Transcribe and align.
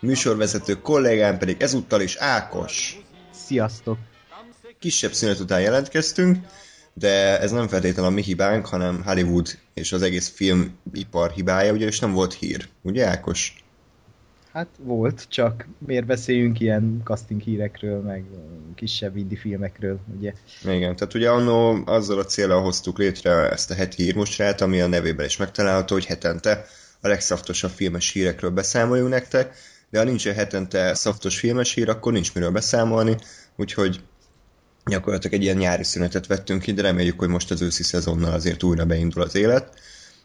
műsorvezető 0.00 0.80
kollégám 0.80 1.38
pedig 1.38 1.62
ezúttal 1.62 2.00
is 2.00 2.16
Ákos. 2.16 3.00
Sziasztok! 3.32 3.98
Kisebb 4.78 5.12
szünet 5.12 5.40
után 5.40 5.60
jelentkeztünk, 5.60 6.38
de 6.94 7.40
ez 7.40 7.50
nem 7.50 7.68
feltétlenül 7.68 8.10
a 8.10 8.14
mi 8.14 8.22
hibánk, 8.22 8.66
hanem 8.66 9.02
Hollywood 9.04 9.58
és 9.74 9.92
az 9.92 10.02
egész 10.02 10.28
filmipar 10.28 11.30
hibája, 11.30 11.72
ugyanis 11.72 11.98
nem 11.98 12.12
volt 12.12 12.34
hír, 12.34 12.68
ugye 12.82 13.06
Ákos? 13.06 13.64
Hát 14.52 14.68
volt, 14.78 15.26
csak 15.28 15.66
miért 15.86 16.06
beszéljünk 16.06 16.60
ilyen 16.60 17.00
casting 17.04 17.40
hírekről, 17.40 18.00
meg 18.00 18.24
kisebb 18.74 19.16
indie 19.16 19.38
filmekről, 19.38 19.98
ugye? 20.16 20.32
Igen, 20.64 20.96
tehát 20.96 21.14
ugye 21.14 21.30
annó 21.30 21.82
azzal 21.84 22.18
a 22.18 22.24
célral 22.24 22.62
hoztuk 22.62 22.98
létre 22.98 23.50
ezt 23.50 23.70
a 23.70 23.74
heti 23.74 24.02
hírmostrát, 24.02 24.60
ami 24.60 24.80
a 24.80 24.86
nevében 24.86 25.26
is 25.26 25.36
megtalálható, 25.36 25.94
hogy 25.94 26.04
hetente 26.04 26.64
a 27.00 27.08
legszaftosabb 27.08 27.70
filmes 27.70 28.10
hírekről 28.12 28.50
beszámoljunk 28.50 29.10
nektek, 29.10 29.54
de 29.90 29.98
ha 29.98 30.04
nincsen 30.04 30.34
hetente 30.34 30.94
szaftos 30.94 31.38
filmes 31.38 31.72
hír, 31.74 31.88
akkor 31.88 32.12
nincs 32.12 32.34
miről 32.34 32.50
beszámolni, 32.50 33.16
úgyhogy 33.56 34.00
gyakorlatilag 34.84 35.36
egy 35.36 35.42
ilyen 35.42 35.56
nyári 35.56 35.84
szünetet 35.84 36.26
vettünk 36.26 36.62
ki, 36.62 36.72
de 36.72 36.82
reméljük, 36.82 37.18
hogy 37.18 37.28
most 37.28 37.50
az 37.50 37.62
őszi 37.62 37.82
szezonnal 37.82 38.32
azért 38.32 38.62
újra 38.62 38.84
beindul 38.84 39.22
az 39.22 39.34
élet. 39.34 39.80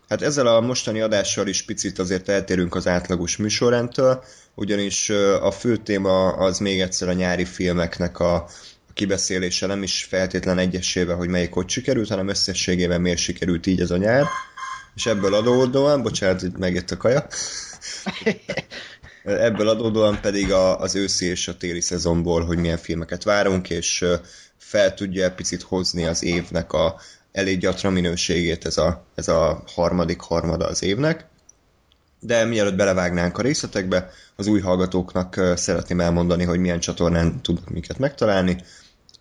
Hát 0.09 0.21
ezzel 0.21 0.47
a 0.47 0.61
mostani 0.61 1.01
adással 1.01 1.47
is 1.47 1.61
picit 1.61 1.99
azért 1.99 2.29
eltérünk 2.29 2.75
az 2.75 2.87
átlagos 2.87 3.37
műsorrendtől, 3.37 4.23
ugyanis 4.55 5.09
a 5.41 5.51
fő 5.51 5.77
téma 5.77 6.27
az 6.27 6.59
még 6.59 6.81
egyszer 6.81 7.09
a 7.09 7.13
nyári 7.13 7.45
filmeknek 7.45 8.19
a, 8.19 8.47
kibeszélése 8.95 9.65
nem 9.65 9.83
is 9.83 10.03
feltétlen 10.03 10.57
egyesével, 10.57 11.15
hogy 11.15 11.27
melyik 11.27 11.53
hogy 11.53 11.69
sikerült, 11.69 12.09
hanem 12.09 12.27
összességében 12.27 13.01
miért 13.01 13.17
sikerült 13.17 13.65
így 13.65 13.81
ez 13.81 13.91
a 13.91 13.97
nyár. 13.97 14.25
És 14.95 15.05
ebből 15.05 15.33
adódóan, 15.33 16.01
bocsánat, 16.01 16.41
hogy 16.41 16.51
megjött 16.57 16.91
a 16.91 16.97
kaja, 16.97 17.27
ebből 19.25 19.69
adódóan 19.69 20.19
pedig 20.21 20.51
a, 20.51 20.79
az 20.79 20.95
őszi 20.95 21.25
és 21.25 21.47
a 21.47 21.57
téli 21.57 21.81
szezonból, 21.81 22.45
hogy 22.45 22.57
milyen 22.57 22.77
filmeket 22.77 23.23
várunk, 23.23 23.69
és 23.69 24.05
fel 24.57 24.93
tudja 24.93 25.33
picit 25.33 25.61
hozni 25.61 26.05
az 26.05 26.23
évnek 26.23 26.73
a 26.73 26.95
elég 27.31 27.59
gyatra 27.59 27.89
minőségét 27.89 28.65
ez 28.65 28.77
a, 28.77 29.05
ez 29.15 29.27
a 29.27 29.63
harmadik 29.73 30.21
harmada 30.21 30.65
az 30.65 30.83
évnek. 30.83 31.25
De 32.19 32.45
mielőtt 32.45 32.75
belevágnánk 32.75 33.37
a 33.37 33.41
részletekbe, 33.41 34.09
az 34.35 34.47
új 34.47 34.59
hallgatóknak 34.59 35.41
szeretném 35.55 35.99
elmondani, 35.99 36.43
hogy 36.43 36.59
milyen 36.59 36.79
csatornán 36.79 37.41
tudnak 37.41 37.69
minket 37.69 37.97
megtalálni. 37.97 38.57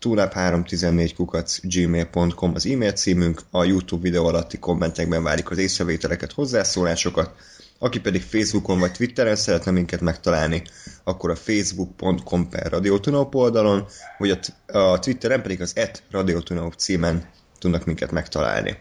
tunap314 0.01 1.11
kukac 1.15 1.59
gmail.com 1.61 2.51
az 2.55 2.65
e-mail 2.65 2.91
címünk, 2.91 3.41
a 3.51 3.63
YouTube 3.63 4.01
videó 4.01 4.25
alatti 4.25 4.57
kommentekben 4.59 5.23
várjuk 5.23 5.51
az 5.51 5.57
észrevételeket, 5.57 6.31
hozzászólásokat, 6.31 7.31
aki 7.79 7.99
pedig 7.99 8.21
Facebookon 8.21 8.79
vagy 8.79 8.91
Twitteren 8.91 9.35
szeretne 9.35 9.71
minket 9.71 10.01
megtalálni, 10.01 10.63
akkor 11.03 11.29
a 11.29 11.35
facebook.com 11.35 12.49
per 12.49 12.71
Radiotunop 12.71 13.35
oldalon, 13.35 13.85
vagy 14.17 14.29
a, 14.29 14.77
a 14.77 14.99
Twitteren 14.99 15.41
pedig 15.41 15.61
az 15.61 15.71
et 15.75 16.03
Radiotunop 16.11 16.73
címen 16.73 17.29
tudnak 17.59 17.85
minket 17.85 18.11
megtalálni. 18.11 18.77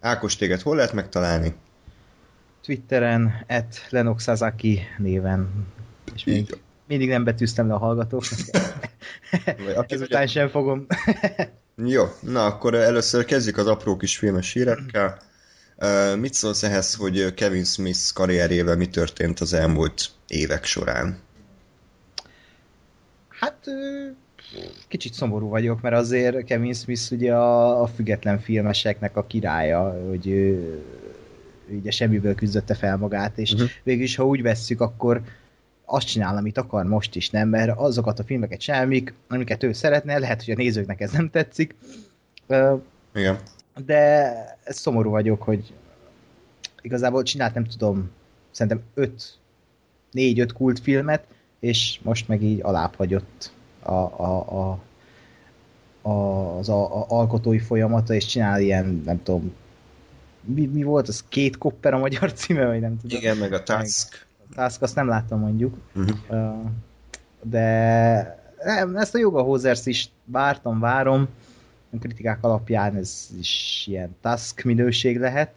Ákos, 0.00 0.36
téged 0.36 0.60
hol 0.60 0.76
lehet 0.76 0.92
megtalálni? 0.92 1.54
Twitteren, 2.62 3.44
et 3.46 3.86
Lenok 3.90 4.20
néven. 4.98 5.66
És 6.14 6.24
még 6.24 6.58
mindig 6.86 7.08
nem 7.08 7.24
betűztem 7.24 7.66
le 7.66 7.74
a 7.74 7.78
hallgatóknak. 7.78 8.38
Ezután 9.88 10.26
sem 10.26 10.48
fogom. 10.48 10.86
Jó, 11.76 12.04
na 12.20 12.44
akkor 12.44 12.74
először 12.74 13.24
kezdjük 13.24 13.56
az 13.56 13.66
apró 13.66 13.96
kis 13.96 14.18
filmes 14.18 14.52
hírekkel. 14.52 15.18
Mit 16.18 16.34
szólsz 16.34 16.62
ehhez, 16.62 16.94
hogy 16.94 17.34
Kevin 17.34 17.64
Smith 17.64 18.12
karrierjével 18.14 18.76
mi 18.76 18.88
történt 18.88 19.40
az 19.40 19.52
elmúlt 19.52 20.10
évek 20.28 20.64
során? 20.64 21.18
Hát 23.28 23.66
kicsit 24.88 25.14
szomorú 25.14 25.48
vagyok, 25.48 25.80
mert 25.80 25.94
azért 25.94 26.44
Kevin 26.44 26.74
Smith 26.74 27.12
ugye 27.12 27.34
a, 27.34 27.82
a 27.82 27.86
független 27.86 28.38
filmeseknek 28.40 29.16
a 29.16 29.26
királya, 29.26 30.08
hogy 30.08 30.26
ő, 30.28 30.82
ő 31.68 31.76
ugye 31.76 31.90
semmiből 31.90 32.34
küzdötte 32.34 32.74
fel 32.74 32.96
magát, 32.96 33.38
és 33.38 33.52
uh-huh. 33.52 33.68
végülis, 33.82 34.16
ha 34.16 34.26
úgy 34.26 34.42
vesszük, 34.42 34.80
akkor 34.80 35.20
azt 35.84 36.06
csinál, 36.06 36.36
amit 36.36 36.58
akar 36.58 36.84
most 36.84 37.16
is, 37.16 37.30
nem? 37.30 37.48
Mert 37.48 37.78
azokat 37.78 38.18
a 38.18 38.24
filmeket 38.24 38.60
csinál, 38.60 38.88
amiket 39.28 39.62
ő 39.62 39.72
szeretne, 39.72 40.18
lehet, 40.18 40.44
hogy 40.44 40.54
a 40.54 40.56
nézőknek 40.56 41.00
ez 41.00 41.10
nem 41.10 41.30
tetszik. 41.30 41.74
Uh, 42.46 42.80
Igen. 43.14 43.38
De 43.84 44.32
szomorú 44.64 45.10
vagyok, 45.10 45.42
hogy 45.42 45.72
igazából 46.82 47.22
csinált, 47.22 47.54
nem 47.54 47.64
tudom, 47.64 48.10
szerintem 48.50 48.82
öt, 48.94 49.38
négy-öt 50.10 50.52
kultfilmet, 50.52 51.24
és 51.60 52.00
most 52.02 52.28
meg 52.28 52.42
így 52.42 52.60
alább 52.62 52.94
hagyott 52.94 53.52
a, 53.82 53.92
a, 53.92 54.46
a, 54.48 54.78
a, 56.08 56.12
az 56.58 56.68
a, 56.68 57.00
a 57.00 57.06
alkotói 57.08 57.58
folyamata, 57.58 58.14
és 58.14 58.26
csinál 58.26 58.60
ilyen, 58.60 59.02
nem 59.04 59.22
tudom, 59.22 59.52
mi, 60.44 60.66
mi 60.66 60.82
volt 60.82 61.08
az? 61.08 61.24
Két 61.28 61.58
kopper 61.58 61.94
a 61.94 61.98
magyar 61.98 62.32
címe, 62.32 62.66
vagy 62.66 62.80
nem 62.80 62.98
tudom. 63.00 63.18
Igen, 63.18 63.36
meg 63.36 63.52
a 63.52 63.62
Task. 63.62 64.26
A 64.50 64.54
Task, 64.54 64.82
azt 64.82 64.94
nem 64.94 65.08
láttam 65.08 65.40
mondjuk. 65.40 65.76
Uh-huh. 65.94 66.56
De 67.42 68.38
ezt 68.94 69.14
a 69.14 69.18
Yoga 69.18 69.42
Hosers 69.42 69.86
is 69.86 70.10
vártam, 70.24 70.80
várom. 70.80 71.28
Kritikák 71.98 72.44
alapján 72.44 72.96
ez 72.96 73.28
is 73.38 73.84
ilyen 73.88 74.16
task 74.20 74.62
minőség 74.62 75.18
lehet. 75.18 75.52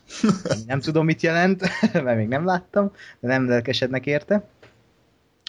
Nem 0.66 0.80
tudom, 0.80 1.04
mit 1.04 1.22
jelent, 1.22 1.62
mert 2.04 2.16
még 2.16 2.28
nem 2.28 2.44
láttam, 2.44 2.92
de 3.20 3.28
nem 3.28 3.48
lelkesednek 3.48 4.06
érte. 4.06 4.44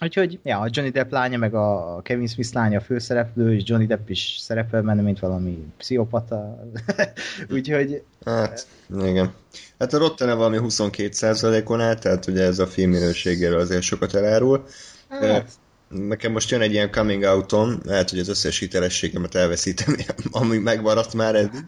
Úgyhogy, 0.04 0.40
ja, 0.44 0.60
a 0.60 0.68
Johnny 0.72 0.92
Depp 0.92 1.12
lánya, 1.12 1.38
meg 1.38 1.54
a 1.54 2.00
Kevin 2.04 2.28
Smith 2.28 2.54
lánya 2.54 2.78
a 2.78 2.82
főszereplő, 2.82 3.56
és 3.56 3.64
Johnny 3.66 3.86
Depp 3.86 4.10
is 4.10 4.38
szerepel 4.40 4.82
benne, 4.82 5.02
mint 5.02 5.20
valami 5.20 5.72
pszichopata. 5.78 6.68
Úgyhogy... 7.54 8.04
Hát, 8.26 8.68
igen. 9.04 9.34
Hát 9.80 9.94
a 9.94 9.98
Rotten 9.98 10.38
valami 10.38 10.58
22%-on 10.62 11.82
áll, 11.82 11.96
tehát 11.96 12.28
ugye 12.28 12.44
ez 12.44 12.60
a 12.60 12.68
film 12.68 12.92
minőségéről 12.92 13.60
azért 13.60 13.82
sokat 13.82 14.14
elárul. 14.14 14.66
Hát. 15.10 15.50
Nekem 15.98 16.32
most 16.32 16.50
jön 16.50 16.62
egy 16.62 16.72
ilyen 16.72 16.92
coming 16.92 17.24
out-on, 17.24 17.82
lehet, 17.84 18.10
hogy 18.10 18.20
az 18.20 18.28
összes 18.28 18.60
hitelességemet 18.60 19.36
elveszítem, 19.36 19.96
ami 20.32 20.58
megmaradt 20.58 21.14
már 21.14 21.36
eddig, 21.36 21.66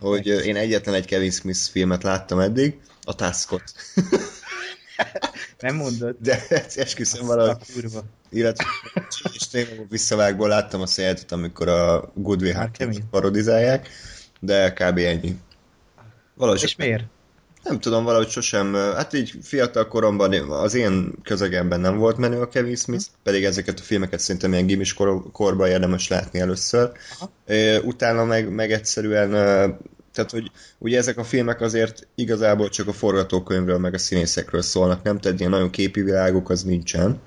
hogy 0.00 0.26
én 0.26 0.56
egyetlen 0.56 0.94
egy 0.94 1.06
Kevin 1.06 1.30
Smith 1.30 1.58
filmet 1.58 2.02
láttam 2.02 2.38
eddig, 2.38 2.80
a 3.04 3.14
Taskot. 3.14 3.62
Nem 5.60 5.76
mondod. 5.76 6.16
De 6.18 6.46
esküszöm 6.74 7.26
valahogy. 7.26 7.72
Kurva. 7.72 8.04
Illetve 8.30 8.64
és 9.32 9.48
tényleg 9.48 9.86
visszavágból 9.88 10.48
láttam 10.48 10.80
a 10.80 10.86
széletet, 10.86 11.32
amikor 11.32 11.68
a 11.68 12.12
Good 12.14 12.42
Will 12.42 12.68
parodizálják, 13.10 13.88
de 14.40 14.72
kb. 14.72 14.98
ennyi. 14.98 15.36
Valahogy 16.34 16.62
és 16.62 16.76
miért? 16.76 17.04
Nem 17.64 17.80
tudom, 17.80 18.04
valahogy 18.04 18.28
sosem, 18.28 18.74
hát 18.74 19.12
így 19.12 19.32
fiatal 19.42 19.88
koromban 19.88 20.32
az 20.50 20.74
én 20.74 21.12
közegemben 21.22 21.80
nem 21.80 21.96
volt 21.96 22.16
menő 22.16 22.40
a 22.40 22.48
Kevin 22.48 22.76
Smith, 22.76 23.04
hm. 23.04 23.12
pedig 23.22 23.44
ezeket 23.44 23.78
a 23.78 23.82
filmeket 23.82 24.20
szerintem 24.20 24.52
ilyen 24.52 24.66
gimis 24.66 24.94
kor, 24.94 25.22
korban 25.32 25.68
érdemes 25.68 26.08
látni 26.08 26.38
először. 26.38 26.92
Aha. 27.18 27.30
Utána 27.82 28.24
meg, 28.24 28.50
meg 28.50 28.72
egyszerűen 28.72 29.30
tehát, 30.12 30.30
hogy 30.30 30.50
ugye 30.78 30.98
ezek 30.98 31.18
a 31.18 31.24
filmek 31.24 31.60
azért 31.60 32.08
igazából 32.14 32.68
csak 32.68 32.88
a 32.88 32.92
forgatókönyvről, 32.92 33.78
meg 33.78 33.94
a 33.94 33.98
színészekről 33.98 34.62
szólnak, 34.62 35.02
nem? 35.02 35.18
Tehát 35.18 35.38
ilyen 35.38 35.50
nagyon 35.50 35.70
képi 35.70 36.02
világok 36.02 36.50
az 36.50 36.62
nincsen. 36.62 37.20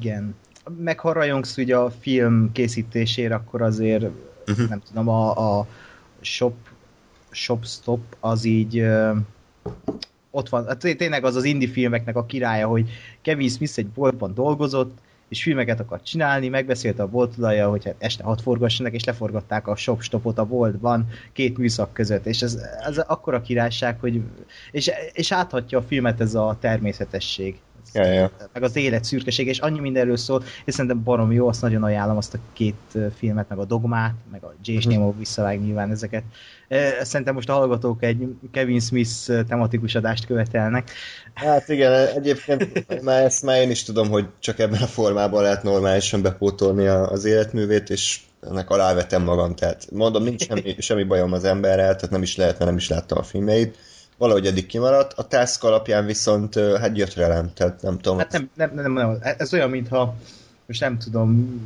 Igen. 0.00 0.34
Meg 0.78 1.00
ha 1.00 1.12
rajongsz 1.12 1.56
ugye 1.56 1.76
a 1.76 1.90
film 2.00 2.50
készítésére, 2.52 3.34
akkor 3.34 3.62
azért 3.62 4.04
uh-huh. 4.46 4.68
nem 4.68 4.82
tudom, 4.88 5.08
a, 5.08 5.58
a 5.58 5.66
shop, 6.20 6.54
shop 7.30 7.66
stop 7.66 8.16
az 8.20 8.44
így 8.44 8.84
ott 10.30 10.48
van, 10.48 10.66
hát 10.66 10.78
tényleg 10.78 11.24
az 11.24 11.36
az 11.36 11.44
indie 11.44 11.68
filmeknek 11.68 12.16
a 12.16 12.26
királya, 12.26 12.66
hogy 12.66 12.90
Kevin 13.22 13.48
Smith 13.48 13.78
egy 13.78 13.88
boltban 13.88 14.34
dolgozott, 14.34 14.98
és 15.28 15.42
filmeket 15.42 15.80
akart 15.80 16.04
csinálni, 16.04 16.48
megbeszélte 16.48 17.02
a 17.02 17.08
boltulaja, 17.08 17.68
hogy 17.68 17.84
hát 17.84 17.94
este 17.98 18.24
hat 18.24 18.40
forgassanak, 18.40 18.92
és 18.92 19.04
leforgatták 19.04 19.68
a 19.68 19.76
shopstopot 19.76 20.38
a 20.38 20.44
boltban 20.44 21.08
két 21.32 21.58
műszak 21.58 21.92
között, 21.92 22.26
és 22.26 22.42
ez, 22.42 22.58
ez 22.86 22.98
akkora 22.98 23.40
királyság, 23.40 24.00
hogy 24.00 24.20
és, 24.70 24.90
és 25.12 25.32
áthatja 25.32 25.78
a 25.78 25.82
filmet 25.82 26.20
ez 26.20 26.34
a 26.34 26.56
természetesség. 26.60 27.60
Ja, 27.96 28.12
ja. 28.12 28.30
meg 28.52 28.62
az 28.62 28.76
élet 28.76 29.04
szürkesége, 29.04 29.50
és 29.50 29.58
annyi 29.58 29.80
mindenről 29.80 30.16
szól, 30.16 30.42
és 30.64 30.74
szerintem 30.74 31.02
barom 31.02 31.32
jó, 31.32 31.48
azt 31.48 31.62
nagyon 31.62 31.82
ajánlom 31.82 32.16
azt 32.16 32.34
a 32.34 32.38
két 32.52 32.98
filmet, 33.16 33.48
meg 33.48 33.58
a 33.58 33.64
Dogmát, 33.64 34.14
meg 34.30 34.44
a 34.44 34.54
J. 34.64 34.72
Mhm. 34.72 34.88
Nemo 34.88 35.14
visszavág 35.18 35.60
nyilván 35.60 35.90
ezeket. 35.90 36.22
Szerintem 37.00 37.34
most 37.34 37.48
a 37.48 37.52
hallgatók 37.52 38.02
egy 38.02 38.26
Kevin 38.52 38.80
Smith 38.80 39.44
tematikus 39.48 39.94
adást 39.94 40.26
követelnek. 40.26 40.90
Hát 41.34 41.68
igen, 41.68 42.06
egyébként 42.06 43.02
már 43.02 43.24
ezt 43.24 43.42
már 43.42 43.60
én 43.60 43.70
is 43.70 43.82
tudom, 43.82 44.08
hogy 44.08 44.26
csak 44.38 44.58
ebben 44.58 44.82
a 44.82 44.86
formában 44.86 45.42
lehet 45.42 45.62
normálisan 45.62 46.22
bepótolni 46.22 46.86
az 46.86 47.24
életművét, 47.24 47.90
és 47.90 48.20
ennek 48.40 48.70
alávetem 48.70 49.22
magam, 49.22 49.54
tehát 49.54 49.86
mondom, 49.92 50.22
nincs 50.22 50.46
semmi, 50.46 50.74
semmi 50.78 51.04
bajom 51.04 51.32
az 51.32 51.44
emberrel, 51.44 51.94
tehát 51.94 52.10
nem 52.10 52.22
is 52.22 52.36
lehet, 52.36 52.52
mert 52.52 52.64
nem 52.64 52.76
is 52.76 52.88
láttam 52.88 53.18
a 53.18 53.22
filmeit. 53.22 53.76
Valahogy 54.18 54.46
eddig 54.46 54.66
kimaradt, 54.66 55.12
a 55.12 55.26
task 55.26 55.64
alapján 55.64 56.06
viszont 56.06 56.54
hát 56.54 56.98
jött 56.98 57.12
velem, 57.12 57.52
tehát 57.54 57.82
nem 57.82 57.98
tudom. 57.98 58.18
Hát 58.18 58.32
nem, 58.32 58.50
nem, 58.54 58.70
nem, 58.74 58.92
nem, 58.92 59.18
ez 59.20 59.52
olyan, 59.52 59.70
mintha 59.70 60.14
most 60.66 60.80
nem 60.80 60.98
tudom, 60.98 61.60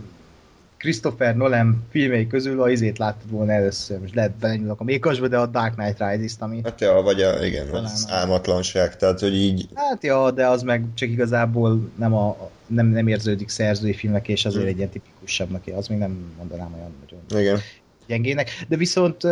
Christopher 0.80 1.36
Nolan 1.36 1.86
filmei 1.90 2.26
közül 2.26 2.62
a 2.62 2.70
izét 2.70 2.98
láttad 2.98 3.30
volna 3.30 3.52
először. 3.52 3.98
Most 3.98 4.14
lehet 4.14 4.32
belenyúlok 4.32 4.80
a 4.80 4.84
mékasba, 4.84 5.28
de 5.28 5.38
a 5.38 5.46
Dark 5.46 5.74
Knight 5.74 5.98
Rises-t, 5.98 6.42
ami... 6.42 6.60
Hát 6.64 6.80
ja, 6.80 6.92
vagy 6.92 7.22
a, 7.22 7.44
igen, 7.44 7.68
az 7.68 8.06
álmatlanság, 8.08 8.96
tehát 8.96 9.20
hogy 9.20 9.34
így... 9.34 9.68
Hát 9.74 10.02
ja, 10.02 10.30
de 10.30 10.46
az 10.46 10.62
meg 10.62 10.84
csak 10.94 11.08
igazából 11.08 11.90
nem, 11.98 12.14
a, 12.14 12.50
nem, 12.66 12.86
nem 12.86 13.06
érződik 13.06 13.48
szerzői 13.48 13.94
filmek, 13.94 14.28
és 14.28 14.44
azért 14.44 14.60
hmm. 14.60 14.70
egy 14.70 14.76
ilyen 14.76 14.88
tipikusabbnak, 14.88 15.62
az 15.74 15.88
még 15.88 15.98
nem 15.98 16.34
mondanám 16.38 16.74
olyan 16.74 16.94
nagyon 17.00 17.42
igen. 17.42 17.58
gyengének. 18.06 18.50
De 18.68 18.76
viszont 18.76 19.22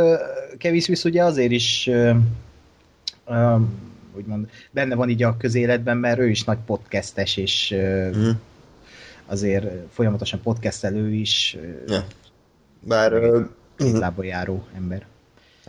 Kevin 0.59 0.81
Smith 0.81 1.07
ugye 1.07 1.25
azért 1.25 1.53
is 1.53 1.91
úgymond, 4.17 4.49
benne 4.71 4.95
van 4.95 5.09
így 5.09 5.23
a 5.23 5.37
közéletben, 5.37 5.97
mert 5.97 6.19
ő 6.19 6.29
is 6.29 6.45
nagy 6.45 6.59
podcastes, 6.67 7.37
és 7.37 7.75
hmm 8.13 8.41
azért 9.29 9.67
folyamatosan 9.93 10.41
podcastelő 10.43 11.13
is. 11.13 11.57
Ja. 11.87 12.05
Bár... 12.81 13.13
Kézlába 13.77 14.25
járó 14.25 14.67
ember. 14.77 15.07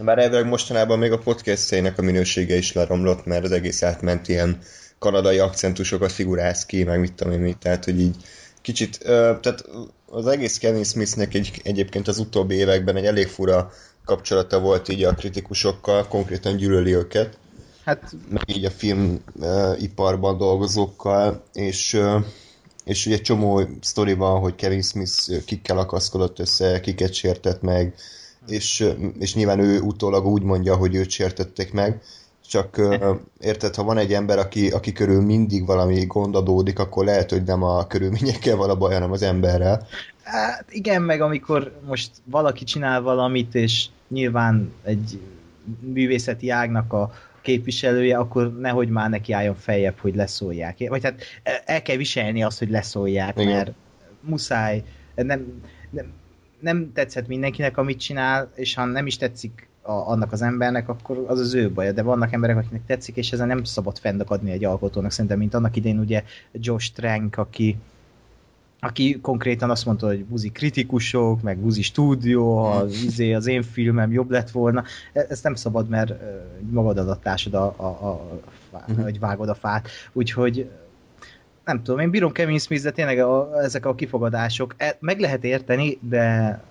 Bár 0.02 0.20
elvileg 0.20 0.46
mostanában 0.46 1.00
még 1.00 1.12
a 1.12 1.18
podcastjainak 1.18 1.98
a 1.98 2.02
minősége 2.02 2.56
is 2.56 2.74
leromlott, 2.74 3.26
mert 3.26 3.44
az 3.44 3.52
egész 3.52 3.84
átment 3.84 4.28
ilyen 4.28 4.58
kanadai 5.00 5.38
akcentusokat 5.38 6.12
figuráz 6.12 6.66
ki, 6.66 6.84
meg 6.84 7.00
mit 7.00 7.14
tudom 7.14 7.34
én 7.34 7.40
mit, 7.40 7.58
tehát 7.58 7.86
hogy 7.86 8.00
így 8.00 8.16
kicsit, 8.62 9.00
tehát 9.04 9.64
az 10.06 10.28
egész 10.28 10.58
Kevin 10.58 10.84
Smithnek 10.84 11.34
egy, 11.34 11.62
egyébként 11.64 12.08
az 12.08 12.20
utóbbi 12.20 12.56
években 12.56 12.96
egy 12.96 13.06
elég 13.06 13.28
fura 13.28 13.72
kapcsolata 14.06 14.60
volt 14.60 14.90
így 14.90 15.04
a 15.04 15.14
kritikusokkal, 15.14 16.08
konkrétan 16.08 16.56
gyűlöli 16.56 16.94
őket. 16.94 17.38
Hát... 17.90 18.16
Meg 18.30 18.44
így 18.56 18.66
a 18.66 18.70
filmiparban 18.70 20.38
dolgozókkal, 20.38 21.44
és 21.54 22.02
és 22.84 23.06
ugye 23.06 23.16
egy 23.16 23.22
csomó 23.22 23.62
sztori 23.82 24.14
van, 24.14 24.40
hogy 24.40 24.56
Kevin 24.56 24.82
Smith 24.82 25.46
kikkel 25.46 25.78
akaszkodott 25.78 26.40
össze, 26.40 26.80
kiket 26.80 27.14
sértett 27.14 27.62
meg, 27.62 27.94
és, 28.48 28.94
és 29.20 29.36
nyilván 29.36 29.60
ő 29.60 29.80
utólag 29.80 30.26
úgy 30.26 30.42
mondja, 30.42 30.76
hogy 30.76 30.96
őt 30.96 31.10
sértették 31.10 31.74
meg, 31.74 32.02
csak 32.48 32.82
érted, 33.40 33.76
ha 33.76 33.84
van 33.84 33.98
egy 33.98 34.14
ember, 34.14 34.40
aki, 34.40 34.70
aki 34.70 34.92
körül 34.92 35.22
mindig 35.22 35.66
valami 35.66 36.06
gond 36.06 36.36
adódik, 36.36 36.80
akkor 36.80 37.06
lehet, 37.06 37.30
hogy 37.30 37.44
nem 37.44 37.64
a 37.64 37.88
körülményekkel 37.88 38.56
van 38.56 38.70
a 38.70 38.76
baj, 38.76 38.94
hanem 38.94 39.12
az 39.12 39.22
emberrel. 39.22 39.88
Hát 40.24 40.66
igen, 40.70 41.02
meg 41.02 41.22
amikor 41.22 41.80
most 41.88 42.12
valaki 42.24 42.64
csinál 42.64 43.02
valamit, 43.02 43.56
és 43.56 43.86
nyilván 44.08 44.74
egy 44.84 45.20
művészeti 45.80 46.50
ágnak 46.50 46.94
a 46.94 47.12
képviselője, 47.42 48.18
akkor 48.18 48.60
nehogy 48.60 48.90
már 48.90 49.10
neki 49.10 49.34
álljon 49.34 49.56
feljebb, 49.56 49.98
hogy 49.98 50.16
leszólják. 50.16 50.78
Vagy 50.88 51.04
hát 51.04 51.24
el 51.66 51.82
kell 51.82 51.96
viselni 51.96 52.44
azt, 52.44 52.60
hogy 52.60 52.70
leszólják, 52.70 53.40
Igen. 53.40 53.54
mert 53.54 53.72
muszáj, 54.22 54.84
nem, 55.16 55.62
nem, 55.90 56.14
nem 56.60 56.92
tetszett 56.94 57.28
mindenkinek, 57.28 57.78
amit 57.78 58.00
csinál, 58.00 58.52
és 58.56 58.74
ha 58.76 58.86
nem 58.86 59.06
is 59.06 59.18
tetszik 59.18 59.68
a, 59.82 59.92
annak 59.92 60.32
az 60.32 60.42
embernek, 60.42 60.90
akkor 60.90 61.26
az 61.28 61.40
az 61.40 61.54
ő 61.54 61.72
baja, 61.72 61.92
de 61.92 62.02
vannak 62.02 62.34
emberek, 62.34 62.58
akiknek 62.58 62.86
tetszik, 62.86 63.16
és 63.16 63.32
ezen 63.32 63.48
nem 63.48 63.64
szabad 63.64 63.98
fennakadni 63.98 64.52
egy 64.52 64.66
alkotónak, 64.66 65.12
szerintem, 65.12 65.40
mint 65.40 65.54
annak 65.54 65.76
idén 65.76 66.00
ugye 66.00 66.24
Josh 66.52 66.94
Trank, 66.94 67.38
aki 67.38 67.78
aki 68.80 69.20
konkrétan 69.22 69.70
azt 69.70 69.86
mondta, 69.86 70.08
hogy 70.08 70.26
buzi 70.26 70.50
kritikusok, 70.50 71.42
meg 71.42 71.58
buzi 71.58 71.82
stúdió, 71.82 72.58
az, 72.58 73.04
izé, 73.04 73.34
az 73.34 73.48
én 73.48 73.64
filmem 73.64 74.12
jobb 74.12 74.30
lett 74.30 74.50
volna. 74.50 74.84
E, 75.14 75.26
ezt 75.30 75.44
nem 75.44 75.56
szabad, 75.56 75.90
mert 75.90 76.14
magad 76.70 76.98
adattásod 76.98 77.54
a, 77.54 77.74
a, 77.78 77.86
a, 77.86 78.40
a 78.72 79.02
hogy 79.02 79.20
vágod 79.20 79.50
a 79.50 79.56
fát. 79.56 79.90
Úgyhogy 80.14 80.70
nem 81.66 81.84
tudom, 81.84 82.00
én 82.00 82.10
bírom 82.10 82.32
Kevin 82.32 82.60
Smith, 82.60 82.84
de 82.84 82.92
tényleg 82.92 83.20
a, 83.20 83.62
ezek 83.62 83.86
a 83.86 83.96
kifogadások, 83.96 84.74
e, 84.78 84.98
meg 85.00 85.20
lehet 85.20 85.44
érteni, 85.44 85.98
de 86.02 86.62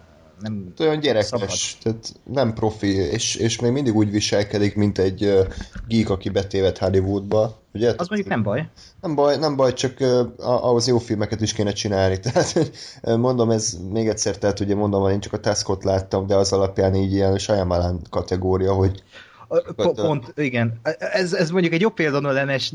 nem 0.41 0.73
olyan 0.79 1.01
gyerekes, 1.01 1.27
szabad. 1.27 1.49
tehát 1.83 2.13
nem 2.25 2.55
profi, 2.55 2.95
és, 2.95 3.35
és 3.35 3.61
még 3.61 3.73
mindig 3.73 3.97
úgy 3.97 4.11
viselkedik, 4.11 4.75
mint 4.75 4.99
egy 4.99 5.47
geek, 5.89 6.11
aki 6.11 6.29
betéved 6.29 6.79
Hollywoodba. 6.79 7.63
Ugye? 7.73 7.95
Az 7.97 8.09
mondjuk 8.09 8.31
nem 8.31 8.43
baj. 8.43 8.69
Nem 9.01 9.15
baj, 9.15 9.39
nem 9.39 9.57
baj, 9.57 9.73
csak 9.73 10.01
ahhoz 10.39 10.87
jó 10.87 10.99
filmeket 10.99 11.41
is 11.41 11.53
kéne 11.53 11.73
csinálni. 11.73 12.21
Tehát 12.25 12.71
mondom, 13.03 13.51
ez 13.51 13.79
még 13.91 14.09
egyszer, 14.09 14.39
tehát 14.39 14.61
ugye 14.61 14.75
mondom, 14.75 15.09
én 15.09 15.21
csak 15.21 15.33
a 15.33 15.41
Taskot 15.41 15.85
láttam, 15.85 16.27
de 16.27 16.37
az 16.37 16.53
alapján 16.53 16.95
így 16.95 17.13
ilyen 17.13 17.39
Shyamalan 17.39 18.01
kategória, 18.11 18.73
hogy 18.73 19.03
Pont, 19.77 20.33
igen. 20.37 20.81
Ez, 20.99 21.33
ez 21.33 21.51
mondjuk 21.51 21.73
egy 21.73 21.81
jobb 21.81 21.95
példa 21.95 22.21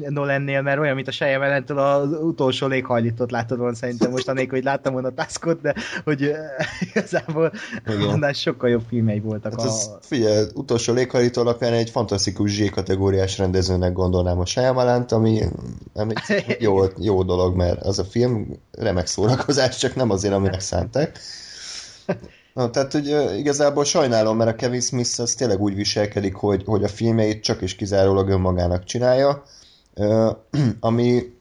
Nolannél, 0.10 0.62
mert 0.62 0.80
olyan, 0.80 0.96
mint 0.96 1.08
a 1.08 1.12
Shyamalan-től 1.12 1.78
az 1.78 2.12
utolsó 2.22 2.68
léghajlítót 2.68 3.32
láttad 3.32 3.58
volna 3.58 3.76
szerintem 3.76 4.12
most 4.12 4.28
anélkül, 4.28 4.56
hogy 4.56 4.64
láttam 4.64 4.94
volna 4.94 5.08
a 5.08 5.14
Taskot, 5.14 5.62
de 5.62 5.76
hogy 6.04 6.32
igazából 6.90 7.52
annál 7.86 8.34
sokkal 8.34 8.70
jobb 8.70 8.84
filmei 8.88 9.20
voltak. 9.20 9.52
Hát 9.52 9.62
az, 9.62 9.92
a... 9.94 9.98
Figyelj, 10.02 10.46
utolsó 10.54 10.94
léghajlító 10.94 11.42
alapján 11.42 11.74
egy 11.74 11.90
fantasztikus 11.90 12.52
Z-kategóriás 12.52 13.38
rendezőnek 13.38 13.94
gondolnám 13.94 14.40
a 14.40 14.46
Shyamalan-t, 14.46 15.12
ami 15.12 15.42
nem 15.94 16.10
egy 16.28 16.58
jó, 16.60 16.84
jó 16.98 17.24
dolog, 17.24 17.56
mert 17.56 17.82
az 17.82 18.00
a 18.00 18.04
film 18.04 18.60
remek 18.72 19.08
szórakozás, 19.08 19.78
csak 19.78 19.96
nem 19.96 20.10
azért, 20.10 20.34
aminek 20.34 20.60
szánták. 20.60 21.20
Na, 22.54 22.70
tehát 22.70 22.92
hogy 22.92 23.38
igazából 23.38 23.84
sajnálom, 23.84 24.38
mert 24.38 24.50
a 24.50 24.56
Kevin 24.56 24.82
Smith 24.82 25.20
az 25.20 25.34
tényleg 25.34 25.62
úgy 25.62 25.76
viselkedik, 25.76 26.36
hogy, 26.36 26.64
hogy 26.66 26.84
a 26.84 26.88
filmeit 26.88 27.44
csak 27.44 27.62
és 27.62 27.76
kizárólag 27.76 28.30
önmagának 28.30 28.84
csinálja, 28.84 29.44
ami 30.80 31.34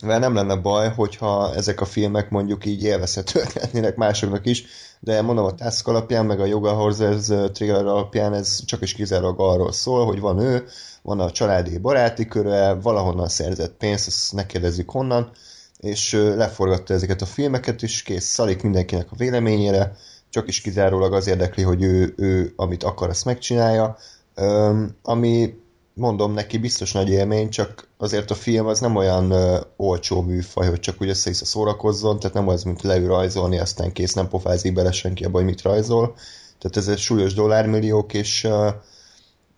nem 0.00 0.34
lenne 0.34 0.56
baj, 0.56 0.88
hogyha 0.88 1.54
ezek 1.54 1.80
a 1.80 1.84
filmek 1.84 2.30
mondjuk 2.30 2.66
így 2.66 2.82
élvezhetőek 2.82 3.52
lennének 3.52 3.96
másoknak 3.96 4.46
is, 4.46 4.64
de 5.00 5.22
mondom 5.22 5.44
a 5.44 5.54
Task 5.54 5.88
alapján, 5.88 6.26
meg 6.26 6.40
a 6.40 6.46
Yoga 6.46 6.72
Horses 6.72 7.26
trailer 7.52 7.86
alapján 7.86 8.34
ez 8.34 8.64
csak 8.64 8.82
is 8.82 8.94
kizárólag 8.94 9.40
arról 9.40 9.72
szól, 9.72 10.06
hogy 10.06 10.20
van 10.20 10.38
ő, 10.38 10.64
van 11.02 11.20
a 11.20 11.30
családi 11.30 11.78
baráti 11.78 12.26
köre, 12.26 12.72
valahonnan 12.74 13.28
szerzett 13.28 13.76
pénzt, 13.76 14.06
azt 14.06 14.32
ne 14.32 14.46
kérdezzük 14.46 14.90
honnan, 14.90 15.30
és 15.78 16.12
leforgatta 16.12 16.94
ezeket 16.94 17.22
a 17.22 17.26
filmeket, 17.26 17.82
és 17.82 18.02
kész, 18.02 18.24
szalik 18.24 18.62
mindenkinek 18.62 19.06
a 19.10 19.16
véleményére, 19.16 19.96
csak 20.38 20.48
is 20.48 20.60
kizárólag 20.60 21.12
az 21.12 21.26
érdekli, 21.26 21.62
hogy 21.62 21.82
ő, 21.82 22.14
ő 22.16 22.52
amit 22.56 22.82
akar, 22.82 23.08
azt 23.08 23.24
megcsinálja, 23.24 23.96
um, 24.36 24.96
ami 25.02 25.54
mondom 25.94 26.32
neki 26.32 26.58
biztos 26.58 26.92
nagy 26.92 27.08
élmény, 27.08 27.48
csak 27.48 27.88
azért 27.96 28.30
a 28.30 28.34
film 28.34 28.66
az 28.66 28.80
nem 28.80 28.96
olyan 28.96 29.32
uh, 29.32 29.60
olcsó 29.76 30.22
műfaj, 30.22 30.68
hogy 30.68 30.80
csak 30.80 31.02
úgy 31.02 31.08
össze 31.08 31.30
a 31.30 31.44
szórakozzon, 31.44 32.18
tehát 32.18 32.36
nem 32.36 32.48
az, 32.48 32.62
mint 32.62 32.82
leül 32.82 33.06
rajzolni, 33.06 33.58
aztán 33.58 33.92
kész, 33.92 34.12
nem 34.12 34.28
pofázik 34.28 34.72
bele 34.72 34.92
senki 34.92 35.24
abba, 35.24 35.36
hogy 35.36 35.46
mit 35.46 35.62
rajzol. 35.62 36.14
Tehát 36.58 36.76
ez 36.76 36.88
egy 36.88 36.98
súlyos 36.98 37.34
dollármilliók, 37.34 38.14
és, 38.14 38.44
uh, 38.44 38.72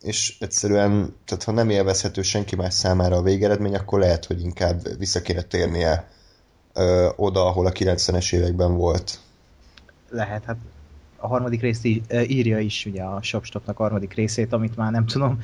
és 0.03 0.37
egyszerűen, 0.41 1.17
tehát 1.25 1.45
ha 1.45 1.53
nem 1.53 1.71
élvezhető 1.71 2.23
senki 2.23 2.57
más 2.57 2.75
számára 2.75 3.17
a 3.17 3.23
végeredmény, 3.23 3.75
akkor 3.75 3.99
lehet, 3.99 4.25
hogy 4.25 4.41
inkább 4.41 4.99
vissza 4.99 5.23
kéne 5.23 5.43
térnie 5.43 6.09
uh, 6.75 7.07
oda, 7.17 7.47
ahol 7.47 7.67
a 7.67 7.73
90-es 7.73 8.35
években 8.35 8.77
volt 8.77 9.19
lehet, 10.11 10.45
hát 10.45 10.57
a 11.17 11.27
harmadik 11.27 11.61
részt 11.61 11.85
írja 12.27 12.59
is 12.59 12.87
ugye 12.87 13.03
a 13.03 13.23
Shopstopnak 13.23 13.79
a 13.79 13.83
harmadik 13.83 14.15
részét, 14.15 14.53
amit 14.53 14.77
már 14.77 14.93
nem 14.93 15.07
tudom, 15.07 15.41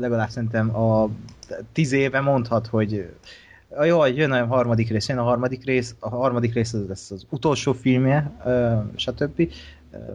legalább 0.00 0.28
szerintem 0.28 0.76
a 0.76 1.08
tíz 1.72 1.92
éve 1.92 2.20
mondhat, 2.20 2.66
hogy 2.66 3.14
jó, 3.84 4.06
jön 4.06 4.32
a 4.32 4.46
harmadik 4.46 4.88
rész, 4.88 5.08
jön 5.08 5.18
a 5.18 5.22
harmadik 5.22 5.64
rész, 5.64 5.94
a 5.98 6.08
harmadik 6.08 6.54
rész 6.54 6.72
az 6.72 6.88
lesz 6.88 7.10
az 7.10 7.26
utolsó 7.30 7.72
filmje, 7.72 8.30
stb. 8.96 9.52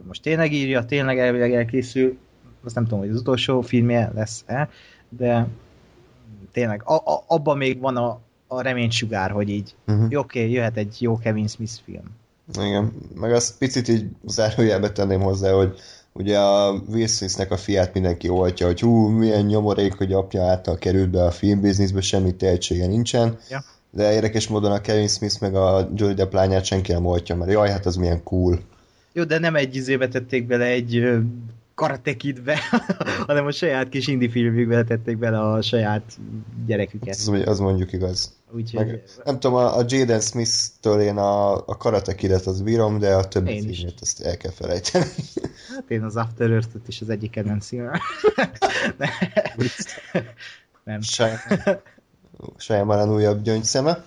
Most 0.08 0.22
tényleg 0.22 0.54
írja, 0.54 0.86
tényleg 0.86 1.20
elvileg 1.20 1.54
elkészül, 1.54 2.18
azt 2.63 2.75
nem 2.75 2.84
tudom, 2.84 3.00
hogy 3.00 3.10
az 3.10 3.20
utolsó 3.20 3.62
filmje 3.62 4.12
lesz-e, 4.16 4.70
de 5.10 5.48
tényleg 6.51 6.82
a, 6.86 6.94
a, 6.94 7.24
abban 7.28 7.58
még 7.58 7.80
van 7.80 7.98
a, 7.98 8.20
a 8.48 8.62
reménysugár, 8.62 9.32
hogy 9.32 9.50
így 9.50 9.75
uh-huh. 9.88 10.04
oké, 10.06 10.16
okay, 10.16 10.51
jöhet 10.51 10.78
egy 10.78 10.96
jó 11.00 11.18
Kevin 11.18 11.48
Smith 11.48 11.74
film. 11.84 12.18
Igen, 12.53 12.91
meg 13.15 13.34
azt 13.34 13.58
picit 13.58 13.88
így 13.88 14.06
zárójelbe 14.25 14.91
tenném 14.91 15.22
hozzá, 15.22 15.51
hogy 15.51 15.79
ugye 16.13 16.39
a 16.39 16.72
Will 16.88 17.08
Smith-nek 17.08 17.51
a 17.51 17.58
fiát 17.58 17.94
mindenki 17.94 18.29
oltja, 18.29 18.65
hogy 18.65 18.79
hú, 18.79 19.08
milyen 19.08 19.46
nyomorék, 19.46 19.94
hogy 19.94 20.13
apja 20.13 20.44
által 20.44 20.77
került 20.77 21.10
be 21.10 21.24
a 21.24 21.32
filmbizniszbe, 21.32 22.01
semmi 22.01 22.36
tehetsége 22.36 22.88
nincsen. 22.88 23.38
Ja. 23.50 23.63
De 23.91 24.13
érdekes 24.13 24.48
módon 24.48 24.72
a 24.72 24.82
Kevin 24.82 25.08
Smith 25.08 25.41
meg 25.41 25.56
a 25.56 25.89
Johnny 25.96 26.15
Depp 26.15 26.34
lányát 26.34 26.65
senki 26.65 26.91
nem 26.91 27.06
oltja, 27.06 27.36
mert 27.36 27.51
jaj, 27.51 27.70
hát 27.70 27.86
az 27.86 27.96
milyen 27.96 28.24
cool. 28.24 28.60
Jó, 29.13 29.24
de 29.24 29.39
nem 29.39 29.56
egy 29.56 29.75
izébe 29.75 30.08
tették 30.08 30.48
bele 30.48 30.65
egy 30.65 31.03
Karate 31.79 32.15
Kidbe, 32.15 32.59
hanem 33.27 33.45
a 33.45 33.51
saját 33.51 33.89
kis 33.89 34.07
indie 34.07 34.29
filmjükbe 34.29 34.83
tették 34.83 35.17
bele 35.17 35.39
a 35.39 35.62
saját 35.62 36.17
gyereküket. 36.65 37.15
Az, 37.15 37.31
az 37.45 37.59
mondjuk 37.59 37.93
igaz. 37.93 38.33
Úgyhogy 38.51 38.86
Meg, 38.86 39.03
nem 39.24 39.39
tudom, 39.39 39.57
a, 39.57 39.77
a 39.77 39.83
Jaden 39.88 40.19
Smith-től 40.19 41.01
én 41.01 41.17
a, 41.17 41.53
a 41.53 41.77
Karate 41.77 42.15
Kidet 42.15 42.45
az 42.45 42.62
bírom, 42.62 43.00
de 43.00 43.15
a 43.15 43.27
többi 43.27 43.62
filmét 43.62 43.98
azt 44.01 44.21
el 44.21 44.38
kell 44.38 44.51
felejteni. 44.51 45.05
hát 45.75 45.83
én 45.88 46.03
az 46.03 46.15
After 46.15 46.51
Earth-öt 46.51 46.88
is 46.88 47.01
az 47.01 47.09
egyik 47.09 47.31
kedvencem. 47.31 47.86
nem. 50.83 51.00
Shyamalan 52.57 53.13
újabb 53.13 53.41
gyöngyszeme. 53.41 54.05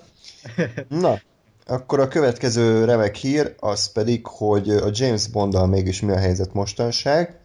Na, 0.88 1.20
akkor 1.66 2.00
a 2.00 2.08
következő 2.08 2.84
remek 2.84 3.14
hír 3.14 3.54
az 3.58 3.92
pedig, 3.92 4.26
hogy 4.26 4.70
a 4.70 4.90
James 4.92 5.28
Bonddal 5.28 5.66
mégis 5.66 6.00
mi 6.00 6.12
a 6.12 6.18
helyzet 6.18 6.52
mostanság. 6.52 7.40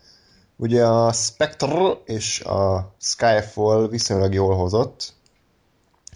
Ugye 0.59 0.85
a 0.85 1.11
Spectre 1.11 1.91
és 2.05 2.41
a 2.41 2.93
Skyfall 2.99 3.87
viszonylag 3.87 4.33
jól 4.33 4.55
hozott. 4.55 5.13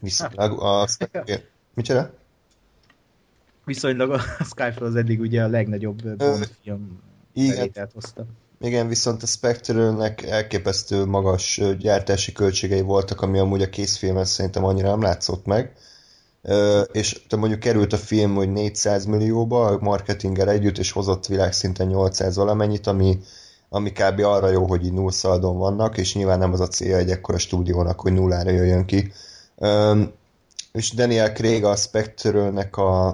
Viszonylag 0.01 0.59
a 0.59 0.87
Spectre... 0.87 1.43
Micsoda? 1.73 2.13
Viszonylag 3.65 4.11
a 4.11 4.19
Skyfall 4.19 4.87
az 4.87 4.95
eddig 4.95 5.19
ugye 5.19 5.43
a 5.43 5.47
legnagyobb 5.47 6.17
Bond 6.17 6.49
film 6.63 7.01
Igen. 7.33 7.55
bevételt 7.55 7.91
hozta. 7.93 8.25
Igen, 8.59 8.87
viszont 8.87 9.23
a 9.23 9.25
Spectre-nek 9.25 10.21
elképesztő 10.21 11.05
magas 11.05 11.61
gyártási 11.79 12.31
költségei 12.31 12.81
voltak, 12.81 13.21
ami 13.21 13.39
amúgy 13.39 13.61
a 13.61 13.69
készfilmen 13.69 14.25
szerintem 14.25 14.63
annyira 14.63 14.89
nem 14.89 15.01
látszott 15.01 15.45
meg. 15.45 15.73
Ö, 16.41 16.81
és 16.91 17.21
te 17.27 17.35
mondjuk 17.35 17.59
került 17.59 17.93
a 17.93 17.97
film, 17.97 18.35
hogy 18.35 18.51
400 18.51 19.05
millióba 19.05 19.65
a 19.65 19.77
marketinggel 19.79 20.49
együtt, 20.49 20.77
és 20.77 20.91
hozott 20.91 21.25
világszinten 21.25 21.87
800 21.87 22.35
valamennyit, 22.35 22.87
ami, 22.87 23.19
ami 23.73 23.91
kb. 23.91 24.19
arra 24.19 24.49
jó, 24.49 24.65
hogy 24.65 24.85
így 24.85 24.93
nullszaldon 24.93 25.57
vannak, 25.57 25.97
és 25.97 26.15
nyilván 26.15 26.39
nem 26.39 26.53
az 26.53 26.59
a 26.59 26.67
célja 26.67 26.97
egy 26.97 27.09
ekkora 27.09 27.37
stúdiónak, 27.37 27.99
hogy 27.99 28.13
nullára 28.13 28.49
jöjjön 28.49 28.85
ki. 28.85 29.11
Ö, 29.57 30.01
és 30.71 30.91
Daniel 30.93 31.33
Craig 31.33 31.63
a 31.63 31.75
Spectre-nek 31.75 32.77
a, 32.77 33.07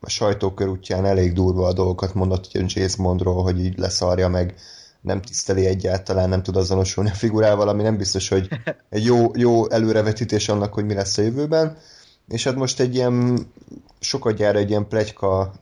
a 0.00 0.08
sajtókör 0.08 0.68
útján 0.68 1.04
elég 1.04 1.32
durva 1.32 1.66
a 1.66 1.72
dolgokat 1.72 2.14
mondott 2.14 2.52
hogy 2.52 2.72
James 2.74 2.96
Bondról, 2.96 3.42
hogy 3.42 3.64
így 3.64 3.78
leszarja 3.78 4.28
meg, 4.28 4.54
nem 5.00 5.22
tiszteli 5.22 5.66
egyáltalán, 5.66 6.28
nem 6.28 6.42
tud 6.42 6.56
azonosulni 6.56 7.10
a 7.10 7.14
figurával, 7.14 7.68
ami 7.68 7.82
nem 7.82 7.96
biztos, 7.96 8.28
hogy 8.28 8.48
egy 8.88 9.04
jó, 9.04 9.30
jó 9.34 9.68
előrevetítés 9.70 10.48
annak, 10.48 10.74
hogy 10.74 10.84
mi 10.84 10.94
lesz 10.94 11.18
a 11.18 11.22
jövőben. 11.22 11.76
És 12.28 12.44
hát 12.44 12.54
most 12.54 12.80
egy 12.80 12.94
ilyen, 12.94 13.46
sokat 14.00 14.36
gyára 14.36 14.58
egy 14.58 14.70
ilyen 14.70 14.88
plegyka 14.88 15.52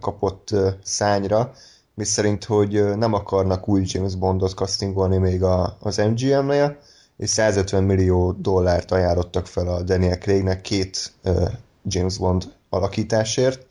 kapott 0.00 0.54
szányra, 0.82 1.52
mi 1.94 2.04
szerint, 2.04 2.44
hogy 2.44 2.96
nem 2.96 3.12
akarnak 3.12 3.68
új 3.68 3.82
James 3.84 4.14
Bondot 4.14 4.54
castingolni 4.54 5.16
még 5.16 5.42
a, 5.42 5.76
az 5.80 5.96
MGM-nél, 5.96 6.78
és 7.16 7.30
150 7.30 7.82
millió 7.82 8.32
dollárt 8.32 8.90
ajánlottak 8.90 9.46
fel 9.46 9.68
a 9.68 9.82
Daniel 9.82 10.18
Craignek 10.18 10.60
két 10.60 11.12
ö, 11.22 11.44
James 11.84 12.18
Bond 12.18 12.52
alakításért, 12.68 13.66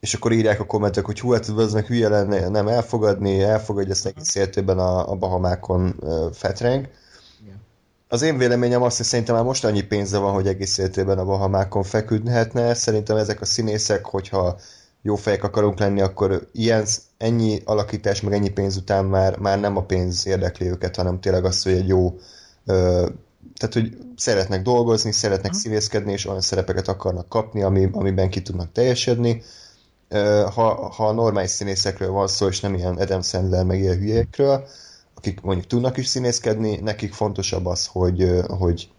és 0.00 0.14
akkor 0.14 0.32
írják 0.32 0.60
a 0.60 0.66
kommentek, 0.66 1.04
hogy 1.04 1.20
hú, 1.20 1.32
hát 1.32 1.48
ez 1.58 1.72
meg 1.72 1.86
hülye 1.86 2.08
lenne 2.08 2.48
nem 2.48 2.68
elfogadni, 2.68 3.42
elfogadja 3.42 3.92
ezt 3.92 4.06
egész 4.06 4.34
életében 4.34 4.78
a, 4.78 5.10
a 5.10 5.14
Bahamákon 5.14 5.96
ö, 6.00 6.28
fetreng. 6.32 6.88
Igen. 7.42 7.60
Az 8.08 8.22
én 8.22 8.38
véleményem 8.38 8.82
az, 8.82 8.96
hogy 8.96 9.06
szerintem 9.06 9.34
már 9.34 9.44
most 9.44 9.64
annyi 9.64 9.82
pénze 9.82 10.18
van, 10.18 10.32
hogy 10.32 10.46
egész 10.46 10.78
életében 10.78 11.18
a 11.18 11.24
Bahamákon 11.24 11.82
feküdhetne. 11.82 12.74
Szerintem 12.74 13.16
ezek 13.16 13.40
a 13.40 13.44
színészek, 13.44 14.04
hogyha 14.04 14.58
jó 15.02 15.14
fejek 15.14 15.44
akarunk 15.44 15.78
lenni, 15.78 16.00
akkor 16.00 16.48
ilyen, 16.52 16.86
ennyi 17.18 17.60
alakítás, 17.64 18.20
meg 18.20 18.32
ennyi 18.32 18.50
pénz 18.50 18.76
után 18.76 19.04
már, 19.04 19.38
már 19.38 19.60
nem 19.60 19.76
a 19.76 19.82
pénz 19.82 20.26
érdekli 20.26 20.66
őket, 20.66 20.96
hanem 20.96 21.20
tényleg 21.20 21.44
az, 21.44 21.62
hogy 21.62 21.72
egy 21.72 21.88
jó 21.88 22.18
ö, 22.66 23.08
tehát, 23.54 23.74
hogy 23.74 23.96
szeretnek 24.16 24.62
dolgozni, 24.62 25.12
szeretnek 25.12 25.52
színészkedni, 25.52 26.12
és 26.12 26.26
olyan 26.26 26.40
szerepeket 26.40 26.88
akarnak 26.88 27.28
kapni, 27.28 27.62
ami, 27.62 27.88
amiben 27.92 28.30
ki 28.30 28.42
tudnak 28.42 28.72
teljesedni. 28.72 29.42
Ha, 30.54 30.92
ha 30.92 31.12
normális 31.12 31.50
színészekről 31.50 32.10
van 32.10 32.28
szó, 32.28 32.46
és 32.46 32.60
nem 32.60 32.74
ilyen 32.74 32.94
Adam 32.96 33.22
Sandler 33.22 33.64
meg 33.64 33.80
ilyen 33.80 33.98
hülyékről, 33.98 34.66
akik 35.14 35.40
mondjuk 35.40 35.66
tudnak 35.66 35.96
is 35.96 36.06
színészkedni, 36.06 36.76
nekik 36.76 37.12
fontosabb 37.12 37.66
az, 37.66 37.86
hogy, 37.86 38.30
hogy 38.46 38.90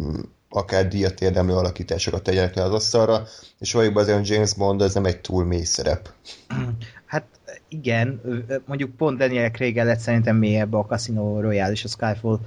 mm, 0.00 0.20
akár 0.54 0.88
díjat 0.88 1.20
érdemlő 1.20 1.54
alakításokat 1.54 2.22
tegyenek 2.22 2.54
le 2.54 2.62
az 2.62 2.72
asztalra, 2.72 3.22
és 3.58 3.72
valójában 3.72 4.02
azért 4.02 4.28
James 4.28 4.54
Bond 4.54 4.82
ez 4.82 4.94
nem 4.94 5.04
egy 5.04 5.20
túl 5.20 5.44
mély 5.44 5.64
szerep. 5.64 6.08
Hát 7.06 7.24
igen, 7.68 8.20
mondjuk 8.66 8.96
pont 8.96 9.18
Daniel 9.18 9.50
Craig 9.50 9.76
lett 9.76 9.98
szerintem 9.98 10.36
mélyebb 10.36 10.72
a 10.72 10.86
Casino 10.88 11.40
Royale 11.40 11.72
és 11.72 11.84
a 11.84 11.88
Skyfall 11.88 12.40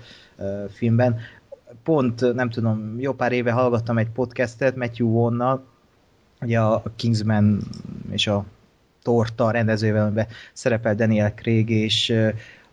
filmben. 0.74 1.20
Pont, 1.84 2.34
nem 2.34 2.50
tudom, 2.50 2.96
jó 3.00 3.14
pár 3.14 3.32
éve 3.32 3.52
hallgattam 3.52 3.98
egy 3.98 4.10
podcastet 4.10 4.76
Matthew 4.76 5.12
Vaughn-nal, 5.12 5.64
ugye 6.42 6.60
a 6.60 6.84
Kingsman 6.96 7.60
és 8.12 8.28
a 8.28 8.46
Torta 9.04 9.52
rendezővel, 9.52 10.06
amiben 10.06 10.28
szerepel 10.54 10.96
Daniel 10.96 11.34
Craig, 11.34 11.70
és 11.70 12.10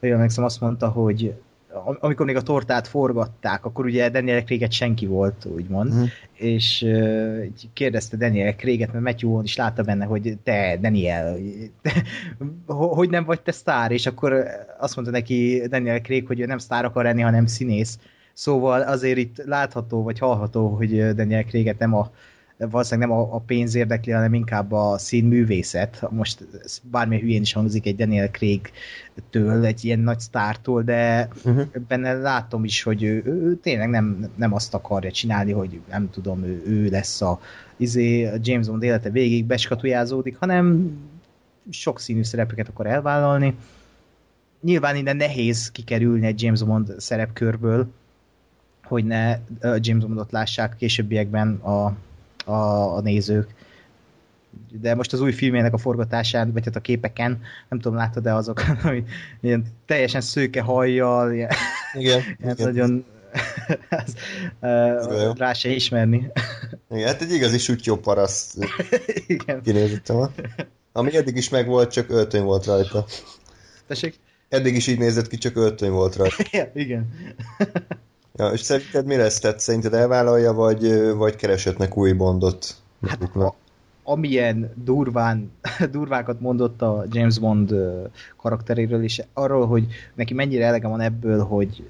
jól 0.01 0.13
emlékszem, 0.13 0.45
azt 0.45 0.61
mondta, 0.61 0.89
hogy 0.89 1.35
amikor 2.01 2.27
még 2.27 2.37
a 2.37 2.43
tortát 2.43 2.89
forgatták, 2.89 3.65
akkor 3.65 3.85
ugye 3.85 4.09
Daniel 4.09 4.43
Craig 4.45 4.71
senki 4.71 5.07
volt, 5.07 5.45
úgymond, 5.55 5.93
Mhm. 5.93 6.05
és 6.35 6.83
uh, 6.87 7.45
kérdezte 7.73 8.17
Daniel 8.17 8.55
Craig-et, 8.55 8.93
mert 8.93 9.05
Matthew 9.05 9.29
Vaughn 9.31 9.45
is 9.45 9.57
látta 9.57 9.83
benne, 9.83 10.05
hogy 10.05 10.39
te, 10.45 10.79
Daniel, 10.81 11.37
te, 11.83 11.93
ho- 12.75 12.95
hogy 12.95 13.11
nem 13.11 13.25
vagy 13.25 13.41
te 13.41 13.53
sztár, 13.53 13.91
és 13.91 14.07
akkor 14.07 14.45
azt 14.79 14.95
mondta 14.97 15.13
neki 15.13 15.63
Daniel 15.69 16.01
Craig, 16.01 16.27
hogy 16.27 16.41
ő 16.41 16.47
nem 16.47 16.59
sztár 16.59 16.85
akar 16.85 17.05
lenni, 17.05 17.23
hanem 17.23 17.47
színész. 17.47 17.99
Szóval 18.33 18.81
azért 18.83 19.19
itt 19.19 19.43
látható, 19.45 20.03
vagy 20.03 20.19
hallható, 20.19 20.69
hogy 20.69 21.15
Daniel 21.15 21.45
Craig-et 21.45 21.79
nem 21.79 21.95
a 21.95 22.11
valószínűleg 22.57 23.09
nem 23.09 23.19
a, 23.19 23.35
a 23.35 23.39
pénz 23.39 23.75
érdekli, 23.75 24.13
hanem 24.13 24.35
inkább 24.35 24.73
a 24.73 24.99
színművészet. 24.99 26.07
Most 26.11 26.47
bármilyen 26.83 27.23
hülyén 27.23 27.43
is 27.43 27.53
hangzik 27.53 27.87
egy 27.87 27.97
Daniel 27.97 28.31
Craig-től, 28.31 29.65
egy 29.65 29.85
ilyen 29.85 29.99
nagy 29.99 30.21
sztártól, 30.21 30.83
de 30.83 31.29
Uh-huh. 31.45 31.67
benne 31.89 32.13
látom 32.13 32.65
is, 32.65 32.83
hogy 32.83 33.03
ő, 33.03 33.23
ő, 33.27 33.57
tényleg 33.63 33.89
nem, 33.89 34.31
nem 34.37 34.53
azt 34.53 34.75
akarja 34.75 35.11
csinálni, 35.11 35.53
hogy 35.53 35.81
nem 35.89 36.11
tudom, 36.11 36.43
ő, 36.45 36.63
ő 36.67 36.89
lesz 36.89 37.21
a, 37.21 37.41
izé, 37.77 38.27
a 38.27 38.37
James 38.43 38.67
Bond 38.67 38.83
élete 38.83 39.11
végig 39.11 39.45
beskatujázódik, 39.45 40.37
hanem 40.39 40.97
sok 41.71 42.01
színű 42.01 42.23
szerepeket 42.23 42.69
akar 42.69 42.87
elvállalni. 42.87 43.55
Nyilván 44.61 44.97
innen 44.97 45.17
nehéz 45.17 45.71
kikerülni 45.71 46.27
egy 46.27 46.43
James 46.43 46.63
Bond 46.63 46.95
szerepkörből, 46.99 47.87
hogy 48.85 49.05
ne 49.05 49.39
James 49.61 50.05
Bondot 50.05 50.33
lássák 50.33 50.77
későbbiekben 50.77 51.55
a, 51.55 51.97
a, 52.45 52.53
a 52.97 53.01
nézők. 53.01 53.55
De 54.81 54.95
most 54.95 55.13
az 55.13 55.21
új 55.21 55.33
filmének 55.33 55.73
a 55.73 55.79
forgatásán, 55.79 56.53
vagy 56.53 56.65
hát 56.65 56.77
a 56.77 56.81
képeken, 56.81 57.41
nem 57.69 57.81
tudom, 57.81 57.97
láttad-e 57.99 58.35
azok, 58.35 58.61
hogy 58.83 59.05
ilyen 59.41 59.67
teljesen 59.87 60.21
szőke 60.21 60.61
hajjal, 60.61 61.33
ilyen, 61.33 61.51
Igen, 61.93 62.21
ilyen 62.43 62.55
igen. 62.55 62.67
nagyon 62.67 63.05
jó. 65.11 65.31
uh, 65.31 65.37
rá 65.37 65.53
se 65.53 65.69
ismerni. 65.69 66.31
igen, 66.91 67.07
hát 67.07 67.23
egy 67.23 67.33
igazi 67.33 67.59
sutyó 67.59 67.97
paraszt 67.97 68.59
kinézettem. 69.65 70.31
Ami 70.93 71.17
eddig 71.17 71.37
is 71.37 71.49
megvolt, 71.49 71.93
csak 71.93 72.11
öltöny 72.11 72.43
volt 72.43 72.67
rajta. 72.67 73.05
Tessék? 73.87 74.19
Eddig 74.49 74.75
is 74.75 74.87
így 74.87 74.99
nézett 74.99 75.29
ki, 75.29 75.39
csak 75.39 75.57
öltöny 75.57 75.91
volt 75.91 76.17
rajta. 76.17 76.45
Ja, 76.51 76.71
igen. 76.75 77.15
Ja, 78.39 78.49
és 78.49 78.61
szerinted 78.61 79.07
mi 79.07 79.17
lesz? 79.17 79.39
Tehát 79.39 79.61
szerinted 79.61 79.95
elvállalja, 79.95 80.53
vagy, 80.53 81.13
vagy 81.17 81.37
keresetnek 81.37 81.97
új 81.97 82.13
bondot 82.13 82.77
maguknak? 82.99 83.55
Amilyen 84.03 84.73
durván, 84.85 85.51
durvákat 85.91 86.41
mondott 86.41 86.83
a 86.83 87.05
James 87.11 87.39
Bond 87.39 87.75
karakteréről, 88.37 89.03
és 89.03 89.23
arról, 89.33 89.67
hogy 89.67 89.87
neki 90.15 90.35
mennyire 90.35 90.67
elege 90.67 90.89
van 90.89 91.01
ebből, 91.01 91.45
hogy, 91.45 91.89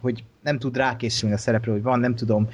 hogy 0.00 0.24
nem 0.42 0.58
tud 0.58 0.76
rákészülni 0.76 1.34
a 1.34 1.38
szerepre, 1.38 1.72
hogy 1.72 1.82
van, 1.82 2.00
nem 2.00 2.14
tudom, 2.14 2.48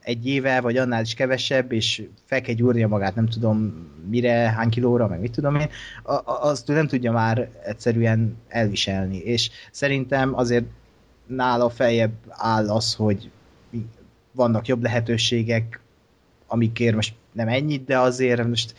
egy 0.00 0.26
éve, 0.26 0.60
vagy 0.60 0.76
annál 0.76 1.02
is 1.02 1.14
kevesebb, 1.14 1.72
és 1.72 2.02
fel 2.24 2.40
kell 2.40 2.54
gyúrnia 2.54 2.88
magát, 2.88 3.14
nem 3.14 3.28
tudom 3.28 3.86
mire, 4.08 4.32
hány 4.32 4.68
kilóra, 4.68 5.06
meg 5.08 5.20
mit 5.20 5.32
tudom 5.32 5.54
én, 5.54 5.68
a- 6.02 6.12
a- 6.12 6.42
azt 6.42 6.68
nem 6.68 6.86
tudja 6.86 7.12
már 7.12 7.48
egyszerűen 7.64 8.36
elviselni. 8.48 9.16
És 9.18 9.50
szerintem 9.70 10.34
azért 10.34 10.64
nála 11.28 11.68
feljebb 11.68 12.14
áll 12.28 12.70
az, 12.70 12.94
hogy 12.94 13.30
vannak 14.32 14.66
jobb 14.66 14.82
lehetőségek, 14.82 15.80
amikért 16.46 16.94
most 16.94 17.14
nem 17.32 17.48
ennyit, 17.48 17.84
de 17.84 17.98
azért 17.98 18.46
most 18.46 18.74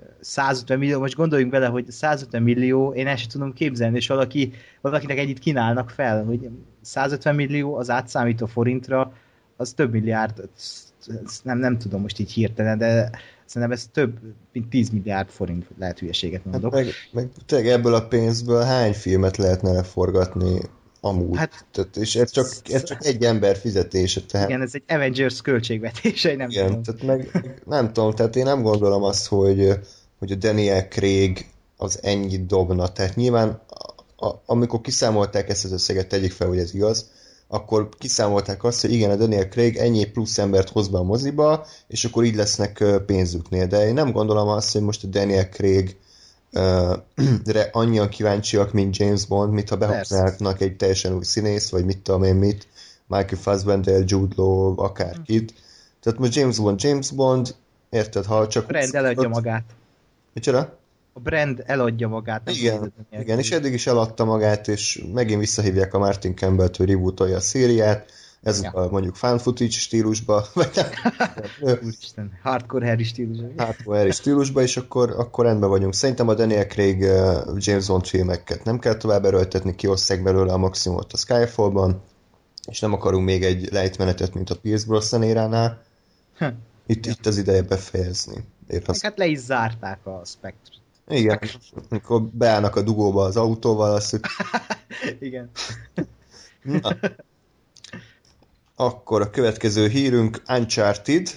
ö, 0.00 0.02
150 0.20 0.78
millió, 0.78 0.98
most 0.98 1.14
gondoljunk 1.14 1.52
bele, 1.52 1.66
hogy 1.66 1.90
150 1.90 2.42
millió, 2.42 2.92
én 2.92 3.06
el 3.06 3.16
sem 3.16 3.28
tudom 3.28 3.52
képzelni, 3.52 3.96
és 3.96 4.08
valaki, 4.08 4.52
valakinek 4.80 5.18
ennyit 5.18 5.38
kínálnak 5.38 5.90
fel, 5.90 6.24
hogy 6.24 6.48
150 6.80 7.34
millió 7.34 7.76
az 7.76 7.90
átszámító 7.90 8.46
forintra, 8.46 9.12
az 9.56 9.72
több 9.72 9.92
milliárd, 9.92 10.48
nem, 11.42 11.58
nem 11.58 11.78
tudom 11.78 12.00
most 12.00 12.18
így 12.18 12.32
hirtelen, 12.32 12.78
de 12.78 13.10
szerintem 13.44 13.76
ez 13.76 13.86
több, 13.92 14.18
mint 14.52 14.68
10 14.68 14.90
milliárd 14.90 15.28
forint 15.28 15.66
lehet 15.78 15.98
hülyeséget 15.98 16.44
mondok. 16.44 16.74
Hát 16.74 16.84
meg, 16.84 16.92
meg 17.12 17.28
tényleg 17.46 17.68
ebből 17.68 17.94
a 17.94 18.06
pénzből 18.06 18.62
hány 18.62 18.92
filmet 18.92 19.36
lehetne 19.36 19.72
leforgatni 19.72 20.60
amúgy. 21.04 21.36
Hát, 21.36 21.64
tehát, 21.70 21.96
és 21.96 22.16
ez 22.16 22.30
csak, 22.30 22.46
ez 22.64 22.82
csak 22.82 23.06
egy 23.06 23.24
ember 23.24 23.56
fizetése. 23.56 24.20
Tehát... 24.20 24.48
Igen, 24.48 24.62
ez 24.62 24.70
egy 24.74 24.82
Avengers 24.88 25.40
költségvetése, 25.40 26.36
nem 26.36 26.50
igen, 26.50 26.66
tudom. 26.66 26.82
Tehát 26.82 27.02
meg, 27.02 27.60
nem 27.66 27.92
tudom, 27.92 28.14
tehát 28.14 28.36
én 28.36 28.44
nem 28.44 28.62
gondolom 28.62 29.02
azt, 29.02 29.26
hogy, 29.26 29.72
hogy 30.18 30.32
a 30.32 30.34
Daniel 30.34 30.88
Craig 30.88 31.46
az 31.76 31.98
ennyit 32.02 32.46
dobna. 32.46 32.92
Tehát 32.92 33.16
nyilván, 33.16 33.62
a, 33.68 34.26
a, 34.26 34.42
amikor 34.46 34.80
kiszámolták 34.80 35.48
ezt 35.48 35.64
az 35.64 35.72
összeget, 35.72 36.08
tegyük 36.08 36.32
fel, 36.32 36.48
hogy 36.48 36.58
ez 36.58 36.74
igaz, 36.74 37.10
akkor 37.48 37.88
kiszámolták 37.98 38.64
azt, 38.64 38.80
hogy 38.80 38.92
igen, 38.92 39.10
a 39.10 39.16
Daniel 39.16 39.48
Craig 39.48 39.76
ennyi 39.76 40.04
plusz 40.04 40.38
embert 40.38 40.68
hoz 40.68 40.88
be 40.88 40.98
a 40.98 41.02
moziba, 41.02 41.66
és 41.88 42.04
akkor 42.04 42.24
így 42.24 42.34
lesznek 42.34 42.84
pénzüknél. 43.06 43.66
De 43.66 43.86
én 43.86 43.94
nem 43.94 44.12
gondolom 44.12 44.48
azt, 44.48 44.72
hogy 44.72 44.82
most 44.82 45.04
a 45.04 45.06
Daniel 45.06 45.48
Craig 45.48 45.96
re 47.44 47.68
annyian 47.72 48.08
kíváncsiak, 48.08 48.72
mint 48.72 48.96
James 48.96 49.26
Bond, 49.26 49.52
mint 49.52 49.68
ha 49.68 49.76
behoznának 49.76 50.60
egy 50.60 50.76
teljesen 50.76 51.14
új 51.14 51.24
színész, 51.24 51.70
vagy 51.70 51.84
mit 51.84 51.98
tudom 51.98 52.22
én 52.22 52.34
mit, 52.34 52.66
Michael 53.06 53.40
Fassbender, 53.40 54.02
Jude 54.06 54.34
Law, 54.36 54.80
akárkit. 54.80 55.54
Tehát 56.00 56.18
most 56.18 56.34
James 56.34 56.58
Bond, 56.58 56.82
James 56.82 57.10
Bond, 57.10 57.54
érted, 57.90 58.24
ha 58.24 58.48
csak... 58.48 58.64
A 58.64 58.66
brand 58.66 58.94
eladja 58.94 59.28
magát. 59.28 59.64
Micsoda? 60.32 60.78
A 61.12 61.20
brand 61.20 61.62
eladja 61.66 62.08
magát. 62.08 62.50
Igen, 62.50 62.92
igen, 63.10 63.38
és 63.38 63.50
eddig 63.50 63.72
is 63.72 63.86
eladta 63.86 64.24
magát, 64.24 64.68
és 64.68 65.04
megint 65.12 65.40
visszahívják 65.40 65.94
a 65.94 65.98
Martin 65.98 66.36
Campbell-t, 66.36 66.76
hogy 66.76 66.88
rebootolja 66.88 67.36
a 67.36 67.40
szériát, 67.40 68.10
ez 68.44 68.62
ja. 68.62 68.70
a, 68.70 68.90
mondjuk 68.90 69.14
fan 69.14 69.38
footage 69.38 69.70
stílusba, 69.70 70.46
vagy 70.54 70.70
Úristen, 71.60 72.38
hardcore 72.42 72.86
Harry 72.86 73.04
stílusba. 73.04 73.64
Hardcore 73.64 73.98
Harry 73.98 74.10
stílusba, 74.10 74.62
és 74.62 74.76
akkor, 74.76 75.10
akkor 75.10 75.44
rendben 75.44 75.68
vagyunk. 75.68 75.94
Szerintem 75.94 76.28
a 76.28 76.34
Daniel 76.34 76.66
Craig 76.66 77.00
uh, 77.00 77.56
James 77.56 77.86
Bond 77.86 78.06
filmeket 78.06 78.64
nem 78.64 78.78
kell 78.78 78.94
tovább 78.94 79.24
erőltetni, 79.24 79.74
kioszták 79.74 80.22
belőle 80.22 80.52
a 80.52 80.56
maximumot 80.56 81.12
a 81.12 81.16
Skyfall-ban, 81.16 82.02
és 82.66 82.80
nem 82.80 82.92
akarunk 82.92 83.24
még 83.24 83.42
egy 83.44 83.72
lejtmenetet, 83.72 84.34
mint 84.34 84.50
a 84.50 84.56
Pierce 84.56 84.86
Brosnan 84.86 85.22
éránál. 85.22 85.82
Hm. 86.38 86.44
Itt, 86.86 87.06
ja. 87.06 87.12
itt 87.12 87.26
az 87.26 87.38
ideje 87.38 87.62
befejezni. 87.62 88.44
Épp 88.68 88.86
az... 88.86 89.02
Hát 89.02 89.18
le 89.18 89.26
is 89.26 89.38
zárták 89.38 90.06
a 90.06 90.22
Spectre-t. 90.24 90.82
Igen, 91.08 91.38
amikor 91.90 92.22
beállnak 92.22 92.76
a 92.76 92.82
dugóba 92.82 93.24
az 93.24 93.36
autóval, 93.36 93.94
azt, 93.94 94.10
hogy... 94.10 94.20
Igen. 95.20 95.50
Na, 96.62 96.96
akkor 98.76 99.20
a 99.20 99.30
következő 99.30 99.88
hírünk 99.88 100.42
Uncharted. 100.48 101.28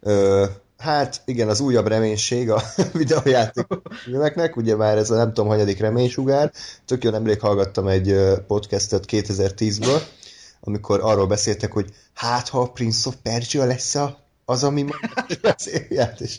Ö, 0.00 0.46
hát 0.78 1.22
igen, 1.24 1.48
az 1.48 1.60
újabb 1.60 1.86
reménység 1.86 2.50
a 2.50 2.62
videójáték 2.92 3.66
filmeknek, 4.04 4.56
ugye 4.56 4.76
már 4.76 4.96
ez 4.96 5.10
a 5.10 5.16
nem 5.16 5.28
tudom, 5.28 5.48
hanyadik 5.48 5.78
reménysugár. 5.78 6.52
Tök 6.84 7.04
jó 7.04 7.10
nemrég 7.10 7.40
hallgattam 7.40 7.88
egy 7.88 8.14
podcastet 8.46 9.04
2010-ből, 9.08 10.00
amikor 10.60 11.00
arról 11.02 11.26
beszéltek, 11.26 11.72
hogy 11.72 11.94
hát 12.14 12.48
ha 12.48 12.60
a 12.60 12.70
Prince 12.70 13.08
of 13.08 13.16
Persia 13.22 13.64
lesz 13.64 13.94
a, 13.94 14.18
az, 14.44 14.64
ami 14.64 14.82
ma 14.82 14.94
beszélját, 15.42 16.20
és 16.20 16.38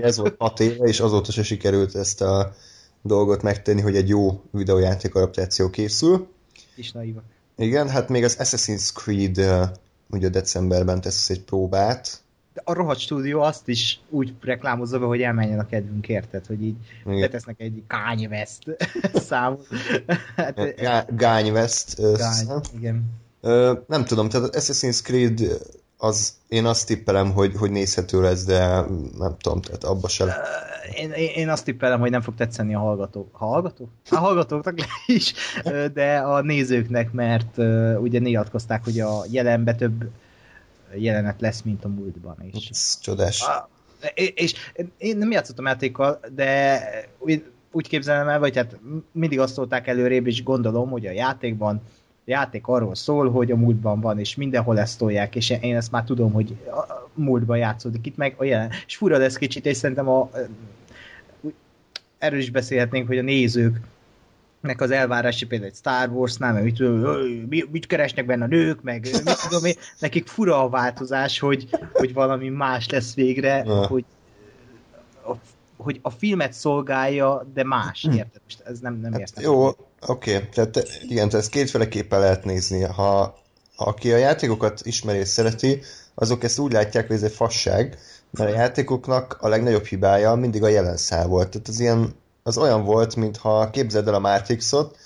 ez 0.00 0.16
volt 0.16 0.34
hat 0.38 0.60
éve, 0.60 0.84
és 0.84 1.00
azóta 1.00 1.32
se 1.32 1.42
sikerült 1.42 1.94
ezt 1.94 2.20
a 2.20 2.54
dolgot 3.02 3.42
megtenni, 3.42 3.80
hogy 3.80 3.96
egy 3.96 4.08
jó 4.08 4.42
videójáték 4.50 5.14
adaptáció 5.14 5.70
készül. 5.70 6.28
Kis 6.74 6.92
naivak. 6.92 7.24
Igen, 7.58 7.88
hát 7.88 8.08
még 8.08 8.24
az 8.24 8.36
Assassin's 8.38 8.92
Creed 8.94 9.38
uh, 9.38 9.68
ugye 10.10 10.28
decemberben 10.28 11.00
tesz 11.00 11.30
egy 11.30 11.42
próbát. 11.42 12.20
De 12.54 12.60
a 12.64 12.72
rohadt 12.72 12.98
stúdió 12.98 13.40
azt 13.40 13.68
is 13.68 14.00
úgy 14.08 14.34
reklámozza 14.40 14.98
be, 14.98 15.04
hogy 15.06 15.22
elmenjen 15.22 15.58
a 15.58 15.66
kedvünk, 15.66 16.08
érted? 16.08 16.46
Hogy 16.46 16.62
így 16.62 16.76
Igen. 17.06 17.20
betesznek 17.20 17.60
egy 17.60 17.82
Kanye 17.86 18.28
West 18.28 18.76
számot. 19.28 19.66
hát, 20.36 21.16
Gány 21.16 21.50
West. 21.50 22.16
Gány, 22.16 22.60
igen. 22.76 23.04
Nem 23.86 24.04
tudom, 24.04 24.28
tehát 24.28 24.54
az 24.54 24.64
Assassin's 24.64 25.02
Creed 25.02 25.40
az 25.98 26.34
én 26.48 26.64
azt 26.64 26.86
tippelem, 26.86 27.32
hogy, 27.32 27.54
hogy 27.56 27.70
nézhető 27.70 28.20
lesz, 28.20 28.44
de 28.44 28.68
nem 29.18 29.36
tudom, 29.40 29.60
tehát 29.60 29.84
abba 29.84 30.08
sem. 30.08 30.28
Én, 30.94 31.10
én 31.10 31.48
azt 31.48 31.64
tippelem, 31.64 32.00
hogy 32.00 32.10
nem 32.10 32.20
fog 32.20 32.34
tetszeni 32.34 32.74
a 32.74 32.78
hallgatók. 32.78 33.28
A 33.32 33.44
hallgatók? 33.44 33.88
A 34.10 34.16
hallgatóknak 34.16 34.78
is, 35.06 35.32
de 35.92 36.18
a 36.18 36.40
nézőknek, 36.40 37.12
mert 37.12 37.58
ugye 37.98 38.18
nyilatkozták, 38.18 38.84
hogy 38.84 39.00
a 39.00 39.24
jelenbe 39.30 39.74
több 39.74 40.10
jelenet 40.94 41.40
lesz, 41.40 41.62
mint 41.62 41.84
a 41.84 41.88
múltban. 41.88 42.36
És, 42.52 42.68
Ez 42.70 42.98
csodás. 43.00 43.42
A, 43.42 43.68
és 44.14 44.54
én 44.98 45.16
nem 45.16 45.30
játszottam 45.30 45.66
játékkal, 45.66 46.20
de 46.34 46.80
úgy, 47.18 47.44
úgy 47.72 47.88
képzelem 47.88 48.28
el, 48.28 48.38
vagy 48.38 48.56
hát 48.56 48.76
mindig 49.12 49.40
azt 49.40 49.54
szólták 49.54 49.86
előrébb, 49.86 50.26
és 50.26 50.42
gondolom, 50.42 50.90
hogy 50.90 51.06
a 51.06 51.10
játékban 51.10 51.82
játék 52.28 52.66
arról 52.66 52.94
szól, 52.94 53.30
hogy 53.30 53.50
a 53.50 53.56
múltban 53.56 54.00
van, 54.00 54.18
és 54.18 54.34
mindenhol 54.34 54.78
ezt 54.78 54.98
tolják, 54.98 55.36
és 55.36 55.50
én 55.50 55.76
ezt 55.76 55.90
már 55.90 56.04
tudom, 56.04 56.32
hogy 56.32 56.56
a 56.66 57.08
múltban 57.14 57.58
játszódik 57.58 58.06
itt 58.06 58.16
meg 58.16 58.34
a 58.36 58.44
jelen. 58.44 58.70
És 58.86 58.96
fura 58.96 59.18
lesz 59.18 59.36
kicsit, 59.36 59.66
és 59.66 59.76
szerintem 59.76 60.08
a, 60.08 60.30
erről 62.18 62.38
is 62.38 62.50
beszélhetnénk, 62.50 63.06
hogy 63.06 63.18
a 63.18 63.22
nézők 63.22 63.80
nek 64.60 64.80
az 64.80 64.90
elvárási 64.90 65.46
például 65.46 65.70
egy 65.70 65.76
Star 65.76 66.08
Wars-nál, 66.08 66.52
meg 66.52 66.62
mit, 67.48 67.72
mit 67.72 67.86
keresnek 67.86 68.26
benne 68.26 68.44
a 68.44 68.48
nők, 68.48 68.82
meg 68.82 69.08
mit 69.24 69.42
tudom 69.48 69.64
én, 69.64 69.74
nekik 69.98 70.26
fura 70.26 70.62
a 70.62 70.68
változás, 70.68 71.38
hogy, 71.38 71.68
hogy 71.92 72.12
valami 72.12 72.48
más 72.48 72.88
lesz 72.88 73.14
végre, 73.14 73.62
ja. 73.66 73.86
hogy 73.86 74.04
a, 75.26 75.32
hogy 75.76 75.98
a 76.02 76.10
filmet 76.10 76.52
szolgálja, 76.52 77.46
de 77.54 77.64
más, 77.64 78.02
hm. 78.02 78.12
érted? 78.12 78.40
Most 78.44 78.60
ez 78.60 78.78
nem, 78.78 79.00
nem 79.00 79.12
hát 79.12 79.20
értem. 79.20 79.44
Jó, 79.44 79.70
Oké, 80.06 80.36
okay. 80.36 80.48
tehát 80.48 80.76
igen, 81.02 81.28
tehát 81.28 81.44
ezt 81.44 81.50
kétféleképpen 81.50 82.20
lehet 82.20 82.44
nézni. 82.44 82.82
Ha 82.82 83.38
aki 83.76 84.12
a 84.12 84.16
játékokat 84.16 84.80
ismeri 84.82 85.18
és 85.18 85.28
szereti, 85.28 85.82
azok 86.14 86.44
ezt 86.44 86.58
úgy 86.58 86.72
látják, 86.72 87.06
hogy 87.06 87.16
ez 87.16 87.22
egy 87.22 87.32
fasság, 87.32 87.98
mert 88.30 88.50
a 88.50 88.54
játékoknak 88.54 89.36
a 89.40 89.48
legnagyobb 89.48 89.84
hibája 89.84 90.34
mindig 90.34 90.62
a 90.62 90.68
jelenszál 90.68 91.26
volt. 91.26 91.48
Tehát 91.48 91.68
az 91.68 91.80
ilyen, 91.80 92.14
az 92.42 92.58
olyan 92.58 92.84
volt, 92.84 93.16
mintha 93.16 93.70
képzeld 93.70 94.08
el 94.08 94.14
a 94.14 94.18
Matrixot, 94.18 94.96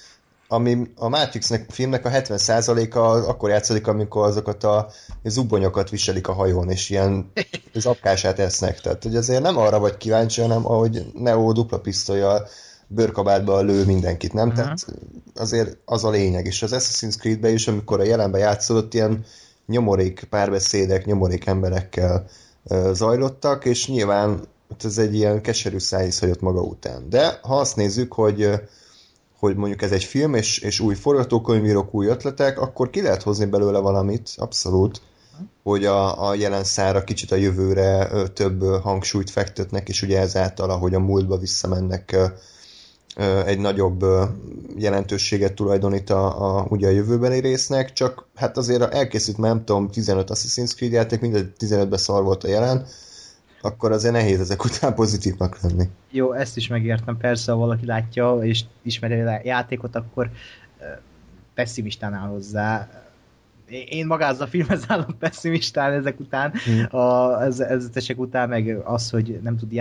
ami 0.49 0.91
a 0.97 1.09
Matrixnek 1.09 1.65
a 1.69 1.73
filmnek 1.73 2.05
a 2.05 2.11
70%-a 2.11 2.99
akkor 2.99 3.51
játszik, 3.51 3.87
amikor 3.87 4.27
azokat 4.27 4.65
a 4.65 4.91
zubonyokat 5.25 5.91
viselik 5.91 6.29
a 6.29 6.33
hajón, 6.33 6.71
és 6.71 6.91
ilyen 6.91 7.33
zapkását 7.75 8.39
esznek. 8.39 8.81
Tehát, 8.81 9.03
hogy 9.03 9.17
azért 9.17 9.43
nem 9.43 9.57
arra 9.57 9.79
vagy 9.79 9.97
kíváncsi, 9.97 10.41
hanem 10.41 10.67
ahogy 10.67 11.07
Neo 11.15 11.53
dupla 11.53 11.79
pisztolyjal 11.81 12.49
bőrkabátba 12.95 13.61
lő 13.61 13.85
mindenkit, 13.85 14.33
nem? 14.33 14.49
Uh-huh. 14.49 14.65
Tehát 14.65 14.87
azért 15.35 15.77
az 15.85 16.05
a 16.05 16.11
lényeg. 16.11 16.47
És 16.47 16.63
az 16.63 16.73
Assassin's 16.75 17.19
Creed-be 17.19 17.51
is, 17.51 17.69
amikor 17.69 18.01
a 18.01 18.05
jelenben 18.05 18.41
játszódott, 18.41 18.95
ilyen 18.95 19.25
nyomorék 19.67 20.27
párbeszédek, 20.31 21.05
nyomorék 21.05 21.47
emberekkel 21.47 22.27
zajlottak, 22.93 23.65
és 23.65 23.89
nyilván 23.89 24.41
ez 24.85 24.99
egy 24.99 25.15
ilyen 25.15 25.41
keserű 25.41 25.79
szájíz 25.79 26.19
hagyott 26.19 26.41
maga 26.41 26.61
után. 26.61 27.09
De 27.09 27.39
ha 27.43 27.59
azt 27.59 27.77
nézzük, 27.77 28.13
hogy 28.13 28.51
hogy 29.39 29.57
mondjuk 29.57 29.83
ez 29.83 29.93
egy 29.93 30.05
film, 30.05 30.35
és, 30.35 30.59
és 30.59 30.81
új 30.81 30.95
forgatókönyvírok, 30.95 31.95
új 31.95 32.07
ötletek, 32.07 32.61
akkor 32.61 32.91
ki 32.91 33.03
lehet 33.03 33.23
hozni 33.23 33.45
belőle 33.45 33.79
valamit, 33.79 34.31
abszolút, 34.37 35.01
hogy 35.63 35.85
a, 35.85 36.29
a 36.29 36.35
jelen 36.35 36.65
szára 36.65 37.05
kicsit 37.05 37.33
a 37.33 37.37
jövőre 37.37 38.09
több 38.29 38.65
hangsúlyt 38.83 39.31
fektetnek, 39.31 39.89
és 39.89 40.03
ugye 40.03 40.21
ezáltal, 40.21 40.71
ahogy 40.71 40.95
a 40.95 40.99
múltba 40.99 41.39
visszamennek 41.39 42.17
egy 43.47 43.59
nagyobb 43.59 44.05
jelentőséget 44.77 45.53
tulajdonít 45.53 46.11
a, 46.11 46.59
a, 46.59 46.67
ugye 46.69 46.87
a 46.87 46.91
jövőbeli 46.91 47.41
résznek, 47.41 47.93
csak 47.93 48.27
hát 48.35 48.57
azért 48.57 48.95
elkészült 48.95 49.39
már 49.39 49.51
nem 49.55 49.65
tudom, 49.65 49.91
15 49.91 50.31
Assassin's 50.31 50.75
Creed 50.75 50.93
játék, 50.93 51.21
mindegy 51.21 51.53
15-ben 51.59 51.99
szar 51.99 52.23
volt 52.23 52.45
a 52.45 52.49
jelen, 52.49 52.87
akkor 53.61 53.93
azért 53.93 54.15
nehéz 54.15 54.41
ezek 54.41 54.65
után 54.65 54.95
pozitívnak 54.95 55.61
lenni. 55.61 55.89
Jó, 56.11 56.33
ezt 56.33 56.57
is 56.57 56.69
megértem, 56.69 57.17
persze, 57.17 57.53
ha 57.53 57.59
valaki 57.59 57.87
látja 57.87 58.39
és 58.43 58.65
ismeri 58.83 59.21
a 59.21 59.41
játékot, 59.45 59.97
akkor 59.97 60.31
pessimistán 61.55 62.15
áll 62.15 62.29
hozzá. 62.29 62.89
Én 63.89 64.07
magához 64.07 64.41
a 64.41 64.47
filmhez 64.47 64.85
állom 64.89 65.19
pessimistán 65.19 65.93
ezek 65.93 66.21
után, 66.21 66.53
hmm. 66.65 67.01
a, 67.01 67.43
ez, 67.43 67.61
ezek 67.61 68.19
után, 68.19 68.49
meg 68.49 68.81
az, 68.85 69.11
hogy 69.11 69.41
nem 69.43 69.57
tud 69.57 69.73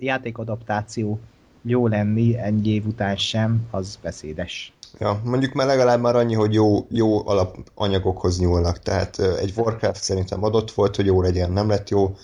játékadaptáció 0.00 1.20
jó 1.66 1.86
lenni 1.86 2.38
ennyi 2.38 2.68
év 2.68 2.86
után 2.86 3.16
sem, 3.16 3.60
az 3.70 3.98
beszédes. 4.02 4.72
Ja, 4.98 5.20
mondjuk 5.24 5.52
már 5.52 5.66
legalább 5.66 6.00
már 6.00 6.16
annyi, 6.16 6.34
hogy 6.34 6.54
jó, 6.54 6.86
jó 6.90 7.28
alapanyagokhoz 7.28 8.38
nyúlnak, 8.38 8.78
tehát 8.78 9.18
egy 9.18 9.52
Warcraft 9.56 10.02
szerintem 10.02 10.44
adott 10.44 10.70
volt, 10.70 10.96
hogy 10.96 11.06
jó 11.06 11.22
legyen, 11.22 11.52
nem 11.52 11.68
lett 11.68 11.88
jó, 11.88 12.16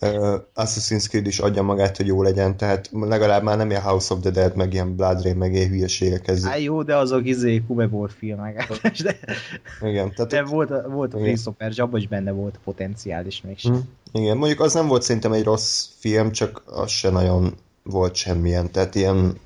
uh, 0.00 0.34
Assassin's 0.54 1.08
Creed 1.08 1.26
is 1.26 1.38
adja 1.38 1.62
magát, 1.62 1.96
hogy 1.96 2.06
jó 2.06 2.22
legyen, 2.22 2.56
tehát 2.56 2.90
legalább 2.92 3.42
már 3.42 3.56
nem 3.56 3.70
ilyen 3.70 3.82
House 3.82 4.14
of 4.14 4.20
the 4.20 4.30
Dead, 4.30 4.56
meg 4.56 4.72
ilyen 4.72 4.96
Blood 4.96 5.22
Rain, 5.22 5.36
meg 5.36 5.52
ilyen 5.52 5.68
hülyeségek 5.68 6.28
ez. 6.28 6.46
Á, 6.46 6.56
jó, 6.56 6.82
de 6.82 6.96
azok 6.96 7.26
izé 7.26 7.62
volt 7.66 8.12
filmek. 8.12 8.80
de, 9.02 9.18
igen, 9.82 10.12
tehát 10.14 10.30
de 10.30 10.42
volt, 10.42 10.72
volt 10.86 11.14
a 11.14 11.18
Christopher 11.18 11.72
abban 11.76 12.00
is 12.00 12.08
benne 12.08 12.30
volt 12.30 12.54
a 12.56 12.60
potenciál 12.64 13.26
is 13.26 13.42
mégsem. 13.46 13.72
Mm, 13.72 13.78
igen, 14.12 14.36
mondjuk 14.36 14.60
az 14.60 14.74
nem 14.74 14.86
volt 14.86 15.02
szerintem 15.02 15.32
egy 15.32 15.44
rossz 15.44 15.86
film, 15.98 16.32
csak 16.32 16.62
az 16.66 16.90
se 16.90 17.10
nagyon 17.10 17.54
volt 17.90 18.14
semmilyen, 18.14 18.70
tehát 18.70 18.94
ilyen 18.94 19.38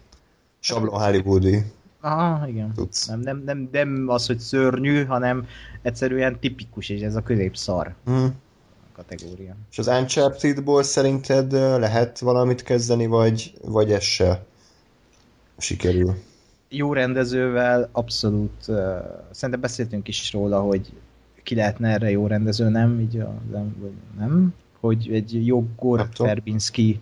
sablon 0.61 1.00
Hollywoodi. 1.00 1.64
Aha, 2.00 2.48
igen. 2.48 2.72
Tudsz. 2.74 3.07
Nem, 3.07 3.20
nem, 3.20 3.42
nem, 3.44 3.68
nem 3.72 4.04
az, 4.09 4.26
hogy 4.26 4.38
szörnyű, 4.38 5.04
hanem 5.04 5.46
egyszerűen 5.83 6.38
tipikus, 6.40 6.88
és 6.88 7.00
ez 7.00 7.14
a 7.14 7.22
középszar. 7.22 7.94
Mm 8.11 8.26
kategória. 8.94 9.57
És 9.70 9.78
az 9.78 9.87
Uncharted-ból 9.87 10.83
szerinted 10.83 11.52
lehet 11.52 12.18
valamit 12.18 12.62
kezdeni, 12.62 13.07
vagy, 13.07 13.52
vagy 13.62 13.92
ez 13.92 14.02
se 14.02 14.44
sikerül? 15.59 16.14
Jó 16.68 16.92
rendezővel 16.92 17.88
abszolút, 17.92 18.68
uh, 18.68 18.76
szerintem 19.30 19.61
beszéltünk 19.61 20.09
is 20.09 20.33
róla, 20.33 20.61
hogy 20.61 20.92
ki 21.42 21.54
lehetne 21.54 21.88
erre 21.88 22.11
jó 22.11 22.26
rendező, 22.26 22.68
nem? 22.68 23.00
Így 23.00 23.18
a, 23.18 23.35
nem, 23.50 23.76
vagy 23.80 23.92
nem? 24.18 24.54
Hogy 24.80 25.09
egy 25.12 25.46
jó 25.46 25.66
Gore 25.76 26.09
Verbinski 26.16 27.00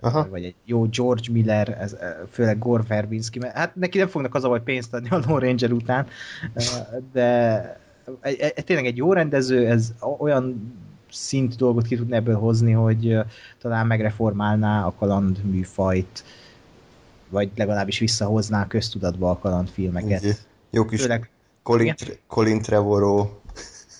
Aha. 0.00 0.28
vagy 0.28 0.44
egy 0.44 0.54
jó 0.64 0.86
George 0.86 1.32
Miller, 1.32 1.76
ez, 1.80 1.96
főleg 2.30 2.58
Gore 2.58 2.82
Verbinski, 2.88 3.38
mert 3.38 3.56
hát 3.56 3.74
neki 3.74 3.98
nem 3.98 4.08
fognak 4.08 4.34
az 4.34 4.44
a 4.44 4.48
vagy 4.48 4.62
pénzt 4.62 4.94
adni 4.94 5.08
a 5.08 5.20
Lone 5.26 5.46
Ranger 5.46 5.72
után, 5.72 6.06
de 7.12 7.80
tényleg 8.64 8.86
egy 8.86 8.96
jó 8.96 9.12
rendező, 9.12 9.66
ez 9.66 9.94
olyan 10.18 10.74
szint 11.10 11.56
dolgot 11.56 11.86
ki 11.86 11.96
tudna 11.96 12.16
ebből 12.16 12.36
hozni, 12.36 12.72
hogy 12.72 13.18
talán 13.58 13.86
megreformálná 13.86 14.86
a 14.86 14.94
kaland 14.98 15.44
műfajt, 15.44 16.24
vagy 17.28 17.50
legalábbis 17.56 17.98
visszahozná 17.98 18.62
a 18.62 18.66
köztudatba 18.66 19.30
a 19.30 19.38
kalandfilmeket. 19.38 20.18
Okay. 20.18 20.32
Jó 20.70 20.84
kis 20.84 21.00
Főleg, 21.00 21.30
Colin, 21.62 21.94
Colin 22.26 22.62
Trevorrow. 22.62 23.28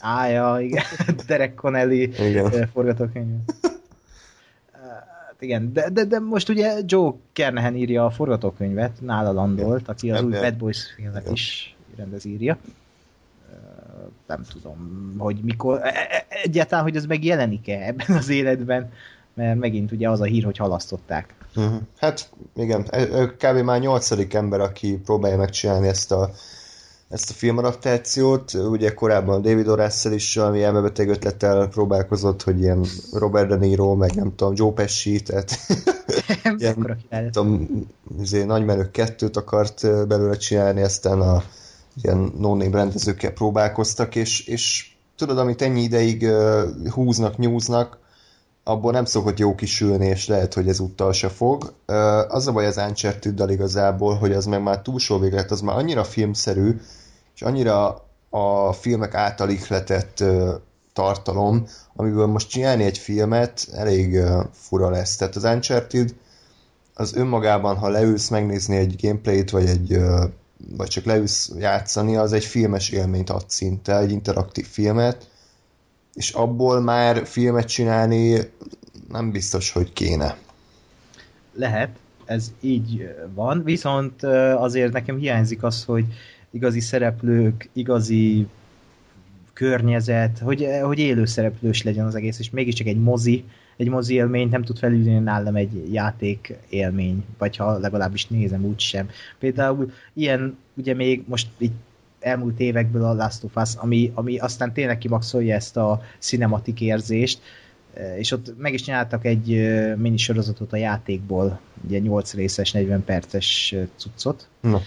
Á, 0.01 0.27
ja, 0.27 0.61
igen. 0.61 0.85
Derek 1.27 1.55
Connelly 1.55 2.03
igen. 2.03 2.69
forgatókönyv. 2.73 3.37
Igen, 5.47 5.73
de, 5.73 5.91
de, 5.91 6.05
de 6.05 6.19
most 6.19 6.49
ugye 6.49 6.79
Joe 6.87 7.13
Kernehen 7.33 7.77
írja 7.77 8.05
a 8.05 8.11
forgatókönyvet, 8.11 9.01
nála 9.01 9.33
landolt, 9.33 9.89
aki 9.89 10.11
az 10.11 10.23
új 10.23 10.31
Bad 10.33 10.57
Boys 10.57 10.93
filmet 10.97 11.31
is 11.31 11.77
rendez 11.97 12.25
írja 12.25 12.59
nem 14.27 14.43
tudom, 14.53 15.15
hogy 15.19 15.37
mikor, 15.43 15.81
e, 15.83 15.89
e, 15.89 16.27
egyáltalán, 16.43 16.85
hogy 16.85 16.97
ez 16.97 17.07
megjelenik-e 17.07 17.87
ebben 17.87 18.17
az 18.17 18.29
életben, 18.29 18.93
mert 19.35 19.59
megint 19.59 19.93
ugye 19.93 20.11
az 20.11 20.21
a 20.21 20.25
hír, 20.25 20.45
hogy 20.45 20.57
halasztották. 20.57 21.35
Uh-huh. 21.57 21.81
Hát 21.97 22.31
igen, 22.57 22.83
kb. 23.39 23.65
már 23.65 23.81
nyolcadik 23.81 24.35
ember, 24.35 24.61
aki 24.61 25.01
próbálja 25.05 25.37
megcsinálni 25.37 25.89
ezt 25.89 26.13
a 26.13 26.31
ezt 27.09 27.31
a 27.31 27.35
filmadaptációt. 27.35 28.55
Ugye 28.55 28.95
korábban 28.95 29.43
David 29.43 29.67
O'Russell 29.69 30.13
is 30.15 30.37
ami 30.37 30.63
elmebeteg 30.63 31.09
ötlettel 31.09 31.69
próbálkozott, 31.69 32.43
hogy 32.43 32.61
ilyen 32.61 32.87
Robert 33.13 33.49
De 33.49 33.57
Niro, 33.57 33.95
meg 33.95 34.15
nem 34.15 34.35
tudom, 34.35 34.53
Joe 34.57 34.73
Pesci, 34.73 35.23
tehát 35.23 35.59
ilyen, 36.59 36.99
nem 37.11 37.31
tudom, 37.31 37.69
izé, 38.21 38.45
nagymenők 38.45 38.91
kettőt 38.91 39.37
akart 39.37 40.07
belőle 40.09 40.37
csinálni, 40.37 40.83
aztán 40.83 41.21
a 41.21 41.43
ilyen 42.03 42.33
no 42.39 42.71
rendezőkkel 42.71 43.33
próbálkoztak, 43.33 44.15
és, 44.15 44.47
és 44.47 44.91
tudod, 45.17 45.39
amit 45.39 45.63
ennyi 45.63 45.83
ideig 45.83 46.23
uh, 46.23 46.89
húznak, 46.89 47.37
nyúznak, 47.37 47.99
abból 48.69 48.93
nem 48.93 49.05
szokott 49.05 49.39
jó 49.39 49.55
kisülni, 49.55 50.07
és 50.07 50.27
lehet, 50.27 50.55
hogy 50.55 50.69
ez 50.69 50.81
úttal 50.81 51.13
se 51.13 51.29
fog. 51.29 51.73
Az 52.29 52.47
a 52.47 52.53
baj 52.53 52.67
az 52.67 52.77
uncharted 52.77 53.51
igazából, 53.51 54.15
hogy 54.15 54.33
az 54.33 54.47
meg 54.47 54.63
már 54.63 54.83
túl 54.83 54.99
sok 54.99 55.21
véglet, 55.21 55.51
az 55.51 55.61
már 55.61 55.77
annyira 55.77 56.05
filmszerű, 56.05 56.81
és 57.35 57.43
annyira 57.43 58.05
a 58.31 58.73
filmek 58.73 59.15
által 59.15 59.49
ihletett 59.49 60.25
tartalom, 60.93 61.67
amiből 61.95 62.27
most 62.27 62.49
csinálni 62.49 62.85
egy 62.85 62.99
filmet 62.99 63.69
elég 63.73 64.23
fura 64.53 64.91
lesz. 64.91 65.17
Tehát 65.17 65.37
az 65.37 65.45
Uncharted 65.45 66.15
az 66.95 67.15
önmagában, 67.15 67.77
ha 67.77 67.89
leülsz 67.89 68.29
megnézni 68.29 68.77
egy 68.77 68.97
gameplayt, 69.01 69.51
vagy 69.51 69.67
egy 69.67 70.01
vagy 70.77 70.89
csak 70.89 71.05
leülsz 71.05 71.53
játszani, 71.59 72.17
az 72.17 72.33
egy 72.33 72.45
filmes 72.45 72.91
élményt 72.91 73.31
ad 73.31 73.45
szinte, 73.47 73.99
egy 73.99 74.11
interaktív 74.11 74.67
filmet, 74.67 75.31
és 76.17 76.31
abból 76.31 76.81
már 76.81 77.27
filmet 77.27 77.67
csinálni 77.67 78.39
nem 79.09 79.31
biztos, 79.31 79.73
hogy 79.73 79.93
kéne. 79.93 80.37
Lehet, 81.53 81.91
ez 82.25 82.53
így 82.61 83.15
van, 83.35 83.63
viszont 83.65 84.23
azért 84.57 84.93
nekem 84.93 85.17
hiányzik 85.19 85.63
az, 85.63 85.85
hogy 85.85 86.05
igazi 86.51 86.81
szereplők, 86.81 87.69
igazi 87.73 88.47
környezet, 89.53 90.39
hogy, 90.39 90.67
hogy 90.83 90.99
élő 90.99 91.25
szereplős 91.25 91.83
legyen 91.83 92.07
az 92.07 92.15
egész, 92.15 92.39
és 92.39 92.51
mégiscsak 92.51 92.87
egy 92.87 92.99
mozi, 92.99 93.45
egy 93.77 93.89
mozi 93.89 94.15
élmény 94.15 94.49
nem 94.49 94.63
tud 94.63 94.79
felülni 94.79 95.19
nálam 95.19 95.57
egy 95.57 95.93
játék 95.93 96.57
élmény, 96.69 97.25
vagy 97.39 97.57
ha 97.57 97.79
legalábbis 97.79 98.27
nézem 98.27 98.65
úgy 98.65 98.81
sem. 98.81 99.09
Például 99.39 99.93
ilyen, 100.13 100.57
ugye 100.75 100.95
még 100.95 101.23
most 101.27 101.49
így 101.59 101.73
elmúlt 102.27 102.61
évekből 102.61 103.05
a 103.05 103.15
Last 103.15 103.45
of 103.45 103.57
Us, 103.57 103.75
ami, 103.75 104.13
ami 104.15 104.39
aztán 104.39 104.73
tényleg 104.73 104.99
kimaxolja 104.99 105.55
ezt 105.55 105.77
a 105.77 106.03
cinematik 106.19 106.81
érzést, 106.81 107.41
és 108.17 108.31
ott 108.31 108.59
meg 108.59 108.73
is 108.73 108.85
nyáltak 108.85 109.25
egy 109.25 109.49
minisorozatot 109.97 110.73
a 110.73 110.77
játékból, 110.77 111.61
ugye 111.85 111.99
8 111.99 112.35
részes, 112.35 112.73
40 112.73 113.05
perces 113.05 113.75
cuccot, 113.97 114.49
no 114.61 114.79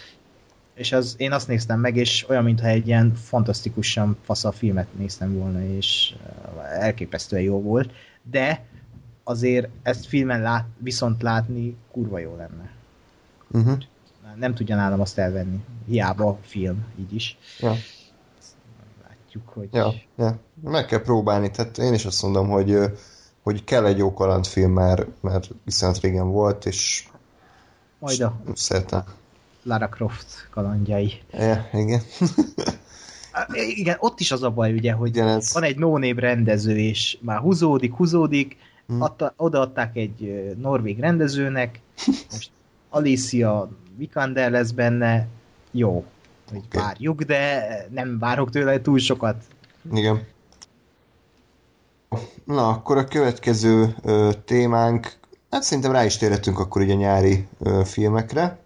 és 0.80 0.91
az, 0.91 1.15
én 1.17 1.32
azt 1.32 1.47
néztem 1.47 1.80
meg, 1.80 1.95
és 1.95 2.30
olyan, 2.30 2.43
mintha 2.43 2.67
egy 2.67 2.88
ilyen 2.88 3.13
fantasztikusan 3.15 4.17
fasz 4.23 4.43
a 4.43 4.52
filmet 4.52 4.88
néztem 4.97 5.34
volna, 5.34 5.63
és 5.63 6.15
elképesztően 6.80 7.41
jó 7.41 7.62
volt, 7.62 7.91
de 8.32 8.65
azért 9.23 9.67
ezt 9.84 10.06
filmen 10.06 10.41
lát, 10.41 10.65
viszont 10.78 11.21
látni 11.21 11.75
kurva 11.91 12.19
jó 12.19 12.36
lenne. 12.36 12.71
Uh-huh. 13.52 13.78
Nem 14.36 14.54
tudja 14.54 14.76
nálam 14.76 15.00
azt 15.00 15.18
elvenni. 15.18 15.60
Hiába 15.88 16.38
film, 16.42 16.86
így 17.00 17.13
is. 17.13 17.38
Ja. 17.60 17.74
Látjuk, 19.08 19.50
hogy... 19.50 19.70
Ja, 19.72 19.94
ja. 20.18 20.39
Meg 20.63 20.86
kell 20.86 21.02
próbálni, 21.02 21.52
tehát 21.52 21.78
én 21.78 21.94
is 21.94 22.06
azt 22.06 22.22
mondom, 22.22 22.50
hogy, 22.50 22.78
hogy 23.44 23.63
kell 23.63 23.86
egy 23.86 23.98
jó 23.98 24.13
kalandfilm, 24.13 24.72
mert, 24.72 25.08
mert 25.22 25.50
viszont 25.63 26.00
régen 26.00 26.32
volt, 26.32 26.65
és 26.65 27.08
majd 28.00 28.22
a... 28.22 28.36
Szeretem. 28.54 29.04
Lara 29.63 29.89
Croft 29.89 30.48
kalandjai. 30.50 31.13
Ja, 31.32 31.70
igen. 31.74 32.02
igen, 33.78 33.98
ott 34.00 34.20
is 34.20 34.32
az 34.32 34.44
a 34.44 34.50
baj, 34.50 34.74
ugye, 34.74 34.92
hogy 34.92 35.18
ez... 35.18 35.54
van 35.54 35.63
egy 35.63 35.78
no 35.78 35.98
rendező, 35.98 36.78
és 36.78 37.18
már 37.22 37.39
húzódik, 37.39 37.94
húzódik, 37.94 38.58
hmm. 38.88 39.02
adta, 39.02 39.34
odaadták 39.38 39.96
egy 39.96 40.54
norvég 40.58 41.00
rendezőnek, 41.00 41.82
most 42.32 42.52
Alicia 42.89 43.70
Vikander 43.99 44.51
lesz 44.51 44.71
benne, 44.71 45.27
jó, 45.71 46.05
hogy 46.49 46.63
okay. 46.65 46.81
várjuk, 46.81 47.21
de 47.21 47.65
nem 47.91 48.19
várok 48.19 48.49
tőle 48.49 48.81
túl 48.81 48.99
sokat. 48.99 49.43
Igen. 49.93 50.27
Na, 52.43 52.67
akkor 52.67 52.97
a 52.97 53.03
következő 53.03 53.95
ö, 54.03 54.29
témánk, 54.45 55.13
hát 55.49 55.63
szerintem 55.63 55.91
rá 55.91 56.05
is 56.05 56.17
térhetünk 56.17 56.59
akkor 56.59 56.81
ugye 56.81 56.93
nyári 56.93 57.47
ö, 57.59 57.81
filmekre 57.85 58.59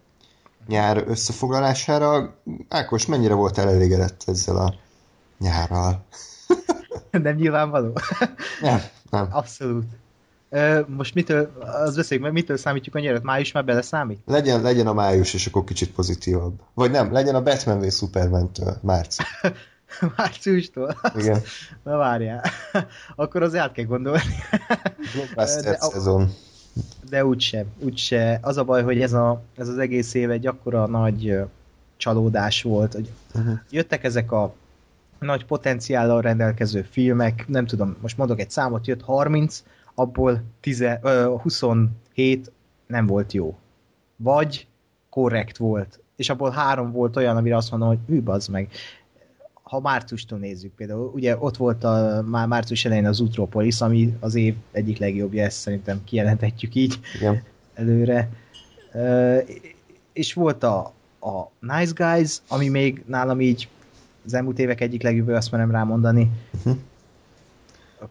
nyár 0.66 1.04
összefoglalására. 1.06 2.34
Ákos, 2.68 3.06
mennyire 3.06 3.34
volt 3.34 3.58
elégedett 3.58 4.22
ezzel 4.26 4.56
a 4.56 4.74
nyárral? 5.38 6.04
nem 7.10 7.36
nyilvánvaló? 7.36 7.92
nem, 8.60 8.80
nem. 9.10 9.28
Abszolút. 9.30 9.84
Most 10.86 11.14
mitől, 11.14 11.50
az 11.84 11.96
beszéljük 11.96 12.32
mitől 12.32 12.56
számítjuk 12.56 12.94
a 12.94 12.98
nyarat? 12.98 13.22
Május 13.22 13.52
már 13.52 13.64
bele 13.64 13.82
számít? 13.82 14.20
Legyen, 14.26 14.62
legyen 14.62 14.86
a 14.86 14.92
május, 14.92 15.34
és 15.34 15.46
akkor 15.46 15.64
kicsit 15.64 15.92
pozitívabb. 15.92 16.60
Vagy 16.74 16.90
nem, 16.90 17.12
legyen 17.12 17.34
a 17.34 17.42
Batman 17.42 17.80
v 17.80 17.90
Superman-től, 17.90 18.76
március. 18.82 19.28
Márciustól? 20.16 20.96
Igen. 21.16 21.40
Na 21.82 21.96
várjál. 21.96 22.42
Akkor 23.16 23.42
az 23.42 23.54
át 23.54 23.72
kell 23.72 23.84
gondolni. 23.84 24.34
Blockbuster 25.14 25.76
szezon 25.78 26.30
de 27.08 27.24
úgyse, 27.24 27.64
úgyse. 27.78 28.38
Az 28.42 28.56
a 28.56 28.64
baj, 28.64 28.82
hogy 28.82 29.00
ez, 29.00 29.12
a, 29.12 29.42
ez 29.56 29.68
az 29.68 29.78
egész 29.78 30.14
év 30.14 30.30
egy 30.30 30.46
akkora 30.46 30.86
nagy 30.86 31.38
csalódás 31.96 32.62
volt, 32.62 32.92
hogy 32.92 33.10
uh-huh. 33.34 33.58
jöttek 33.70 34.04
ezek 34.04 34.32
a 34.32 34.54
nagy 35.18 35.44
potenciállal 35.44 36.20
rendelkező 36.20 36.82
filmek, 36.90 37.48
nem 37.48 37.66
tudom, 37.66 37.96
most 38.00 38.16
mondok 38.16 38.40
egy 38.40 38.50
számot, 38.50 38.86
jött 38.86 39.02
30, 39.02 39.62
abból 39.94 40.42
10, 40.60 40.80
ö, 40.80 41.34
27 41.42 42.52
nem 42.86 43.06
volt 43.06 43.32
jó. 43.32 43.56
Vagy 44.16 44.66
korrekt 45.10 45.56
volt. 45.56 46.00
És 46.16 46.30
abból 46.30 46.50
három 46.50 46.92
volt 46.92 47.16
olyan, 47.16 47.36
amire 47.36 47.56
azt 47.56 47.70
mondom, 47.70 47.88
hogy 47.88 47.98
ő 48.06 48.22
az 48.24 48.46
meg. 48.46 48.68
ha 49.62 49.80
márciustól 49.80 50.38
nézzük 50.38 50.72
például, 50.72 51.10
ugye 51.14 51.36
ott 51.38 51.56
volt 51.56 51.84
a, 51.84 52.22
már 52.26 52.46
március 52.46 52.84
elején 52.84 53.06
az 53.06 53.20
Utropolis, 53.20 53.80
ami 53.80 54.16
az 54.20 54.34
év 54.34 54.54
egyik 54.72 54.98
legjobbja, 54.98 55.44
ezt 55.44 55.58
szerintem 55.58 56.04
kijelenthetjük 56.04 56.74
így 56.74 56.98
Igen. 57.16 57.42
előre. 57.74 58.28
Uh, 58.92 59.38
és 60.12 60.32
volt 60.32 60.62
a, 60.62 60.92
a 61.20 61.50
Nice 61.60 61.92
Guys, 61.94 62.38
ami 62.48 62.68
még 62.68 63.02
nálam 63.06 63.40
így 63.40 63.68
az 64.24 64.34
elmúlt 64.34 64.58
évek 64.58 64.80
egyik 64.80 65.02
legjobbja, 65.02 65.36
azt 65.36 65.50
merem 65.50 65.70
rámondani. 65.70 66.30
Uh-huh. 66.54 66.76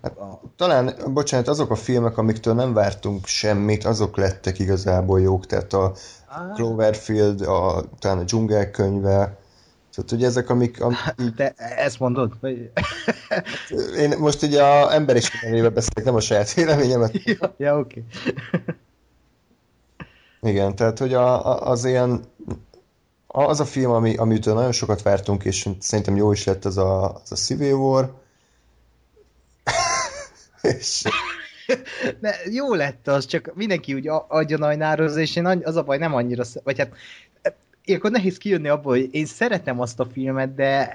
A... 0.01 0.39
Talán, 0.55 0.95
bocsánat, 1.13 1.47
azok 1.47 1.71
a 1.71 1.75
filmek, 1.75 2.17
amiktől 2.17 2.53
nem 2.53 2.73
vártunk 2.73 3.25
semmit, 3.25 3.85
azok 3.85 4.17
lettek 4.17 4.59
igazából 4.59 5.21
jók, 5.21 5.45
tehát 5.45 5.73
a 5.73 5.93
Cloverfield, 6.53 7.41
a, 7.41 7.83
talán 7.99 8.17
a 8.17 8.23
dzsungelkönyve, 8.23 9.37
tehát, 9.95 10.09
hogy 10.09 10.23
ezek, 10.23 10.49
amik... 10.49 10.81
amik 10.81 10.97
így... 11.21 11.33
Te 11.33 11.53
ezt 11.57 11.99
mondod? 11.99 12.33
Vagy... 12.41 12.71
Én 13.97 14.17
most 14.17 14.43
ugye 14.43 14.63
a 14.63 14.93
ember 14.93 15.15
is 15.15 15.31
beszélek, 15.51 16.03
nem 16.03 16.15
a 16.15 16.19
saját 16.19 16.53
véleményemet. 16.53 17.11
Ja, 17.23 17.53
ja 17.57 17.79
oké. 17.79 18.03
Okay. 18.51 18.63
Igen, 20.41 20.75
tehát, 20.75 20.99
hogy 20.99 21.13
a, 21.13 21.47
a, 21.47 21.69
az 21.69 21.85
ilyen 21.85 22.23
az 23.27 23.59
a 23.59 23.65
film, 23.65 23.91
ami, 23.91 24.15
amitől 24.15 24.53
nagyon 24.53 24.71
sokat 24.71 25.01
vártunk, 25.01 25.45
és 25.45 25.69
szerintem 25.79 26.15
jó 26.15 26.31
is 26.31 26.43
lett, 26.43 26.65
az 26.65 26.77
a, 26.77 27.13
az 27.13 27.31
a 27.31 27.35
Civil 27.35 27.75
War. 27.75 28.13
És... 30.63 31.03
Ne, 32.19 32.31
jó 32.51 32.73
lett 32.73 33.07
az, 33.07 33.25
csak 33.25 33.51
mindenki 33.55 33.93
úgy 33.93 34.07
adja 34.27 34.57
najnároz, 34.57 35.15
és 35.15 35.35
én 35.35 35.45
az 35.45 35.75
a 35.75 35.83
baj 35.83 35.97
nem 35.97 36.13
annyira, 36.13 36.43
vagy 36.63 36.77
hát 36.77 36.91
ilyenkor 37.85 38.11
nehéz 38.11 38.37
kijönni 38.37 38.67
abból, 38.67 38.91
hogy 38.91 39.09
én 39.11 39.25
szeretem 39.25 39.79
azt 39.79 39.99
a 39.99 40.05
filmet, 40.05 40.55
de 40.55 40.93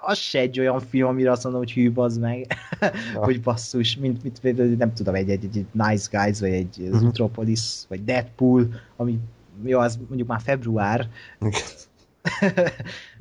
az 0.00 0.18
se 0.18 0.38
egy 0.38 0.60
olyan 0.60 0.80
film, 0.80 1.08
amire 1.08 1.30
azt 1.30 1.42
mondom, 1.42 1.62
hogy 1.62 1.72
hű, 1.72 1.92
bazd 1.92 2.20
meg, 2.20 2.46
hogy 3.14 3.40
basszus, 3.40 3.96
mint, 3.96 4.22
mint, 4.22 4.78
nem 4.78 4.94
tudom, 4.94 5.14
egy, 5.14 5.30
egy, 5.30 5.44
egy 5.44 5.66
Nice 5.72 6.08
Guys, 6.10 6.40
vagy 6.40 6.52
egy 6.52 6.76
uh-huh. 6.78 7.00
Zootropolis, 7.00 7.82
vagy 7.88 8.04
Deadpool, 8.04 8.68
ami 8.96 9.18
jó, 9.64 9.78
az 9.78 9.98
mondjuk 10.06 10.28
már 10.28 10.40
február. 10.44 11.08
Igen. 11.40 11.62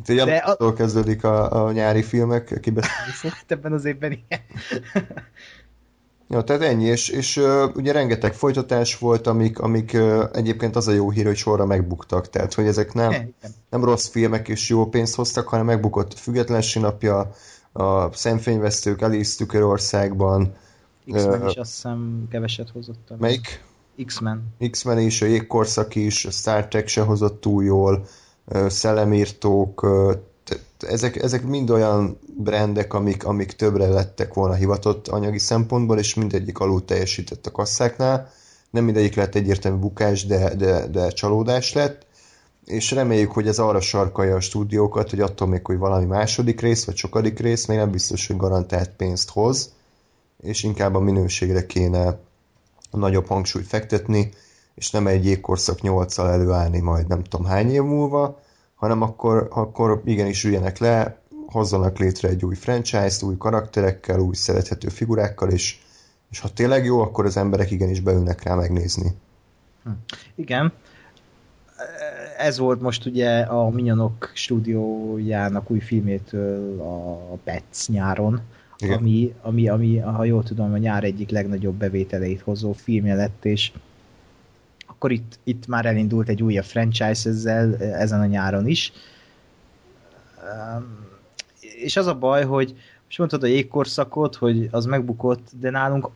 De 0.25 0.35
a... 0.35 0.73
kezdődik 0.73 1.23
a, 1.23 1.65
a 1.65 1.71
nyári 1.71 2.03
filmek 2.03 2.59
kibeszélése. 2.61 3.29
Hát 3.29 3.51
ebben 3.51 3.73
az 3.73 3.85
évben 3.85 4.11
igen. 4.11 4.39
Ja, 6.27 6.41
tehát 6.41 6.61
ennyi, 6.61 6.85
és, 6.85 7.09
és 7.09 7.37
uh, 7.37 7.75
ugye 7.75 7.91
rengeteg 7.91 8.33
folytatás 8.33 8.97
volt, 8.97 9.27
amik, 9.27 9.59
amik 9.59 9.91
uh, 9.93 10.23
egyébként 10.33 10.75
az 10.75 10.87
a 10.87 10.91
jó 10.91 11.09
hír, 11.09 11.25
hogy 11.25 11.35
sorra 11.35 11.65
megbuktak, 11.65 12.29
tehát 12.29 12.53
hogy 12.53 12.65
ezek 12.67 12.93
nem, 12.93 13.33
nem 13.69 13.83
rossz 13.83 14.07
filmek 14.07 14.47
és 14.47 14.69
jó 14.69 14.85
pénzt 14.85 15.15
hoztak, 15.15 15.47
hanem 15.47 15.65
megbukott 15.65 16.13
a 16.13 16.17
Függetlenség 16.17 16.81
napja, 16.81 17.31
a 17.71 18.13
Szemfényvesztők, 18.13 19.01
Alice 19.01 19.37
Tükörországban. 19.37 20.53
X-Men 21.13 21.41
uh, 21.41 21.49
is 21.49 21.55
azt 21.55 21.71
hiszem 21.71 22.27
keveset 22.29 22.69
hozott. 22.69 23.13
Melyik? 23.17 23.63
X-Men. 24.05 24.43
X-Men 24.69 24.99
is, 24.99 25.21
a 25.21 25.25
Jégkorszak 25.25 25.95
is, 25.95 26.25
a 26.25 26.31
Star 26.31 26.67
Trek 26.67 26.87
se 26.87 27.01
hozott 27.01 27.41
túl 27.41 27.63
jól, 27.63 28.05
Szellemírtók, 28.67 29.87
ezek, 30.83 31.15
ezek 31.15 31.43
mind 31.43 31.69
olyan 31.69 32.19
brendek, 32.37 32.93
amik, 32.93 33.25
amik 33.25 33.51
többre 33.51 33.87
lettek 33.87 34.33
volna 34.33 34.53
hivatott 34.53 35.07
anyagi 35.07 35.39
szempontból, 35.39 35.99
és 35.99 36.13
mindegyik 36.13 36.59
alul 36.59 36.85
teljesített 36.85 37.45
a 37.45 37.51
kasszáknál. 37.51 38.29
Nem 38.69 38.83
mindegyik 38.83 39.15
lett 39.15 39.35
egyértelmű 39.35 39.77
bukás, 39.77 40.25
de, 40.25 40.55
de, 40.55 40.87
de 40.87 41.09
csalódás 41.09 41.73
lett, 41.73 42.05
és 42.65 42.91
reméljük, 42.91 43.31
hogy 43.31 43.47
ez 43.47 43.59
arra 43.59 43.81
sarkalja 43.81 44.35
a 44.35 44.39
stúdiókat, 44.39 45.09
hogy 45.09 45.19
attól 45.19 45.47
még, 45.47 45.65
hogy 45.65 45.77
valami 45.77 46.05
második 46.05 46.61
rész, 46.61 46.85
vagy 46.85 46.95
sokadik 46.95 47.39
rész, 47.39 47.65
még 47.65 47.77
nem 47.77 47.91
biztos, 47.91 48.27
hogy 48.27 48.37
garantált 48.37 48.89
pénzt 48.89 49.29
hoz, 49.29 49.73
és 50.41 50.63
inkább 50.63 50.95
a 50.95 50.99
minőségre 50.99 51.65
kéne 51.65 52.19
a 52.91 52.97
nagyobb 52.97 53.27
hangsúlyt 53.27 53.67
fektetni, 53.67 54.31
és 54.75 54.91
nem 54.91 55.07
egy 55.07 55.25
jégkorszak 55.25 55.81
nyolccal 55.81 56.29
előállni 56.29 56.79
majd 56.79 57.07
nem 57.07 57.23
tudom 57.23 57.45
hány 57.45 57.71
év 57.71 57.81
múlva, 57.81 58.39
hanem 58.83 59.01
akkor, 59.01 59.47
akkor 59.51 60.01
igenis 60.05 60.43
üljenek 60.43 60.77
le, 60.77 61.17
hozzanak 61.45 61.97
létre 61.97 62.29
egy 62.29 62.45
új 62.45 62.55
franchise-t, 62.55 63.23
új 63.23 63.37
karakterekkel, 63.37 64.19
új 64.19 64.33
szerethető 64.35 64.87
figurákkal, 64.87 65.49
és, 65.49 65.77
és 66.31 66.39
ha 66.39 66.49
tényleg 66.53 66.85
jó, 66.85 66.99
akkor 66.99 67.25
az 67.25 67.37
emberek 67.37 67.71
igenis 67.71 67.99
beülnek 67.99 68.43
rá 68.43 68.55
megnézni. 68.55 69.11
Hm. 69.83 69.89
Igen. 70.35 70.73
Ez 72.37 72.57
volt 72.57 72.81
most 72.81 73.05
ugye 73.05 73.39
a 73.39 73.69
Minyonok 73.69 74.31
stúdiójának 74.33 75.71
új 75.71 75.79
filmétől 75.79 76.81
a 76.81 77.35
Pets 77.43 77.87
nyáron, 77.87 78.41
Igen. 78.77 78.97
ami, 78.97 79.33
ami, 79.41 79.69
ami, 79.69 79.97
ha 79.97 80.23
jól 80.23 80.43
tudom, 80.43 80.73
a 80.73 80.77
nyár 80.77 81.03
egyik 81.03 81.29
legnagyobb 81.29 81.75
bevételeit 81.75 82.41
hozó 82.41 82.71
filmje 82.71 83.15
lett, 83.15 83.45
és 83.45 83.71
akkor 85.03 85.15
itt, 85.15 85.39
itt 85.43 85.67
már 85.67 85.85
elindult 85.85 86.29
egy 86.29 86.43
újabb 86.43 86.63
franchise 86.63 87.29
ezzel 87.29 87.75
ezen 87.77 88.19
a 88.19 88.25
nyáron 88.25 88.67
is. 88.67 88.93
És 91.59 91.97
az 91.97 92.07
a 92.07 92.15
baj, 92.15 92.43
hogy 92.43 92.75
most 93.05 93.17
mondtad 93.17 93.43
a 93.43 93.47
jégkorszakot, 93.47 94.35
hogy 94.35 94.67
az 94.71 94.85
megbukott, 94.85 95.47
de 95.59 95.69
nálunk 95.69 96.09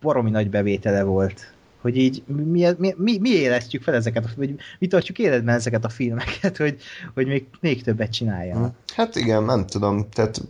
baromi 0.00 0.30
nagy 0.30 0.50
bevétele 0.50 1.02
volt. 1.02 1.52
Hogy 1.80 1.96
így 1.96 2.22
mi, 2.26 2.70
mi, 2.78 2.94
mi, 2.96 3.18
mi 3.18 3.30
élesztjük 3.30 3.82
fel 3.82 3.94
ezeket, 3.94 4.34
vagy 4.34 4.54
mi 4.78 4.86
tartjuk 4.86 5.18
életben 5.18 5.54
ezeket 5.54 5.84
a 5.84 5.88
filmeket, 5.88 6.56
hogy, 6.56 6.76
hogy 7.14 7.26
még, 7.26 7.46
még 7.60 7.82
többet 7.82 8.12
csináljanak. 8.12 8.74
Hát 8.94 9.16
igen, 9.16 9.44
nem 9.44 9.66
tudom, 9.66 10.08
tehát 10.10 10.40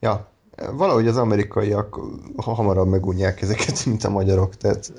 ja, 0.00 0.28
valahogy 0.72 1.06
az 1.06 1.16
amerikaiak 1.16 2.00
hamarabb 2.36 2.88
megunják 2.88 3.42
ezeket, 3.42 3.84
mint 3.86 4.04
a 4.04 4.10
magyarok, 4.10 4.56
tehát 4.56 4.92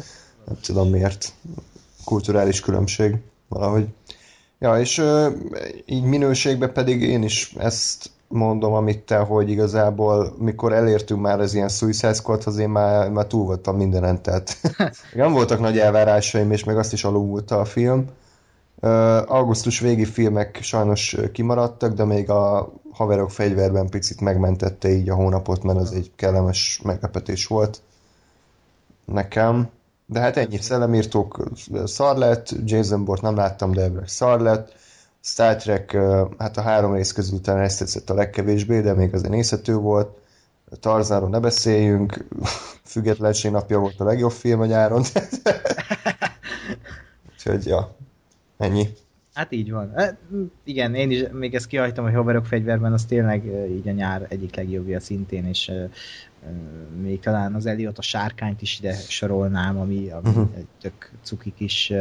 nem 0.46 0.58
tudom 0.62 0.90
miért. 0.90 1.34
Kulturális 2.06 2.60
különbség 2.60 3.16
valahogy. 3.48 3.88
Ja, 4.60 4.80
és 4.80 4.98
ö, 4.98 5.30
így 5.86 6.04
minőségben 6.04 6.74
pedig 6.74 7.02
én 7.02 7.24
is 7.24 7.54
ezt 7.58 8.10
mondom, 8.28 8.74
amit 8.74 9.00
te, 9.00 9.18
hogy 9.18 9.50
igazából 9.50 10.36
mikor 10.38 10.74
elértünk 10.74 11.22
már 11.22 11.40
az 11.40 11.54
ilyen 11.54 11.70
Suicide 11.70 12.14
Squadhoz, 12.14 12.58
én 12.58 12.70
már, 12.70 13.10
már 13.10 13.26
túl 13.26 13.46
voltam 13.46 13.78
mindenen, 13.78 14.22
tehát 14.22 14.58
nem 15.14 15.32
voltak 15.32 15.60
nagy 15.60 15.80
elvárásaim, 15.80 16.52
és 16.52 16.64
meg 16.64 16.78
azt 16.78 16.94
is 16.94 17.04
alulmúlta 17.04 17.60
a 17.60 17.66
film. 17.66 18.06
Uh, 18.82 19.32
augusztus 19.32 19.80
végi 19.80 20.06
filmek 20.06 20.60
sajnos 20.62 21.16
kimaradtak, 21.32 21.94
de 21.94 22.04
még 22.06 22.30
a 22.30 22.74
Haverok 22.92 23.32
fegyverben 23.32 23.90
picit 23.90 24.22
megmentette 24.22 24.90
így 24.90 25.10
a 25.10 25.16
hónapot, 25.16 25.64
mert 25.64 25.80
az 25.80 25.92
egy 25.92 26.12
kellemes 26.16 26.80
meglepetés 26.84 27.48
volt 27.48 27.82
nekem. 29.06 29.70
De 30.06 30.20
hát 30.20 30.38
ennyi, 30.38 30.58
szellemírtók 30.58 31.44
szar 31.84 32.18
lett, 32.18 32.56
Jason 32.64 33.06
Bourne 33.06 33.28
nem 33.28 33.38
láttam, 33.38 33.72
de 33.72 33.82
ebből 33.82 34.08
szar 34.08 34.42
lett. 34.42 34.76
Star 35.22 35.56
Trek, 35.56 35.98
hát 36.38 36.58
a 36.58 36.62
három 36.62 36.94
rész 36.94 37.12
közül 37.12 37.42
talán 37.42 37.64
ezt 37.64 37.80
tetszett 37.80 38.10
a 38.10 38.14
legkevésbé, 38.14 38.82
de 38.82 38.94
még 38.94 39.14
azért 39.14 39.32
nézhető 39.32 39.76
volt. 39.76 40.18
Tarzanról 40.80 41.30
ne 41.30 41.40
beszéljünk, 41.40 42.26
Függetlenség 42.84 43.52
napja 43.52 43.80
volt 43.80 44.00
a 44.00 44.04
legjobb 44.04 44.32
film 44.32 44.62
a 44.62 44.66
nyáron. 44.66 45.04
Úgyhogy, 47.34 47.66
ja, 47.66 47.96
ennyi. 48.58 48.88
Hát 49.34 49.52
így 49.52 49.72
van. 49.72 49.94
Igen, 50.64 50.96
én 50.96 51.12
is 51.12 51.24
még 51.32 51.56
ezt 51.56 51.68
kihagytam, 51.68 52.04
hogy 52.04 52.14
Hoverok 52.14 52.46
fegyverben 52.46 52.94
az 52.94 53.06
tényleg 53.06 53.46
így 53.70 53.88
a 53.88 53.92
nyár 53.92 54.26
egyik 54.30 54.56
legjobbja 54.56 55.00
szintén, 55.00 55.46
és 55.46 55.72
még 57.02 57.20
talán 57.20 57.54
az 57.54 57.66
Eliot 57.66 57.98
a 57.98 58.02
sárkányt 58.02 58.62
is 58.62 58.80
ide 58.80 58.94
sorolnám, 58.94 59.80
ami, 59.80 60.10
ami 60.10 60.30
uh-huh. 60.30 60.50
egy 60.56 60.68
tök 60.82 61.12
cuki 61.22 61.54
kis 61.54 61.94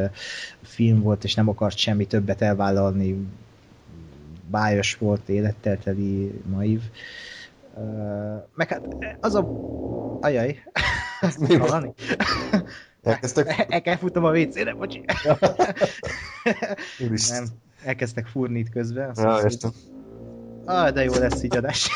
film 0.62 1.00
volt, 1.00 1.24
és 1.24 1.34
nem 1.34 1.48
akart 1.48 1.76
semmi 1.76 2.06
többet 2.06 2.42
elvállalni. 2.42 3.26
Bájos 4.50 4.96
volt, 4.96 5.28
élettel 5.28 5.78
teli, 5.78 6.40
naív. 6.50 6.80
Meg 8.54 8.68
hát 8.68 8.86
az 9.20 9.34
a... 9.34 9.48
Ajaj. 10.20 10.62
Mi 11.38 11.56
van? 11.56 11.94
Elkezdtek... 13.02 13.66
El 13.68 13.82
kell 13.82 13.96
futnom 13.96 14.24
a 14.24 14.38
WC-re, 14.38 14.74
bocsi. 14.74 15.04
nem, 17.28 17.46
elkezdtek 17.84 18.26
fúrni 18.26 18.58
itt 18.58 18.70
közben. 18.70 19.12
Ja, 19.16 19.40
értem. 19.42 19.70
Ah, 20.64 20.90
de 20.90 21.04
jó 21.04 21.12
lesz 21.12 21.42
így 21.42 21.56
adás. 21.56 21.90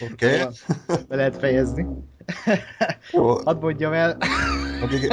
Oké. 0.00 0.40
Okay. 0.40 0.46
Be 1.08 1.16
lehet 1.16 1.36
fejezni. 1.36 1.86
Jó. 3.12 3.36
Hadd 3.44 3.60
mondjam 3.60 3.92
el. 3.92 4.16
Addig, 4.82 5.12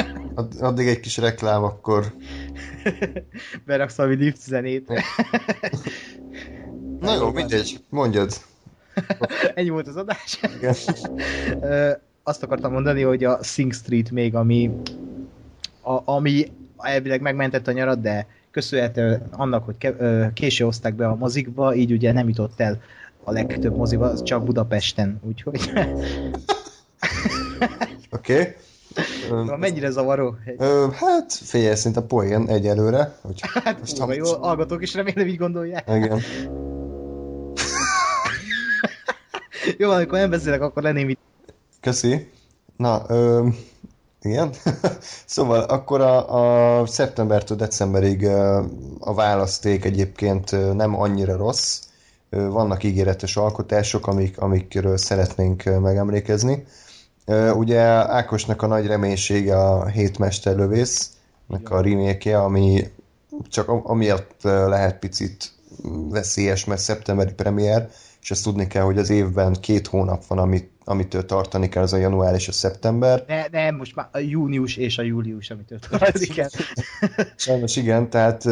addig 0.60 0.88
egy 0.88 1.00
kis 1.00 1.18
reklám, 1.18 1.64
akkor... 1.64 2.14
Beraksz 3.66 3.96
valami 3.96 4.16
Div 4.16 4.34
17 4.34 4.88
Na 7.00 7.16
jó, 7.16 7.32
mindegy, 7.32 7.80
mondjad. 7.90 8.32
Ennyi 9.54 9.70
volt 9.70 9.88
az 9.88 9.96
adás. 9.96 10.40
Igen. 10.58 10.76
Azt 12.24 12.44
akartam 12.44 12.72
mondani, 12.72 13.02
hogy 13.02 13.24
a 13.24 13.44
Sing 13.44 13.74
Street 13.74 14.12
még, 14.12 14.36
ami, 14.36 14.72
a, 15.82 16.12
ami 16.12 16.52
elvileg 16.78 17.22
megmentett 17.22 17.68
a 17.68 17.72
nyarat, 17.72 18.02
de 18.02 18.28
köszönhető 18.52 19.22
annak, 19.32 19.66
hogy 19.66 19.96
késő 20.34 20.64
hozták 20.64 20.96
be 20.96 21.08
a 21.08 21.16
mozikba, 21.16 21.76
így 21.76 21.92
ugye 21.92 22.12
nem 22.12 22.28
jutott 22.28 22.60
el 22.60 22.82
a 23.26 23.32
legtöbb 23.32 23.76
moziba, 23.76 24.06
az 24.06 24.24
csak 24.24 24.44
Budapesten, 24.44 25.20
úgyhogy 25.28 25.72
Oké. 28.12 28.40
okay. 29.30 29.58
mennyire 29.58 29.90
zavaró? 29.90 30.36
Ö, 30.58 30.88
hát 30.94 31.34
figyelj, 31.34 31.76
szinte 31.76 32.02
poén 32.02 32.48
egyelőre. 32.48 33.16
Hogy 33.22 33.42
Hát 33.64 33.80
most 33.80 33.98
ha 33.98 34.14
jó, 34.14 34.34
hallgatók 34.38 34.82
is 34.82 34.94
remélem 34.94 35.28
így 35.28 35.38
gondolják. 35.38 35.90
Igen. 35.90 36.22
Jó, 39.78 39.90
amikor 39.90 40.18
nem 40.20 40.30
beszélek, 40.30 40.62
akkor 40.62 40.84
lenném 40.84 41.10
itt. 41.10 41.20
Köszi. 41.82 42.32
Na, 42.78 43.04
ö, 43.08 43.48
igen. 44.22 44.50
szóval 45.26 45.60
akkor 45.60 46.02
a, 46.02 46.80
a 46.80 46.86
szeptembertől 46.86 47.58
decemberig 47.58 48.28
a 49.00 49.14
választék 49.14 49.86
egyébként 49.86 50.74
nem 50.76 51.00
annyira 51.00 51.36
rossz. 51.36 51.82
Vannak 52.36 52.84
ígéretes 52.84 53.38
alkotások, 53.38 54.08
amik, 54.08 54.38
amikről 54.38 54.98
szeretnénk 54.98 55.64
megemlékezni. 55.82 56.66
Ugye 57.54 57.80
Ákosnak 58.12 58.62
a 58.62 58.68
nagy 58.68 58.88
reménysége 58.88 59.58
a 59.58 59.86
Hétmesterlövész, 59.86 61.12
a 61.64 61.82
remake 61.82 62.40
ami 62.40 62.92
csak 63.50 63.70
am- 63.70 63.82
amiatt 63.84 64.42
lehet 64.42 65.00
picit 65.00 65.52
veszélyes, 66.10 66.66
mert 66.66 66.82
szeptemberi 66.82 67.34
premier, 67.34 67.90
és 68.22 68.32
ezt 68.32 68.44
tudni 68.44 68.68
kell, 68.68 68.84
hogy 68.84 68.98
az 68.98 69.10
évben 69.10 69.54
két 69.60 69.88
hónap 69.88 70.26
van, 70.26 70.38
amit, 70.38 70.70
amitől 70.84 71.26
tartani 71.26 71.70
kell, 71.70 71.84
az 71.84 71.94
a 71.94 71.98
január 71.98 72.34
és 72.34 72.48
a 72.48 72.52
szeptember. 72.52 73.24
Ne, 73.28 73.48
nem, 73.52 73.76
most 73.76 73.96
már 73.96 74.08
a 74.12 74.18
június 74.20 74.78
és 74.78 74.98
a 74.98 75.02
július, 75.02 75.50
amitől 75.50 75.80
tartozik 75.90 76.38
el. 76.38 76.50
Sajnos 77.36 77.76
igen, 77.76 78.10
tehát 78.10 78.44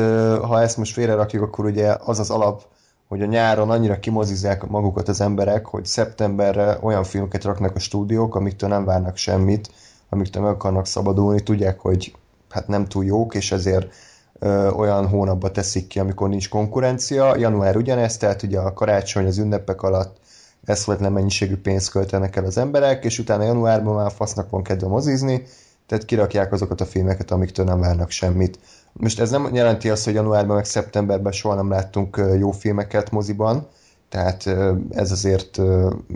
ha 0.41 0.62
ezt 0.62 0.78
most 0.78 0.93
félrerakjuk, 0.93 1.43
akkor 1.43 1.65
ugye 1.65 1.96
az 2.00 2.19
az 2.19 2.30
alap, 2.30 2.65
hogy 3.13 3.21
a 3.21 3.26
nyáron 3.26 3.69
annyira 3.69 3.99
kimozizzák 3.99 4.67
magukat 4.67 5.08
az 5.08 5.21
emberek, 5.21 5.65
hogy 5.65 5.86
szeptemberre 5.86 6.78
olyan 6.82 7.04
filmeket 7.04 7.43
raknak 7.43 7.76
a 7.76 7.80
stúdiók, 7.80 8.36
amiktől 8.36 8.69
nem 8.69 8.86
várnak 8.86 9.17
semmit, 9.17 9.71
amiktől 10.10 10.43
meg 10.43 10.52
akarnak 10.52 10.86
szabadulni, 10.86 11.43
tudják, 11.43 11.80
hogy 11.80 12.15
hát 12.49 12.67
nem 12.67 12.86
túl 12.86 13.06
jók, 13.06 13.36
és 13.36 13.52
ezért 13.52 13.93
ö, 14.39 14.69
olyan 14.69 15.08
hónapba 15.08 15.52
teszik 15.52 15.88
ki, 15.88 15.99
amikor 15.99 16.30
nincs 16.30 16.49
konkurencia. 16.49 17.38
Január 17.38 17.76
ugyanezt, 17.76 18.19
tehát 18.19 18.43
ugye 18.43 18.60
a 18.60 18.73
karácsony, 18.73 19.26
az 19.26 19.38
ünnepek 19.38 19.82
alatt 19.82 20.17
eszületlen 20.65 21.12
mennyiségű 21.12 21.58
pénzt 21.58 21.89
költenek 21.89 22.36
el 22.36 22.45
az 22.45 22.58
emberek, 22.58 23.06
és 23.06 23.19
utána 23.19 23.43
januárban 23.43 23.95
már 23.95 24.12
fasznak 24.12 24.49
van 24.49 24.63
kedve 24.63 24.88
mozizni, 24.88 25.43
tehát 25.86 26.06
kirakják 26.06 26.52
azokat 26.52 26.82
a 26.82 26.86
filmeket, 26.86 27.32
amiktől 27.32 27.65
nem 27.65 27.80
várnak 27.80 28.10
semmit. 28.10 28.60
Most 28.93 29.19
ez 29.19 29.32
nem 29.32 29.54
jelenti 29.54 29.89
azt, 29.89 30.06
hogy 30.06 30.13
januárban 30.13 30.56
meg 30.56 30.65
szeptemberben 30.65 31.32
soha 31.32 31.56
nem 31.56 31.69
láttunk 31.69 32.22
jó 32.39 32.52
filmeket 32.52 33.12
moziban, 33.12 33.67
tehát 34.10 34.48
ez 34.89 35.12
azért 35.12 35.60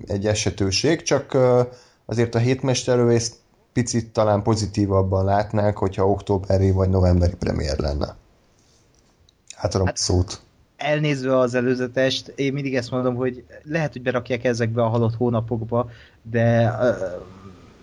egy 0.07 0.25
esetőség, 0.25 1.01
csak 1.01 1.37
azért 2.05 2.35
a 2.35 2.39
hétmesterlövészt 2.39 3.35
picit 3.73 4.11
talán 4.11 4.41
pozitívabban 4.41 5.25
látnánk, 5.25 5.77
hogyha 5.77 6.09
októberi 6.09 6.71
vagy 6.71 6.89
novemberi 6.89 7.35
premier 7.35 7.79
lenne. 7.79 8.15
Hát, 9.55 9.73
Hát- 9.73 9.97
szót. 9.97 10.41
Elnézve 10.77 11.37
az 11.37 11.53
előzetest, 11.53 12.27
én 12.35 12.53
mindig 12.53 12.75
ezt 12.75 12.91
mondom, 12.91 13.15
hogy 13.15 13.43
lehet, 13.63 13.93
hogy 13.93 14.01
berakják 14.01 14.43
ezekbe 14.43 14.83
a 14.83 14.87
halott 14.87 15.15
hónapokba, 15.15 15.89
de 16.21 16.71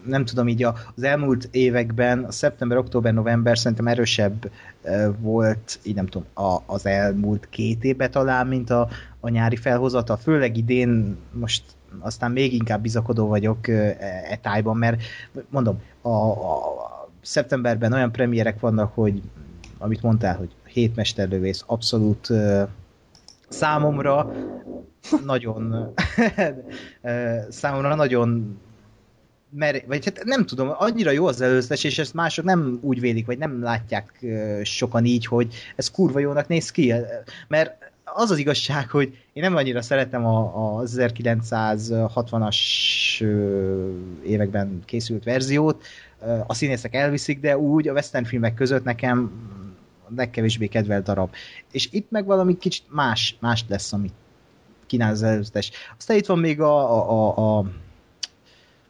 nem 0.07 0.25
tudom, 0.25 0.49
így 0.49 0.63
az 0.63 1.03
elmúlt 1.03 1.49
években, 1.51 2.25
a 2.25 2.33
szeptember, 2.33 2.79
október, 2.79 3.15
november 3.15 3.59
szerintem 3.59 3.87
erősebb 3.87 4.51
ö, 4.83 5.09
volt, 5.19 5.79
így 5.83 5.95
nem 5.95 6.07
tudom, 6.07 6.27
a, 6.35 6.63
az 6.67 6.87
elmúlt 6.87 7.49
két 7.51 7.85
évben 7.85 8.11
talán, 8.11 8.47
mint 8.47 8.71
a, 8.71 8.89
a 9.21 9.29
nyári 9.29 9.57
felhozata, 9.57 10.17
főleg 10.17 10.57
idén 10.57 11.17
most 11.33 11.63
aztán 12.01 12.31
még 12.31 12.53
inkább 12.53 12.83
bizakodó 12.83 13.27
vagyok 13.27 13.69
e, 13.69 13.97
e 14.31 14.39
tájban, 14.43 14.77
mert 14.77 15.03
mondom, 15.49 15.81
a, 16.03 16.09
a, 16.09 17.09
szeptemberben 17.23 17.93
olyan 17.93 18.13
premierek 18.13 18.61
vannak, 18.61 18.95
hogy 18.95 19.23
amit 19.79 20.03
mondtál, 20.03 20.37
hogy 20.37 20.51
hétmesterlövész 20.65 21.65
abszolút 21.67 22.31
ö, 22.31 22.63
számomra 23.49 24.33
nagyon 25.25 25.93
számomra 27.49 27.95
nagyon 27.95 28.59
mer, 29.57 29.85
vagy 29.87 30.05
hát 30.05 30.25
nem 30.25 30.47
tudom, 30.47 30.71
annyira 30.79 31.11
jó 31.11 31.27
az 31.27 31.41
előzetes, 31.41 31.85
és 31.85 31.99
ezt 31.99 32.15
mások 32.15 32.45
nem 32.45 32.79
úgy 32.83 33.01
vélik, 33.01 33.27
vagy 33.27 33.39
nem 33.39 33.63
látják 33.63 34.25
sokan 34.63 35.05
így, 35.05 35.27
hogy 35.27 35.55
ez 35.77 35.91
kurva 35.91 36.19
jónak 36.19 36.49
néz 36.49 36.71
ki, 36.71 36.95
mert 37.49 37.93
az 38.05 38.31
az 38.31 38.39
igazság, 38.39 38.91
hogy 38.91 39.19
én 39.33 39.43
nem 39.43 39.57
annyira 39.57 39.83
szeretem 39.83 40.27
a, 40.27 40.79
a 40.79 40.83
1960-as 40.83 42.57
ö, 43.21 43.91
években 44.25 44.83
készült 44.85 45.25
verziót, 45.25 45.85
a 46.47 46.55
színészek 46.55 46.95
elviszik, 46.95 47.41
de 47.41 47.59
úgy 47.59 47.89
a 47.89 47.93
western 47.93 48.25
filmek 48.25 48.55
között 48.55 48.85
nekem 48.85 49.31
legkevésbé 50.17 50.67
kedvelt 50.67 51.05
darab. 51.05 51.35
És 51.73 51.89
itt 51.91 52.11
meg 52.11 52.25
valami 52.25 52.59
kicsit 52.59 52.85
más, 52.89 53.37
más 53.41 53.65
lesz, 53.69 53.93
amit 53.93 54.13
kínál 54.87 55.13
az 55.13 55.23
előzetes. 55.23 55.71
Aztán 55.99 56.17
itt 56.17 56.27
van 56.27 56.39
még 56.39 56.61
a, 56.61 56.93
a, 56.93 57.11
a, 57.11 57.59
a 57.59 57.65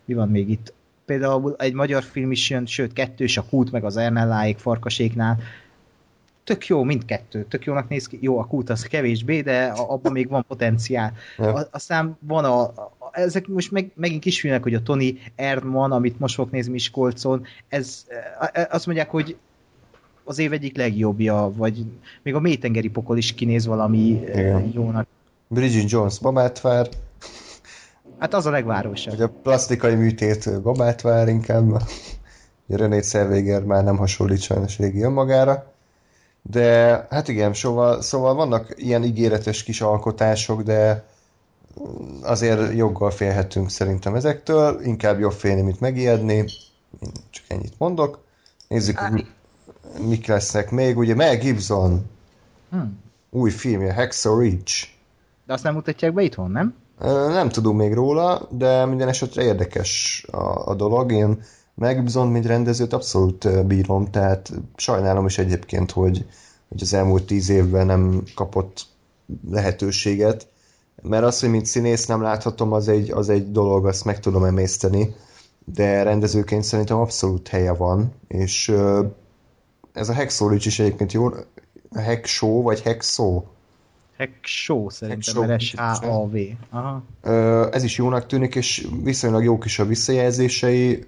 mi 0.05 0.15
van 0.15 0.29
még 0.29 0.51
itt? 0.51 0.73
Például 1.05 1.55
egy 1.59 1.73
magyar 1.73 2.03
film 2.03 2.31
is 2.31 2.51
jön, 2.51 2.67
sőt 2.67 2.93
kettős, 2.93 3.37
a 3.37 3.45
Kút 3.51 3.73
meg 3.73 3.85
az 3.85 3.97
Ernelláék 3.97 4.59
farkaséknál. 4.59 5.39
Tök 6.45 6.67
jó 6.67 6.83
mindkettő, 6.83 7.45
tök 7.49 7.65
jónak 7.65 7.89
néz 7.89 8.07
ki. 8.07 8.19
Jó, 8.21 8.39
a 8.39 8.45
Kút 8.45 8.71
az 8.71 8.83
kevésbé, 8.83 9.41
de 9.41 9.65
abban 9.67 10.13
még 10.13 10.29
van 10.29 10.45
potenciál. 10.49 11.13
Ja. 11.39 11.69
Aztán 11.71 12.17
van 12.21 12.45
a, 12.45 12.61
a 12.63 12.93
ezek 13.13 13.49
most 13.49 13.71
meg, 13.71 13.91
megint 13.95 14.23
kisfilmek, 14.23 14.63
hogy 14.63 14.75
a 14.75 14.83
Tony 14.83 15.19
Erdman, 15.37 15.93
amit 15.93 16.19
most 16.19 16.35
fogok 16.35 16.51
nézni 16.51 16.73
Miskolcon, 16.73 17.47
ez, 17.69 18.07
e- 18.53 18.69
azt 18.71 18.87
mondják, 18.87 19.11
hogy 19.11 19.37
az 20.25 20.39
év 20.39 20.53
egyik 20.53 20.77
legjobbja, 20.77 21.53
vagy 21.57 21.85
még 22.23 22.35
a 22.35 22.41
mélytengeri 22.41 22.89
pokol 22.89 23.17
is 23.17 23.35
kinéz 23.35 23.67
valami 23.67 23.99
Igen. 23.99 24.39
Igen. 24.39 24.71
jónak. 24.75 25.07
Bridget 25.49 25.91
Jones 25.91 26.19
babát 26.19 26.61
vár, 26.61 26.89
Hát 28.19 28.35
az 28.35 28.47
a 28.47 28.51
legvárosabb. 28.51 29.13
vagy 29.15 29.23
a 29.23 29.33
plastikai 29.43 29.95
műtét 29.95 30.63
babát 30.63 31.01
vár 31.01 31.29
inkább, 31.29 31.65
mert 31.67 31.91
René 32.69 33.01
Zellweger 33.01 33.63
már 33.63 33.85
nem 33.85 33.97
hasonlít 33.97 34.41
sajnos 34.41 34.79
régi 34.79 35.03
önmagára. 35.03 35.73
De 36.43 37.07
hát 37.11 37.29
igen, 37.29 37.55
szóval, 37.55 38.03
szóval 38.03 38.35
vannak 38.35 38.73
ilyen 38.77 39.05
ígéretes 39.05 39.63
kis 39.63 39.81
alkotások, 39.81 40.63
de 40.63 41.05
azért 42.23 42.75
joggal 42.75 43.11
félhetünk 43.11 43.71
szerintem 43.71 44.15
ezektől, 44.15 44.81
inkább 44.85 45.19
jobb 45.19 45.33
félni, 45.33 45.61
mint 45.61 45.81
megijedni. 45.81 46.35
Én 46.35 46.49
csak 47.31 47.45
ennyit 47.49 47.75
mondok. 47.79 48.23
Nézzük, 48.69 48.99
hogy 48.99 49.13
mi- 49.13 49.27
mik 50.09 50.27
lesznek 50.27 50.71
még. 50.71 50.99
Ugye 50.99 51.15
Mel 51.15 51.37
Gibson 51.37 52.11
Hm. 52.71 52.79
új 53.31 53.51
filmje, 53.51 53.95
Hacksaw 53.95 54.39
Ridge. 54.39 54.73
De 55.47 55.53
azt 55.53 55.63
nem 55.65 55.75
mutatják 55.75 56.13
be 56.13 56.23
itthon, 56.23 56.51
nem? 56.51 56.75
Nem 57.29 57.49
tudunk 57.49 57.79
még 57.79 57.95
róla, 57.95 58.49
de 58.51 58.85
minden 58.85 59.09
esetre 59.09 59.43
érdekes 59.43 60.25
a, 60.31 60.69
a 60.71 60.75
dolog. 60.75 61.13
Én 61.13 61.43
Gibson, 61.75 62.29
mint 62.29 62.47
rendezőt 62.47 62.93
abszolút 62.93 63.67
bírom, 63.67 64.11
tehát 64.11 64.53
sajnálom 64.77 65.27
is 65.27 65.39
egyébként, 65.39 65.91
hogy, 65.91 66.27
hogy 66.69 66.83
az 66.83 66.95
elmúlt 66.95 67.27
tíz 67.27 67.49
évben 67.49 67.87
nem 67.87 68.23
kapott 68.35 68.87
lehetőséget, 69.51 70.47
mert 71.03 71.25
az, 71.25 71.41
hogy 71.41 71.51
mint 71.51 71.67
színész 71.67 72.07
nem 72.07 72.23
láthatom, 72.23 72.73
az 72.73 72.89
egy, 72.89 73.11
az 73.11 73.29
egy 73.29 73.53
dolog, 73.53 73.87
azt 73.87 74.05
meg 74.05 74.21
tudom 74.21 74.45
emészteni, 74.45 75.15
de 75.65 76.03
rendezőként 76.03 76.63
szerintem 76.63 76.99
abszolút 76.99 77.49
helye 77.49 77.73
van, 77.73 78.13
és 78.29 78.75
ez 79.93 80.09
a 80.09 80.15
Ridge 80.49 80.67
is 80.67 80.79
egyébként 80.79 81.13
jó, 81.13 81.29
Hack 81.95 82.27
Show, 82.27 82.63
vagy 82.63 82.83
Show? 83.01 83.43
Hack 84.19 84.33
Show 84.43 84.89
szerintem. 84.91 85.19
Ö, 87.23 87.69
ez 87.73 87.83
is 87.85 87.97
jónak 87.97 88.27
tűnik, 88.27 88.55
és 88.55 88.87
viszonylag 89.03 89.45
jók 89.45 89.65
is 89.65 89.79
a 89.79 89.85
visszajelzései, 89.87 91.05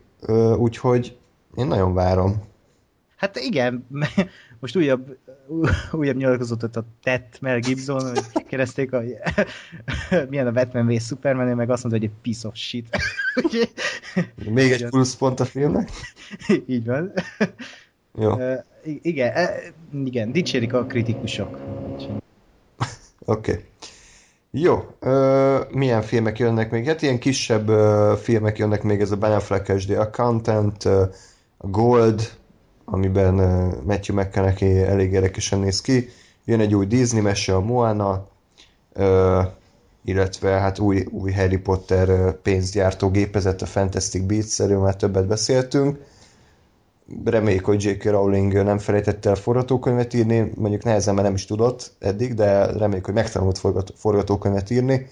úgyhogy 0.57 1.17
én 1.55 1.67
nagyon 1.67 1.95
várom. 1.95 2.43
Hát 3.17 3.37
igen, 3.37 3.87
most 4.61 4.77
újabb, 4.77 5.17
újabb 5.93 6.17
nyilatkozatot 6.17 6.85
tett 7.03 7.39
Mel 7.41 7.59
Gibson, 7.59 8.01
hogy 8.01 8.45
kereszték, 8.47 8.91
hogy 8.91 9.15
milyen 10.31 10.47
a 10.47 10.53
Batman 10.53 10.87
vs 10.87 11.05
Superman, 11.05 11.47
meg 11.57 11.71
azt 11.71 11.85
mondta, 11.85 12.01
hogy 12.01 12.11
egy 12.11 12.23
piece 12.23 12.49
of 12.49 12.55
shit. 12.57 12.97
Még 14.51 14.73
egy 14.73 14.87
pluszpont 14.87 15.41
a 15.41 15.45
filmnek. 15.45 15.91
így 16.67 16.85
van. 16.85 17.13
Jó, 18.19 18.33
i- 18.85 19.01
igen, 19.03 19.33
e, 19.35 19.51
igen, 20.05 20.33
dicsérik 20.33 20.73
a 20.73 20.85
kritikusok. 20.85 21.59
Oké. 23.27 23.51
Okay. 23.51 23.65
Jó, 24.51 24.85
ö, 25.01 25.61
milyen 25.71 26.03
filmek 26.03 26.39
jönnek 26.39 26.71
még? 26.71 26.87
Hát 26.87 27.03
ilyen 27.03 27.19
kisebb 27.19 27.69
ö, 27.69 28.15
filmek 28.23 28.59
jönnek 28.59 28.83
még, 28.83 29.01
ez 29.01 29.11
a 29.11 29.17
Ben 29.17 29.33
Affleck-es 29.33 29.87
The 29.87 30.01
Accountant, 30.01 30.85
ö, 30.85 31.03
a 31.57 31.67
Gold, 31.67 32.31
amiben 32.85 33.35
Matthew 33.85 34.17
McConaughey 34.17 34.83
elég 34.83 35.13
érdekesen 35.13 35.59
néz 35.59 35.81
ki. 35.81 36.09
Jön 36.45 36.61
egy 36.61 36.75
új 36.75 36.87
Disney 36.87 37.21
mese, 37.21 37.55
a 37.55 37.61
Moana, 37.61 38.29
illetve 40.05 40.51
hát 40.51 40.79
új, 40.79 41.07
új 41.11 41.33
Harry 41.33 41.57
Potter 41.57 42.33
pénzgyártó 42.33 43.11
gépezet, 43.11 43.63
a 43.63 43.67
Fantastic 43.67 44.23
Beasts, 44.23 44.61
erről 44.61 44.81
már 44.81 44.97
többet 44.97 45.27
beszéltünk. 45.27 45.99
Reméljük, 47.25 47.65
hogy 47.65 47.85
J.K. 47.85 48.05
Rowling 48.05 48.53
nem 48.53 48.79
felejtette 48.79 49.29
el 49.29 49.35
forgatókönyvet 49.35 50.15
írni, 50.15 50.53
mondjuk 50.55 50.85
nehezen, 50.85 51.15
mert 51.15 51.27
nem 51.27 51.37
is 51.37 51.45
tudott 51.45 51.93
eddig, 51.99 52.35
de 52.35 52.67
reméljük, 52.67 53.05
hogy 53.05 53.15
megtanult 53.15 53.61
forgatókönyvet 53.95 54.71
írni. 54.71 55.07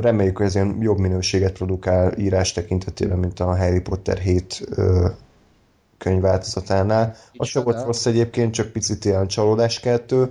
Reméljük, 0.00 0.36
hogy 0.36 0.46
ez 0.46 0.54
ilyen 0.54 0.76
jobb 0.80 0.98
minőséget 0.98 1.52
produkál 1.52 2.18
írás 2.18 2.52
tekintetében, 2.52 3.18
mint 3.18 3.40
a 3.40 3.56
Harry 3.56 3.80
Potter 3.80 4.18
7 4.18 4.68
könyvváltozatánál. 5.98 7.16
A 7.36 7.44
se 7.44 7.60
volt 7.60 7.84
rossz 7.84 8.06
egyébként, 8.06 8.52
csak 8.52 8.72
picit 8.72 9.04
ilyen 9.04 9.26
csalódáskeltő, 9.26 10.30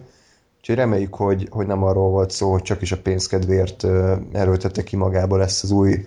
úgyhogy 0.59 0.75
reméljük, 0.75 1.15
hogy, 1.15 1.47
hogy 1.51 1.67
nem 1.67 1.83
arról 1.83 2.09
volt 2.09 2.31
szó, 2.31 2.51
hogy 2.51 2.61
csak 2.61 2.81
is 2.81 2.91
a 2.91 3.01
pénzkedvéért 3.01 3.83
erőltette 4.31 4.83
ki 4.83 4.95
magából 4.95 5.41
ezt 5.41 5.63
az 5.63 5.71
új 5.71 6.05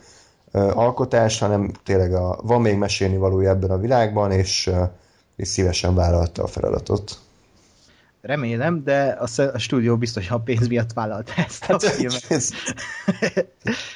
alkotás, 0.52 1.38
hanem 1.38 1.70
tényleg 1.84 2.14
a, 2.14 2.38
van 2.42 2.60
még 2.60 2.76
mesélni 2.76 3.16
valója 3.16 3.50
ebben 3.50 3.70
a 3.70 3.78
világban, 3.78 4.30
és, 4.30 4.70
és 5.36 5.48
szívesen 5.48 5.94
vállalta 5.94 6.42
a 6.42 6.46
feladatot. 6.46 7.18
Remélem, 8.26 8.84
de 8.84 9.18
a, 9.20 9.42
a 9.52 9.58
stúdió 9.58 9.96
biztos 9.96 10.30
a 10.30 10.38
pénz 10.38 10.68
miatt 10.68 10.92
vállalta 10.92 11.32
ezt 11.36 11.62
a 11.62 11.66
hát, 11.66 11.82
filmet. 11.82 12.24
Ez, 12.28 12.50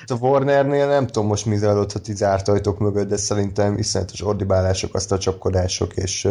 a 0.07 0.15
Warnernél 0.21 0.87
nem 0.87 1.07
tudom 1.07 1.29
most 1.29 1.47
mi 1.47 1.57
zajlott 1.57 1.93
a 1.93 2.01
zárt 2.03 2.49
ajtók 2.49 2.79
mögött, 2.79 3.09
de 3.09 3.17
szerintem 3.17 3.79
iszonyatos 3.79 4.23
ordibálások, 4.23 4.95
azt 4.95 5.13
a 5.13 5.19
csapkodások, 5.19 5.97
és 5.97 6.29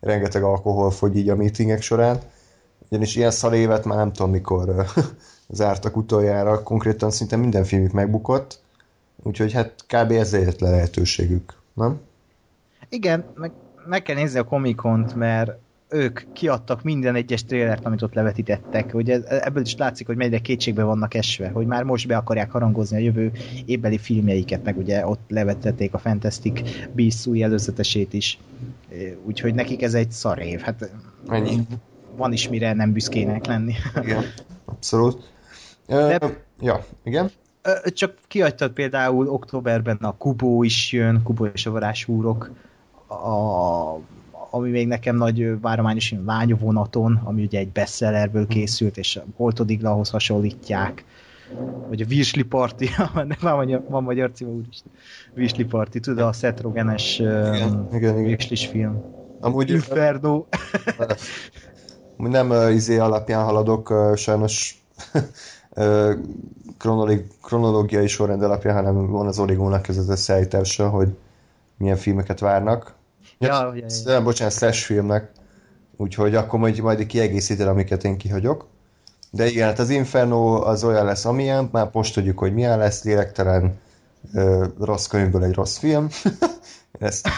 rengeteg 0.00 0.42
alkohol 0.42 0.90
fogy 0.90 1.16
így 1.16 1.28
a 1.28 1.36
meetingek 1.36 1.82
során. 1.82 2.20
Ugyanis 2.88 3.16
ilyen 3.16 3.30
szalévet 3.30 3.84
már 3.84 3.96
nem 3.96 4.12
tudom 4.12 4.30
mikor 4.30 4.86
zártak 5.48 5.96
utoljára, 5.96 6.62
konkrétan 6.62 7.10
szinte 7.10 7.36
minden 7.36 7.64
filmük 7.64 7.92
megbukott, 7.92 8.60
úgyhogy 9.24 9.52
hát 9.52 9.74
kb. 9.86 10.10
ez 10.10 10.34
egyetlen 10.34 10.70
lehetőségük, 10.70 11.52
nem? 11.74 12.00
Igen, 12.88 13.24
meg, 13.34 13.52
meg 13.86 14.02
kell 14.02 14.16
nézni 14.16 14.38
a 14.38 14.44
komikont, 14.44 15.14
mert 15.14 15.52
ők 15.88 16.20
kiadtak 16.32 16.82
minden 16.82 17.14
egyes 17.14 17.44
trélert, 17.44 17.84
amit 17.84 18.02
ott 18.02 18.14
levetítettek. 18.14 18.94
Ugye 18.94 19.20
ebből 19.22 19.62
is 19.62 19.76
látszik, 19.76 20.06
hogy 20.06 20.16
mennyire 20.16 20.38
kétségbe 20.38 20.82
vannak 20.82 21.14
esve, 21.14 21.48
hogy 21.48 21.66
már 21.66 21.82
most 21.82 22.06
be 22.06 22.16
akarják 22.16 22.50
harangozni 22.50 22.96
a 22.96 23.00
jövő 23.00 23.32
évbeli 23.64 23.98
filmjeiket, 23.98 24.64
meg 24.64 24.76
ugye 24.76 25.06
ott 25.06 25.20
levetették 25.28 25.94
a 25.94 25.98
Fantastic 25.98 26.60
Beasts 26.92 27.26
új 27.26 27.42
előzetesét 27.42 28.12
is. 28.12 28.38
Úgyhogy 29.24 29.54
nekik 29.54 29.82
ez 29.82 29.94
egy 29.94 30.10
szar 30.10 30.38
év. 30.38 30.60
Hát 30.60 30.90
Ennyi. 31.28 31.66
van 32.16 32.32
is 32.32 32.48
mire 32.48 32.72
nem 32.72 32.92
büszkének 32.92 33.46
lenni. 33.46 33.74
Igen, 34.02 34.24
abszolút. 34.64 35.32
De, 35.86 36.18
uh, 36.22 36.30
ja, 36.60 36.84
igen. 37.04 37.30
Csak 37.84 38.14
kiadtad 38.28 38.70
például 38.72 39.28
októberben 39.28 39.96
a 39.96 40.16
Kubó 40.16 40.62
is 40.62 40.92
jön, 40.92 41.22
Kubó 41.22 41.44
és 41.44 41.66
a 41.66 41.70
varázsúrok, 41.70 42.50
a 43.08 43.98
ami 44.54 44.70
még 44.70 44.86
nekem 44.86 45.16
nagy 45.16 45.60
várományos 45.60 46.14
lányvonaton, 46.26 47.20
ami 47.24 47.42
ugye 47.42 47.58
egy 47.58 47.68
bestsellerből 47.68 48.46
készült, 48.46 48.96
és 48.96 49.20
Holtodiglahoz 49.36 50.10
hasonlítják, 50.10 51.04
vagy 51.88 52.00
a 52.00 52.04
Virsli 52.04 52.42
Party, 52.42 52.84
van, 53.14 53.36
magyar, 53.40 53.84
van 53.88 54.02
magyar 54.02 54.30
címe 54.32 54.50
is. 54.70 54.82
Virsli 55.34 55.64
Party, 55.64 55.98
tudod, 55.98 56.26
a 56.26 56.32
Seth 56.32 56.62
Rogen-es 56.62 57.22
Virslis 57.90 58.66
film. 58.66 59.02
Amúgy 59.40 59.70
Inferno. 59.70 60.44
nem 62.16 62.70
izé 62.70 62.98
alapján 62.98 63.44
haladok, 63.44 63.94
sajnos 64.16 64.82
kronológiai 67.42 68.06
sorrend 68.06 68.42
alapján, 68.42 68.74
hanem 68.74 69.10
van 69.10 69.26
az 69.26 69.38
Origónak 69.38 69.88
ez 69.88 69.96
az 69.96 70.08
összeállítása, 70.08 70.88
hogy 70.88 71.16
milyen 71.76 71.96
filmeket 71.96 72.40
várnak. 72.40 72.94
Ja, 73.38 73.48
ja, 73.48 73.74
ja, 73.74 74.12
ja. 74.12 74.22
bocsánat, 74.22 74.52
slash 74.52 74.84
filmnek. 74.84 75.30
Úgyhogy 75.96 76.34
akkor 76.34 76.58
majd, 76.58 76.80
majd 76.80 77.06
kiegészíted, 77.06 77.66
amiket 77.66 78.04
én 78.04 78.16
kihagyok. 78.16 78.66
De 79.30 79.46
igen, 79.46 79.66
hát 79.66 79.78
az 79.78 79.90
Inferno 79.90 80.62
az 80.66 80.84
olyan 80.84 81.04
lesz, 81.04 81.24
amilyen, 81.24 81.68
már 81.72 81.88
most 81.92 82.14
tudjuk, 82.14 82.38
hogy 82.38 82.54
milyen 82.54 82.78
lesz, 82.78 83.04
lélektelen 83.04 83.78
ö, 84.34 84.66
rossz 84.80 85.06
könyvből 85.06 85.44
egy 85.44 85.54
rossz 85.54 85.76
film. 85.76 86.08
Ezt. 86.98 87.28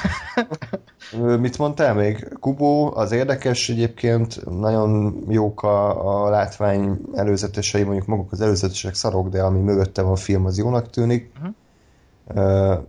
Mit 1.12 1.58
mondtál 1.58 1.94
még? 1.94 2.28
Kubo, 2.40 2.90
az 2.94 3.12
érdekes 3.12 3.68
egyébként, 3.68 4.44
nagyon 4.50 5.24
jók 5.28 5.62
a, 5.62 6.24
a 6.24 6.30
látvány 6.30 6.98
előzetesei, 7.14 7.82
mondjuk 7.82 8.06
maguk 8.06 8.32
az 8.32 8.40
előzetesek 8.40 8.94
szarok, 8.94 9.28
de 9.28 9.42
ami 9.42 9.60
mögötte 9.60 10.02
van 10.02 10.12
a 10.12 10.16
film, 10.16 10.44
az 10.44 10.58
jónak 10.58 10.90
tűnik. 10.90 11.30
Uh-huh. 11.36 11.54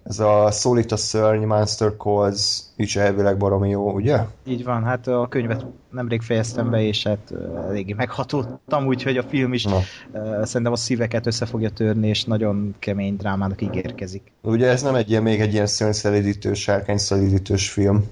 Ez 0.03 0.19
a 0.19 0.51
Szólít 0.51 0.91
a 0.91 0.97
szörny, 0.97 1.45
Monster 1.45 1.93
Calls 1.97 2.59
is 2.75 2.95
elvileg 2.95 3.37
baromi 3.37 3.69
jó, 3.69 3.91
ugye? 3.91 4.19
Így 4.45 4.63
van, 4.63 4.83
hát 4.83 5.07
a 5.07 5.27
könyvet 5.29 5.65
nemrég 5.91 6.21
fejeztem 6.21 6.69
be, 6.69 6.81
és 6.81 7.03
hát 7.03 7.33
eléggé 7.67 7.93
meghatódtam, 7.93 8.85
úgyhogy 8.85 9.17
a 9.17 9.23
film 9.23 9.53
is 9.53 9.63
Na. 9.63 9.79
szerintem 10.43 10.71
a 10.71 10.75
szíveket 10.75 11.25
össze 11.25 11.45
fogja 11.45 11.69
törni, 11.69 12.07
és 12.07 12.23
nagyon 12.23 12.75
kemény 12.79 13.15
drámának 13.15 13.61
ígérkezik. 13.61 14.31
Ugye 14.41 14.67
ez 14.67 14.81
nem 14.81 14.95
egy 14.95 15.09
ilyen, 15.09 15.23
még 15.23 15.39
egy 15.39 15.53
ilyen 15.53 15.67
szörnyszelidítős, 15.67 16.61
sárkányszelidítős 16.61 17.69
film? 17.69 18.03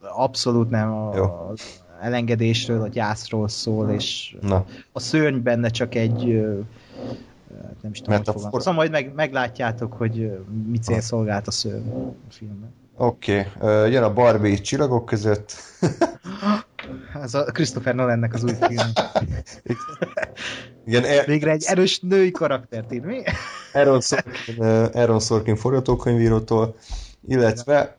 Abszolút 0.00 0.70
nem. 0.70 0.92
A, 0.92 1.16
jó. 1.16 1.24
az 1.24 1.60
elengedésről, 2.00 2.82
a 2.82 2.88
gyászról 2.88 3.48
szól, 3.48 3.90
és 3.90 4.36
Na. 4.40 4.64
a 4.92 5.00
szörny 5.00 5.42
benne 5.42 5.68
csak 5.68 5.94
egy 5.94 6.44
nem 7.82 7.92
is 7.92 8.00
tudom, 8.00 8.22
hogy 8.24 8.44
for... 8.50 8.60
Szóval 8.60 8.74
majd 8.74 8.90
meg, 8.90 9.14
meglátjátok, 9.14 9.92
hogy 9.92 10.38
mi 10.66 10.78
cél 10.78 11.00
szolgált 11.00 11.46
a 11.46 11.50
szörny 11.50 11.90
a 11.90 12.14
filmben. 12.30 12.74
Oké, 12.96 13.46
okay. 13.60 13.92
jön 13.92 14.02
a 14.02 14.12
Barbie 14.12 14.56
csillagok 14.56 15.04
között. 15.04 15.54
Ez 17.22 17.34
a 17.34 17.44
Christopher 17.44 17.94
Nolannek 17.94 18.34
az 18.34 18.44
új 18.44 18.52
film. 18.60 18.88
Igen, 20.86 21.04
er... 21.04 21.26
Végre 21.26 21.50
egy 21.50 21.64
erős 21.66 22.00
női 22.00 22.30
karaktert 22.30 22.92
ír, 22.92 23.04
mi? 23.04 23.22
Aaron 23.72 24.00
Sorkin, 24.00 24.62
Aaron 24.92 25.20
Sorkin 25.20 25.56
forgatókönyvírótól, 25.56 26.76
illetve 27.28 27.96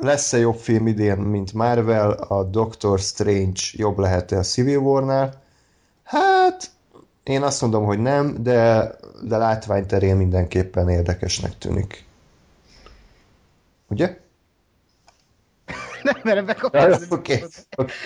lesz-e 0.00 0.38
jobb 0.38 0.56
film 0.56 0.86
idén, 0.86 1.16
mint 1.16 1.52
Marvel, 1.52 2.10
a 2.10 2.44
Doctor 2.44 2.98
Strange 2.98 3.60
jobb 3.72 3.98
lehet-e 3.98 4.38
a 4.38 4.42
Civil 4.42 4.78
War-nál? 4.78 5.42
Hát, 6.02 6.70
én 7.22 7.42
azt 7.42 7.60
mondom, 7.60 7.84
hogy 7.84 7.98
nem, 7.98 8.42
de, 8.42 8.90
de 9.22 9.36
látványterén 9.36 10.16
mindenképpen 10.16 10.88
érdekesnek 10.88 11.58
tűnik. 11.58 12.04
Ugye? 13.88 14.20
nem 16.02 16.14
merem 16.22 16.46
bekapcsolni. 16.46 17.06
okay. 17.10 17.44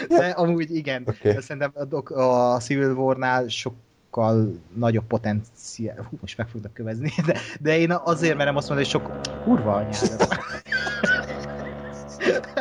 De 0.09 0.29
amúgy 0.29 0.75
igen. 0.75 1.03
Okay. 1.07 1.33
De 1.33 1.41
szerintem 1.41 1.73
a, 1.75 2.21
a 2.21 2.59
Civil 2.59 2.93
War-nál 2.93 3.49
sokkal 3.49 4.61
nagyobb 4.75 5.07
potenciál. 5.07 6.07
Hú, 6.11 6.17
most 6.21 6.37
meg 6.37 6.49
fognak 6.49 6.73
kövezni. 6.73 7.13
De, 7.27 7.39
de 7.61 7.79
én 7.79 7.93
azért 7.93 8.37
merem 8.37 8.57
azt 8.57 8.69
mondani, 8.69 8.91
hogy 8.91 9.01
sok 9.01 9.21
kurva 9.45 9.75
anyára. 9.75 10.27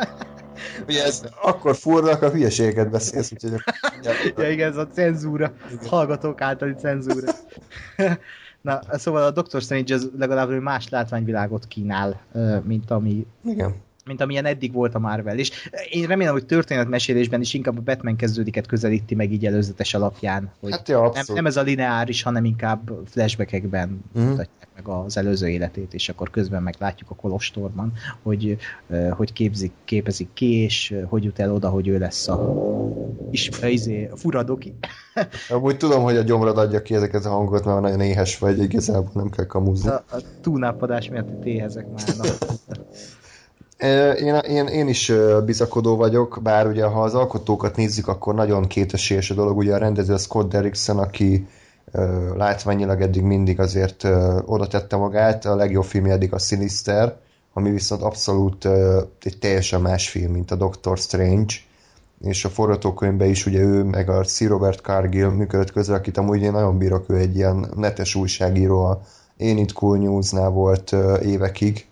Ugye 0.88 1.04
ez 1.04 1.22
akkor 1.42 1.76
furnak 1.76 2.22
a 2.22 2.30
hülyeséget 2.30 2.90
beszélsz, 2.90 3.32
úgyhogy... 3.32 3.52
ja, 4.36 4.50
igen, 4.50 4.70
ez 4.70 4.76
a 4.76 4.86
cenzúra. 4.86 5.52
Igen. 5.72 5.88
Hallgatók 5.88 6.40
általi 6.40 6.74
cenzúra. 6.74 7.32
Na, 8.60 8.80
szóval 8.90 9.22
a 9.22 9.30
Doctor 9.30 9.62
Strange 9.62 9.94
az 9.94 10.10
legalább 10.18 10.50
más 10.50 10.88
látványvilágot 10.88 11.66
kínál, 11.66 12.20
mint 12.64 12.90
ami 12.90 13.26
igen 13.44 13.84
mint 14.06 14.20
amilyen 14.20 14.44
eddig 14.44 14.72
volt 14.72 14.94
a 14.94 14.98
Marvel. 14.98 15.38
És 15.38 15.50
én 15.90 16.06
remélem, 16.06 16.32
hogy 16.32 16.46
történetmesélésben 16.46 17.40
is 17.40 17.54
inkább 17.54 17.78
a 17.78 17.80
Batman 17.80 18.16
kezdődiket 18.16 18.66
közelíti 18.66 19.14
meg 19.14 19.32
így 19.32 19.46
előzetes 19.46 19.94
alapján. 19.94 20.52
Hogy 20.60 20.70
hát 20.70 20.88
ja, 20.88 21.10
nem, 21.14 21.24
nem 21.34 21.46
ez 21.46 21.56
a 21.56 21.62
lineáris, 21.62 22.22
hanem 22.22 22.44
inkább 22.44 22.90
flashbackekben 23.06 24.00
mm. 24.18 24.22
mutatják 24.22 24.68
meg 24.74 24.88
az 24.88 25.16
előző 25.16 25.48
életét, 25.48 25.94
és 25.94 26.08
akkor 26.08 26.30
közben 26.30 26.62
meglátjuk 26.62 27.10
a 27.10 27.14
kolostorban, 27.14 27.92
hogy 28.22 28.56
hogy 29.10 29.32
képzik, 29.32 29.72
képezik 29.84 30.28
ki, 30.32 30.62
és 30.62 30.94
hogy 31.08 31.24
jut 31.24 31.38
el 31.38 31.52
oda, 31.52 31.68
hogy 31.68 31.88
ő 31.88 31.98
lesz 31.98 32.28
a, 32.28 32.56
is, 33.30 33.50
izé, 33.62 34.10
furadoki. 34.14 34.74
Amúgy 35.48 35.76
tudom, 35.76 36.02
hogy 36.02 36.16
a 36.16 36.22
gyomrad 36.22 36.58
adja 36.58 36.82
ki 36.82 36.94
ezeket 36.94 37.24
a 37.24 37.28
hangokat, 37.28 37.64
mert 37.64 37.80
nagyon 37.80 38.00
éhes 38.00 38.38
vagy, 38.38 38.58
igazából 38.58 39.10
nem 39.14 39.30
kell 39.30 39.46
kamúzni. 39.46 39.88
A, 39.88 40.04
a 40.10 40.16
túlnápadás 40.40 41.08
miatt 41.08 41.44
éhezek 41.44 41.86
már. 41.88 42.04
Én, 43.78 44.34
én, 44.34 44.66
én 44.66 44.88
is 44.88 45.12
bizakodó 45.44 45.96
vagyok, 45.96 46.38
bár 46.42 46.66
ugye 46.66 46.84
ha 46.84 47.02
az 47.02 47.14
alkotókat 47.14 47.76
nézzük, 47.76 48.08
akkor 48.08 48.34
nagyon 48.34 48.66
kétesélyes 48.66 49.30
a 49.30 49.34
dolog. 49.34 49.56
Ugye 49.56 49.74
a 49.74 49.78
rendező 49.78 50.12
a 50.12 50.18
Scott 50.18 50.50
Derrickson, 50.50 50.98
aki 50.98 51.46
látványilag 52.36 53.00
eddig 53.00 53.22
mindig 53.22 53.60
azért 53.60 54.04
oda 54.44 54.66
tette 54.66 54.96
magát. 54.96 55.44
A 55.44 55.56
legjobb 55.56 55.84
filmje 55.84 56.12
eddig 56.12 56.32
a 56.32 56.38
Sinister, 56.38 57.16
ami 57.52 57.70
viszont 57.70 58.02
abszolút 58.02 58.64
egy 59.22 59.38
teljesen 59.38 59.80
más 59.80 60.08
film, 60.08 60.32
mint 60.32 60.50
a 60.50 60.56
Doctor 60.56 60.98
Strange, 60.98 61.54
és 62.20 62.44
a 62.44 62.48
forgatókönyvben 62.48 63.28
is 63.28 63.46
ugye 63.46 63.60
ő, 63.60 63.82
meg 63.82 64.08
a 64.10 64.24
C. 64.24 64.46
Robert 64.46 64.80
Cargill 64.80 65.28
működött 65.28 65.72
közre, 65.72 65.94
akit 65.94 66.16
amúgy 66.18 66.42
én 66.42 66.52
nagyon 66.52 66.78
bírok, 66.78 67.04
ő 67.08 67.16
egy 67.16 67.36
ilyen 67.36 67.72
netes 67.76 68.14
újságíró, 68.14 68.84
a 68.84 69.00
Én 69.36 69.58
itt 69.58 69.72
Cool 69.72 69.98
News-nál 69.98 70.50
volt 70.50 70.94
évekig, 71.22 71.86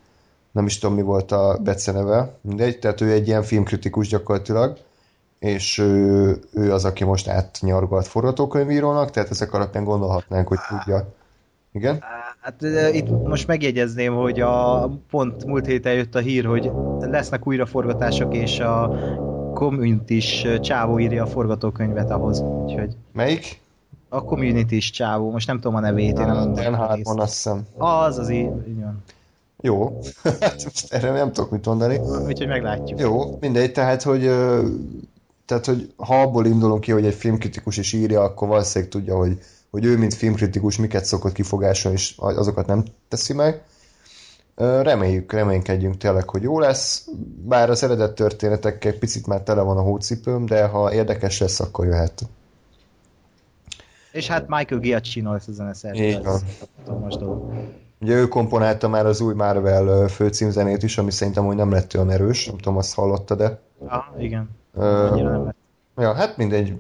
nem 0.55 0.67
is 0.67 0.79
tudom 0.79 0.97
mi 0.97 1.03
volt 1.03 1.33
a 1.33 1.59
beceneve, 1.63 2.35
mindegy, 2.41 2.79
tehát 2.79 3.01
ő 3.01 3.11
egy 3.11 3.27
ilyen 3.27 3.43
filmkritikus 3.43 4.09
gyakorlatilag, 4.09 4.79
és 5.39 5.79
ő, 5.79 6.39
ő 6.53 6.73
az, 6.73 6.85
aki 6.85 7.05
most 7.05 7.29
átnyargalt 7.29 8.07
forgatókönyvírónak, 8.07 9.11
tehát 9.11 9.31
ezek 9.31 9.53
alapján 9.53 9.85
gondolhatnánk, 9.85 10.49
hogy 10.49 10.59
tudja. 10.69 11.09
Igen? 11.73 12.03
Hát 12.41 12.63
itt 12.93 13.09
most 13.09 13.47
megjegyezném, 13.47 14.15
hogy 14.15 14.41
a 14.41 14.89
pont 15.11 15.45
múlt 15.45 15.67
héten 15.67 15.93
jött 15.93 16.15
a 16.15 16.19
hír, 16.19 16.45
hogy 16.45 16.71
lesznek 16.99 17.47
újraforgatások, 17.47 18.35
és 18.35 18.61
a 18.61 18.91
community 19.55 20.21
csávó 20.61 20.99
írja 20.99 21.23
a 21.23 21.27
forgatókönyvet 21.27 22.11
ahhoz. 22.11 22.41
Úgyhogy... 22.41 22.97
Melyik? 23.13 23.61
A 24.09 24.25
community 24.25 24.79
csávó, 24.79 25.31
most 25.31 25.47
nem 25.47 25.61
tudom 25.61 25.77
a 25.77 25.81
nevét. 25.81 26.19
Én 26.19 26.27
nem 26.27 26.53
Dan 26.53 26.75
Harmon, 26.75 27.21
azt 27.21 27.33
hiszem. 27.33 27.67
Az 27.77 28.19
az 28.19 28.29
így, 28.29 28.51
így 28.69 28.81
van. 28.83 29.03
Jó, 29.61 30.01
hát 30.41 30.65
most 30.65 30.93
erre 30.93 31.11
nem 31.11 31.33
tudok 31.33 31.51
mit 31.51 31.67
mondani. 31.67 31.99
Úgyhogy 32.27 32.47
meglátjuk. 32.47 33.01
Jó, 33.01 33.37
mindegy, 33.41 33.73
tehát 33.73 34.03
hogy 34.03 34.31
tehát, 35.47 35.67
hogy 35.67 35.93
ha 35.97 36.21
abból 36.21 36.47
indulunk 36.47 36.81
ki, 36.81 36.93
hogy 36.93 37.07
egy 37.07 37.15
filmkritikus 37.15 37.77
is 37.77 37.93
írja, 37.93 38.23
akkor 38.23 38.49
valószínűleg 38.49 38.93
tudja, 38.93 39.17
hogy, 39.17 39.39
hogy 39.71 39.85
ő, 39.85 39.99
mint 39.99 40.15
filmkritikus, 40.15 40.79
miket 40.79 41.05
szokott 41.05 41.33
kifogásolni, 41.33 41.99
és 41.99 42.15
azokat 42.17 42.67
nem 42.67 42.85
teszi 43.09 43.33
meg. 43.33 43.63
Reméljük, 44.57 45.33
reménykedjünk 45.33 45.97
tényleg, 45.97 46.29
hogy 46.29 46.43
jó 46.43 46.59
lesz, 46.59 47.09
bár 47.45 47.71
az 47.71 47.83
eredet 47.83 48.15
történetekkel 48.15 48.93
egy 48.93 48.99
picit 48.99 49.27
már 49.27 49.41
tele 49.41 49.63
van 49.63 49.77
a 49.77 49.81
hócipőm, 49.83 50.47
de 50.47 50.65
ha 50.67 50.93
érdekes 50.93 51.41
lesz, 51.41 51.61
akkor 51.61 51.87
jöhet. 51.87 52.23
És 54.13 54.29
hát 54.29 54.49
Michael 54.49 54.81
Giacchino 54.81 55.33
lesz 55.33 55.49
a 55.49 55.53
zeneszerző. 55.53 56.03
Így 56.03 56.23
van. 56.23 56.41
Most 57.01 57.21
Ugye 58.05 58.15
ő 58.15 58.29
komponálta 58.29 58.89
már 58.89 59.07
az 59.07 59.21
új 59.21 59.35
Marvel 59.35 60.09
főcímzenét 60.09 60.83
is, 60.83 60.99
ami 60.99 61.11
szerintem 61.11 61.45
hogy 61.45 61.57
nem 61.57 61.71
lett 61.71 61.95
olyan 61.95 62.11
erős, 62.11 62.47
nem 62.47 62.57
tudom, 62.57 62.77
azt 62.77 62.95
hallotta, 62.95 63.35
de... 63.35 63.61
Ah, 63.87 64.05
igen. 64.19 64.51
Uh, 64.75 65.49
ja, 65.97 66.15
hát 66.15 66.37
mindegy, 66.37 66.79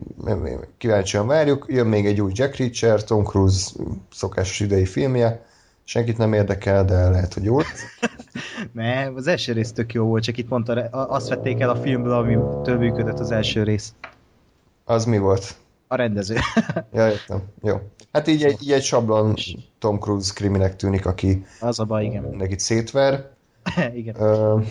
kíváncsian 0.78 1.26
várjuk. 1.26 1.64
Jön 1.68 1.86
még 1.86 2.06
egy 2.06 2.20
új 2.20 2.30
Jack 2.34 2.56
Reacher, 2.56 3.04
Tom 3.04 3.24
Cruise 3.24 3.70
szokásos 4.12 4.60
idei 4.60 4.84
filmje. 4.84 5.44
Senkit 5.84 6.18
nem 6.18 6.32
érdekel, 6.32 6.84
de 6.84 7.08
lehet, 7.08 7.34
hogy 7.34 7.44
jó. 7.44 7.58
ne, 8.72 9.06
az 9.06 9.26
első 9.26 9.52
rész 9.52 9.72
tök 9.72 9.92
jó 9.92 10.04
volt, 10.04 10.22
csak 10.22 10.36
itt 10.38 10.48
mondta, 10.48 10.72
azt 10.90 11.28
vették 11.28 11.60
el 11.60 11.70
a 11.70 11.76
filmből, 11.76 12.12
ami 12.12 12.38
több 12.62 12.78
működött 12.78 13.18
az 13.18 13.30
első 13.30 13.62
rész. 13.62 13.94
Az 14.84 15.04
mi 15.04 15.18
volt? 15.18 15.54
A 15.94 15.96
rendező. 15.96 16.36
ja, 16.92 17.08
értem. 17.08 17.42
Jó. 17.62 17.80
Hát 18.12 18.26
így 18.28 18.44
egy, 18.44 18.62
így 18.62 18.72
egy 18.72 18.82
sablon 18.82 19.34
Tom 19.78 19.98
Cruise 19.98 20.32
kriminek 20.34 20.76
tűnik, 20.76 21.06
aki 21.06 21.44
az 21.60 21.78
a 21.78 21.84
baj, 21.84 22.04
igen. 22.04 22.22
mindenkit 22.22 22.60
szétver. 22.60 23.30
igen. 23.94 24.16
Uh, 24.18 24.62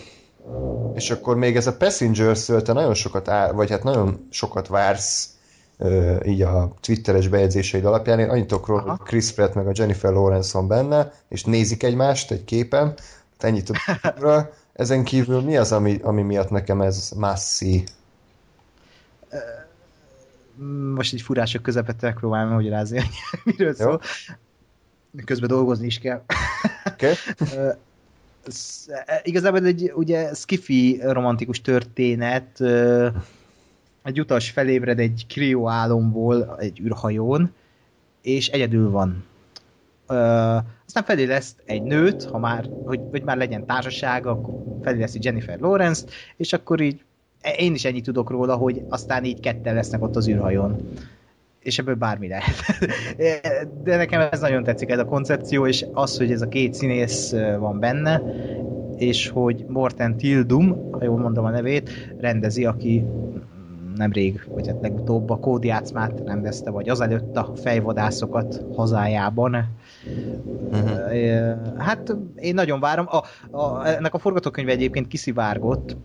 és 0.94 1.12
akkor 1.12 1.36
még 1.36 1.56
ez 1.56 1.68
a 1.68 1.78
passengers 1.78 2.46
te 2.46 2.74
nagyon 2.74 2.94
sokat 2.94 3.28
áll, 3.28 3.52
vagy 3.52 3.70
hát 3.70 3.84
nagyon 3.84 4.28
sokat 4.30 4.68
vársz 4.68 5.30
uh, 5.80 6.18
így 6.26 6.42
a 6.42 6.74
twitteres 6.82 7.28
bejegyzéseid 7.28 7.86
alapján. 7.86 8.20
Én 8.20 8.30
annyit 8.30 8.48
tudok 8.48 8.68
róla, 8.68 8.82
hogy 8.82 9.08
Chris 9.08 9.32
Pratt 9.32 9.54
meg 9.54 9.68
a 9.68 9.72
Jennifer 9.74 10.12
Lawrence 10.12 10.58
van 10.58 10.68
benne, 10.68 11.12
és 11.30 11.44
nézik 11.44 11.84
egymást 11.84 12.32
egy 12.32 12.44
képen. 12.44 12.86
Hát 12.88 13.44
ennyit 13.44 13.66
tudok 13.66 13.82
Ezen 14.74 15.04
kívül 15.04 15.42
mi 15.42 15.58
az, 15.58 15.72
ami, 15.72 16.00
ami 16.02 16.22
miatt 16.22 16.50
nekem 16.50 16.82
ez 16.82 17.12
masszi? 17.16 17.84
Most 20.96 21.14
így 21.14 21.22
furások 21.22 21.62
közepette 21.62 22.08
megpróbálom 22.08 22.54
magyarázni, 22.54 22.98
hogy 23.30 23.40
miről 23.44 23.74
szól. 23.74 24.02
Közben 25.26 25.50
dolgozni 25.50 25.86
is 25.86 26.00
kell. 26.00 26.24
Okay. 26.86 27.14
E, 28.88 29.22
igazából 29.24 29.66
egy 29.66 29.92
ugye 29.96 30.34
skifi 30.34 31.00
romantikus 31.04 31.62
történet, 31.62 32.62
egy 34.04 34.20
utas 34.20 34.50
felébred 34.50 35.00
egy 35.00 35.26
krió 35.28 35.70
álomból 35.70 36.56
egy 36.60 36.80
űrhajón, 36.80 37.54
és 38.22 38.48
egyedül 38.48 38.90
van. 38.90 39.24
aztán 40.86 41.04
feléleszt 41.04 41.62
egy 41.66 41.82
nőt, 41.82 42.24
ha 42.24 42.38
már, 42.38 42.70
hogy, 42.84 43.00
hogy 43.12 43.24
már 43.24 43.38
legyen 43.38 43.66
társaság, 43.66 44.26
akkor 44.26 44.64
feléleszi 44.82 45.20
Jennifer 45.22 45.60
Lawrence, 45.60 46.06
és 46.38 46.54
akkor 46.54 46.82
így 46.82 47.04
én 47.58 47.74
is 47.74 47.86
ennyit 47.86 48.04
tudok 48.04 48.30
róla, 48.30 48.56
hogy 48.56 48.82
aztán 48.90 49.24
így 49.24 49.40
ketten 49.40 49.76
lesznek 49.76 50.04
ott 50.04 50.16
az 50.16 50.28
űrhajón 50.28 50.92
és 51.64 51.80
ebből 51.80 51.96
bármi 51.96 52.28
lehet. 52.28 52.56
De 53.84 53.96
nekem 53.96 54.28
ez 54.32 54.40
nagyon 54.40 54.64
tetszik, 54.64 54.90
ez 54.90 55.00
a 55.00 55.06
koncepció, 55.06 55.68
és 55.68 55.86
az, 55.94 56.18
hogy 56.18 56.32
ez 56.32 56.42
a 56.42 56.48
két 56.48 56.74
színész 56.74 57.36
van 57.60 57.80
benne, 57.80 58.22
és 58.98 59.30
hogy 59.30 59.66
Morten 59.68 60.18
Tildum, 60.18 60.92
ha 60.92 61.04
jól 61.04 61.20
mondom 61.20 61.46
a 61.46 61.50
nevét, 61.50 62.14
rendezi, 62.20 62.66
aki 62.66 63.06
nemrég, 63.96 64.46
vagy 64.48 64.68
hát 64.68 64.82
legutóbb 64.82 65.30
a 65.30 65.40
kódjátszmát 65.40 66.22
rendezte, 66.26 66.70
vagy 66.70 66.90
azelőtt 66.90 67.36
a 67.36 67.52
fejvadászokat 67.56 68.66
hazájában. 68.76 69.70
Uh-huh. 70.72 71.78
Hát 71.78 72.16
én 72.36 72.54
nagyon 72.54 72.80
várom. 72.80 73.08
A, 73.10 73.24
a, 73.58 73.88
ennek 73.88 74.14
a 74.14 74.20
forgatókönyve 74.20 74.72
egyébként 74.72 75.08
kiszivárgott, 75.08 75.98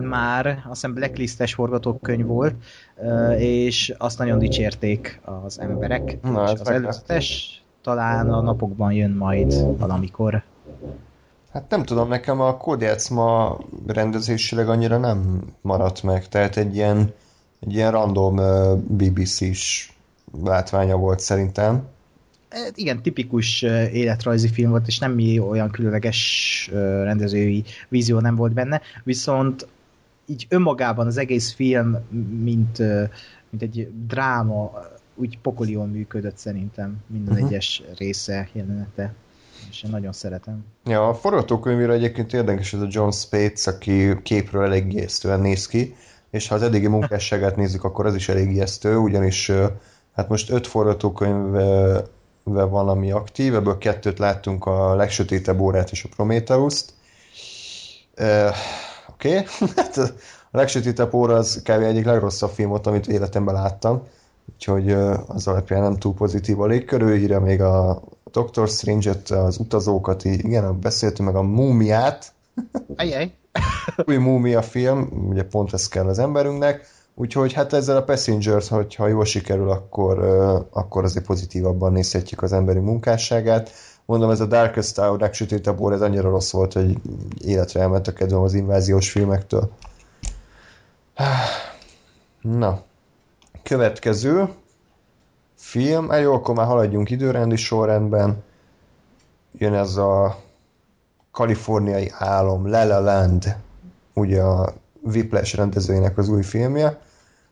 már, 0.00 0.46
azt 0.46 0.64
hiszem 0.68 0.94
Blacklistes 0.94 1.54
forgatókönyv 1.54 2.26
volt, 2.26 2.54
és 3.38 3.94
azt 3.98 4.18
nagyon 4.18 4.38
dicsérték 4.38 5.20
az 5.24 5.60
emberek. 5.60 6.18
Na, 6.22 6.52
és 6.52 6.60
az 6.60 6.68
előzetes 6.68 7.62
talán 7.82 8.30
a 8.30 8.40
napokban 8.40 8.92
jön 8.92 9.10
majd 9.10 9.78
valamikor. 9.78 10.42
Hát 11.52 11.70
nem 11.70 11.82
tudom, 11.82 12.08
nekem 12.08 12.40
a 12.40 12.58
ma 13.10 13.58
rendezésileg 13.86 14.68
annyira 14.68 14.98
nem 14.98 15.42
maradt 15.60 16.02
meg, 16.02 16.28
tehát 16.28 16.56
egy 16.56 16.74
ilyen, 16.74 17.12
egy 17.60 17.72
ilyen 17.72 17.90
random 17.90 18.36
BBC-s 18.86 19.92
látványa 20.44 20.96
volt 20.96 21.20
szerintem. 21.20 21.82
Hát 22.48 22.72
igen, 22.74 23.02
tipikus 23.02 23.62
életrajzi 23.92 24.48
film 24.48 24.70
volt, 24.70 24.86
és 24.86 24.94
semmi 24.94 25.38
olyan 25.38 25.70
különleges 25.70 26.70
rendezői 27.02 27.64
vízió 27.88 28.18
nem 28.20 28.34
volt 28.34 28.52
benne, 28.52 28.80
viszont 29.04 29.66
így 30.28 30.46
önmagában 30.48 31.06
az 31.06 31.16
egész 31.16 31.52
film, 31.52 31.96
mint, 32.42 32.78
mint 33.50 33.62
egy 33.62 33.90
dráma, 34.06 34.70
úgy 35.14 35.38
pokolion 35.38 35.88
működött 35.88 36.36
szerintem 36.36 36.96
minden 37.06 37.34
uh-huh. 37.34 37.48
egyes 37.48 37.82
része, 37.98 38.48
jelenete. 38.52 39.14
És 39.70 39.82
én 39.82 39.90
nagyon 39.90 40.12
szeretem. 40.12 40.64
Ja, 40.84 41.08
a 41.08 41.14
forgatókönyvére 41.14 41.92
egyébként 41.92 42.32
érdekes 42.32 42.72
ez 42.72 42.80
a 42.80 42.86
John 42.88 43.10
Spates, 43.10 43.66
aki 43.66 44.22
képről 44.22 44.64
elég 44.64 44.92
ijesztően 44.92 45.40
néz 45.40 45.66
ki, 45.66 45.94
és 46.30 46.48
ha 46.48 46.54
az 46.54 46.62
eddigi 46.62 46.86
munkásságát 46.86 47.56
nézzük, 47.56 47.84
akkor 47.84 48.06
az 48.06 48.14
is 48.14 48.28
elég 48.28 48.50
ijesztő, 48.50 48.96
ugyanis 48.96 49.50
hát 50.14 50.28
most 50.28 50.50
öt 50.50 50.66
forgatókönyve 50.66 52.02
van, 52.44 52.88
ami 52.88 53.10
aktív, 53.10 53.54
ebből 53.54 53.78
kettőt 53.78 54.18
láttunk, 54.18 54.66
a 54.66 54.94
legsötétebb 54.94 55.60
órát 55.60 55.90
és 55.90 56.04
a 56.04 56.08
Prometheus-t 56.16 56.92
Oké, 59.18 59.38
okay. 59.38 59.68
hát 59.76 59.96
a 60.50 60.56
legsötétebb 60.56 61.14
óra 61.14 61.34
az 61.34 61.62
kb. 61.62 61.82
egyik 61.82 62.04
legrosszabb 62.04 62.50
film 62.50 62.68
volt, 62.68 62.86
amit 62.86 63.06
életemben 63.06 63.54
láttam, 63.54 64.02
úgyhogy 64.54 64.92
az 65.26 65.46
alapján 65.46 65.82
nem 65.82 65.96
túl 65.96 66.14
pozitív 66.14 66.60
a 66.60 66.66
légkör. 66.66 67.02
Ő 67.02 67.16
írja 67.16 67.40
még 67.40 67.62
a 67.62 68.02
Doctor 68.32 68.68
Strange-et, 68.68 69.30
az 69.30 69.58
utazókat, 69.58 70.24
igen, 70.24 70.80
beszéltünk 70.80 71.28
meg 71.28 71.36
a 71.36 71.42
múmiát. 71.42 72.32
Ajaj. 72.96 73.32
Új 74.06 74.16
múmia 74.16 74.62
film, 74.62 75.26
ugye 75.28 75.44
pont 75.44 75.72
ez 75.72 75.88
kell 75.88 76.06
az 76.06 76.18
emberünknek, 76.18 76.86
úgyhogy 77.14 77.52
hát 77.52 77.72
ezzel 77.72 77.96
a 77.96 78.04
Passengers, 78.04 78.68
hogyha 78.68 79.06
jól 79.06 79.24
sikerül, 79.24 79.70
akkor, 79.70 80.18
akkor 80.70 81.04
azért 81.04 81.26
pozitívabban 81.26 81.92
nézhetjük 81.92 82.42
az 82.42 82.52
emberi 82.52 82.78
munkásságát 82.78 83.70
mondom, 84.08 84.30
ez 84.30 84.40
a 84.40 84.46
Darkest 84.46 84.96
Hour, 84.96 85.20
legsütőtebb 85.20 85.80
óra, 85.80 85.94
ez 85.94 86.00
annyira 86.00 86.30
rossz 86.30 86.50
volt, 86.50 86.72
hogy 86.72 86.96
életre 87.38 87.80
elment 87.80 88.08
a 88.08 88.12
kedvem 88.12 88.40
az 88.40 88.54
inváziós 88.54 89.10
filmektől. 89.10 89.70
Na, 92.40 92.82
következő 93.62 94.48
film, 95.54 96.08
hát 96.08 96.20
jó, 96.20 96.34
akkor 96.34 96.54
már 96.54 96.66
haladjunk 96.66 97.10
időrendi 97.10 97.56
sorrendben. 97.56 98.42
Jön 99.52 99.74
ez 99.74 99.96
a 99.96 100.38
kaliforniai 101.30 102.12
álom, 102.18 102.70
La 102.70 102.84
La 102.84 103.00
Land, 103.00 103.56
ugye 104.14 104.42
a 104.42 104.72
Whiplash 105.02 105.56
rendezőjének 105.56 106.18
az 106.18 106.28
új 106.28 106.42
filmje. 106.42 107.00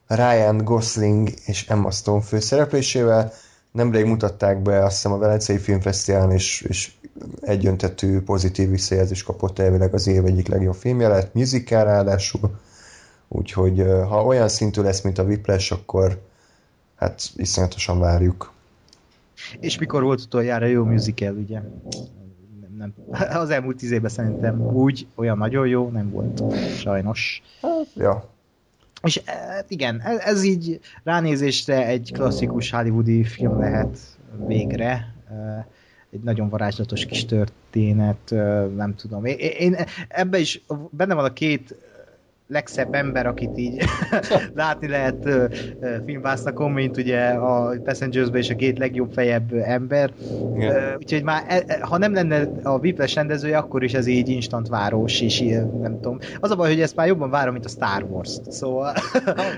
Ryan 0.07 0.65
Gosling 0.65 1.29
és 1.45 1.69
Emma 1.69 1.91
Stone 1.91 2.23
főszereplésével 2.23 3.33
nemrég 3.77 4.05
mutatták 4.05 4.62
be 4.62 4.85
azt 4.85 4.95
hiszem 4.95 5.12
a 5.12 5.18
Velencei 5.18 5.59
Filmfesztiválon, 5.59 6.33
és, 6.33 6.61
és 6.61 6.93
egyöntetű 7.41 8.20
pozitív 8.20 8.70
visszajelzés 8.70 9.22
kapott 9.22 9.59
elvileg 9.59 9.95
az 9.95 10.07
év 10.07 10.24
egyik 10.24 10.49
legjobb 10.49 10.74
filmje 10.74 11.09
lett, 11.09 11.35
musical 11.35 11.85
ráadásul, 11.85 12.51
úgyhogy 13.29 13.85
ha 14.09 14.24
olyan 14.24 14.49
szintű 14.49 14.83
lesz, 14.83 15.01
mint 15.01 15.18
a 15.18 15.22
Whiplash, 15.22 15.72
akkor 15.72 16.20
hát 16.97 17.22
iszonyatosan 17.37 17.99
várjuk. 17.99 18.53
És 19.61 19.79
mikor 19.79 20.03
volt 20.03 20.20
utoljára 20.20 20.66
jó 20.66 20.85
musical, 20.85 21.35
ugye? 21.35 21.61
Nem, 22.79 22.95
nem. 23.09 23.39
Az 23.43 23.51
elmúlt 23.51 23.77
tíz 23.77 23.91
évben 23.91 24.11
szerintem 24.11 24.61
úgy, 24.61 25.07
olyan 25.14 25.39
nagyon 25.39 25.66
jó 25.66 25.89
nem 25.89 26.11
volt, 26.11 26.43
sajnos. 26.77 27.43
Hát, 27.62 27.87
ja. 27.95 28.35
És 29.03 29.21
hát 29.25 29.71
igen, 29.71 30.01
ez 30.01 30.45
így 30.45 30.81
ránézésre 31.05 31.87
egy 31.87 32.11
klasszikus 32.13 32.71
hollywoodi 32.71 33.25
film 33.25 33.59
lehet 33.59 33.99
végre. 34.47 35.15
Egy 36.11 36.21
nagyon 36.21 36.49
varázslatos 36.49 37.07
kis 37.07 37.25
történet, 37.25 38.31
nem 38.77 38.95
tudom. 38.97 39.25
Én, 39.25 39.37
én 39.39 39.77
ebbe 40.09 40.39
is 40.39 40.65
benne 40.91 41.15
van 41.15 41.25
a 41.25 41.33
két 41.33 41.75
legszebb 42.49 42.95
ember, 42.95 43.27
akit 43.27 43.59
így 43.59 43.83
látni 44.55 44.89
lehet 44.89 45.29
filmvászlakon, 46.05 46.71
mint 46.71 46.97
ugye 46.97 47.29
a 47.29 47.75
passengers 47.85 48.29
és 48.33 48.51
a 48.51 48.57
két 48.57 48.79
legjobb 48.79 49.13
fejebb 49.13 49.53
ember. 49.53 50.13
Uh, 50.31 50.65
úgyhogy 50.99 51.23
már, 51.23 51.45
e, 51.49 51.63
e, 51.67 51.79
ha 51.81 51.99
nem 51.99 52.13
lenne 52.13 52.49
a 52.63 52.79
Whiplash 52.79 53.15
rendezője, 53.15 53.59
akkor 53.59 53.85
is 53.85 53.93
ez 53.93 54.07
így 54.07 54.29
instant 54.29 54.69
város, 54.69 55.21
és 55.21 55.41
nem 55.81 56.01
tudom. 56.01 56.19
Az 56.41 56.51
a 56.51 56.57
baj, 56.57 56.69
hogy 56.69 56.81
ezt 56.81 56.97
már 56.97 57.07
jobban 57.07 57.31
várom, 57.31 57.53
mint 57.53 57.65
a 57.65 57.69
Star 57.69 58.03
Wars-t, 58.11 58.53
szóval... 58.53 58.95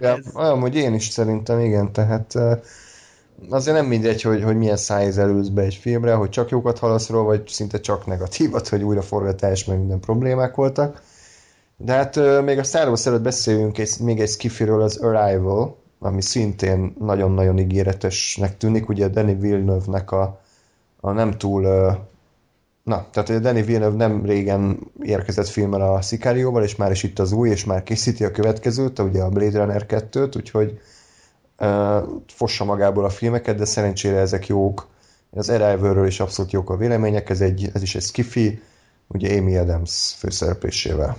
ja, 0.01 0.09
ez... 0.17 0.35
Olyan, 0.35 0.61
hogy 0.61 0.75
én 0.75 0.95
is 0.95 1.05
szerintem, 1.05 1.61
igen, 1.61 1.93
tehát 1.93 2.35
azért 3.51 3.77
nem 3.77 3.87
mindegy, 3.87 4.23
hogy, 4.23 4.43
hogy 4.43 4.57
milyen 4.57 4.77
szájz 4.77 5.19
elősz 5.19 5.49
be 5.49 5.63
egy 5.63 5.75
filmre, 5.75 6.15
hogy 6.15 6.29
csak 6.29 6.51
jókat 6.51 6.79
hallasz 6.79 7.09
róla, 7.09 7.25
vagy 7.25 7.49
szinte 7.49 7.81
csak 7.81 8.07
negatívat, 8.07 8.69
hogy 8.69 8.83
újra 8.83 9.03
forgatás, 9.03 9.65
meg 9.65 9.79
minden 9.79 10.01
problémák 10.01 10.55
voltak 10.55 11.03
de 11.81 11.93
hát 11.93 12.43
még 12.45 12.59
a 12.59 12.63
Star 12.63 12.87
Wars 12.87 13.07
előtt 13.07 13.23
beszéljünk 13.23 13.79
egy, 13.79 13.91
még 14.01 14.21
egy 14.21 14.29
skifiről, 14.29 14.83
az 14.83 14.97
Arrival, 14.97 15.77
ami 15.99 16.23
szintén 16.23 16.95
nagyon-nagyon 16.99 17.59
ígéretesnek 17.59 18.57
tűnik. 18.57 18.89
Ugye 18.89 19.09
Danny 19.09 19.41
Villeneuve-nek 19.41 20.11
a, 20.11 20.41
a 21.01 21.13
nem 21.13 21.39
túl... 21.39 21.63
Na, 22.83 23.07
tehát 23.11 23.41
Danny 23.41 23.65
Villeneuve 23.65 23.97
nem 23.97 24.25
régen 24.25 24.79
érkezett 25.03 25.49
filmmel 25.49 25.81
a 25.81 26.01
Sicario-val, 26.01 26.63
és 26.63 26.77
már 26.77 26.91
is 26.91 27.03
itt 27.03 27.19
az 27.19 27.33
új, 27.33 27.49
és 27.49 27.65
már 27.65 27.83
készíti 27.83 28.25
a 28.25 28.31
következőt, 28.31 28.99
ugye 28.99 29.23
a 29.23 29.29
Blade 29.29 29.59
Runner 29.59 29.87
2-t, 29.89 30.37
úgyhogy 30.37 30.81
uh, 31.59 32.03
fossa 32.27 32.65
magából 32.65 33.05
a 33.05 33.11
filmeket, 33.11 33.57
de 33.57 33.65
szerencsére 33.65 34.19
ezek 34.19 34.47
jók. 34.47 34.87
Az 35.31 35.49
Arrival-ről 35.49 36.07
is 36.07 36.21
abszolút 36.21 36.53
jók 36.53 36.71
a 36.71 36.77
vélemények, 36.77 37.31
ez, 37.31 37.41
egy, 37.41 37.71
ez 37.75 37.83
is 37.83 37.95
egy 37.95 38.03
skifi, 38.03 38.63
ugye 39.07 39.39
Amy 39.39 39.57
Adams 39.57 40.15
főszereplésével. 40.19 41.17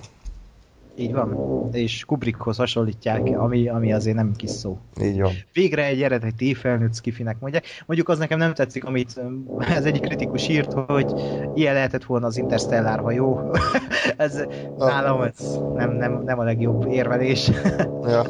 Így 0.96 1.12
van. 1.12 1.68
És 1.72 2.04
Kubrickhoz 2.04 2.56
hasonlítják, 2.56 3.38
ami, 3.38 3.68
ami 3.68 3.92
azért 3.92 4.16
nem 4.16 4.32
kis 4.36 4.50
szó. 4.50 4.78
Így 5.02 5.20
van. 5.20 5.32
Végre 5.52 5.84
egy 5.84 6.02
eredeti 6.02 6.54
felnőtt 6.54 6.94
skifinek 6.94 7.40
mondják. 7.40 7.64
Mondjuk 7.86 8.08
az 8.08 8.18
nekem 8.18 8.38
nem 8.38 8.54
tetszik, 8.54 8.84
amit 8.84 9.20
ez 9.58 9.84
egyik 9.84 10.02
kritikus 10.02 10.48
írt, 10.48 10.72
hogy 10.72 11.12
ilyen 11.54 11.74
lehetett 11.74 12.04
volna 12.04 12.26
az 12.26 12.36
Interstellar 12.36 13.00
hajó. 13.00 13.56
ez 14.16 14.44
a... 14.78 14.84
nálam 14.84 15.22
ez 15.22 15.58
nem, 15.74 15.90
nem, 15.90 16.22
nem 16.24 16.38
a 16.38 16.44
legjobb 16.44 16.86
érvelés. 16.90 17.50
ja. 18.02 18.24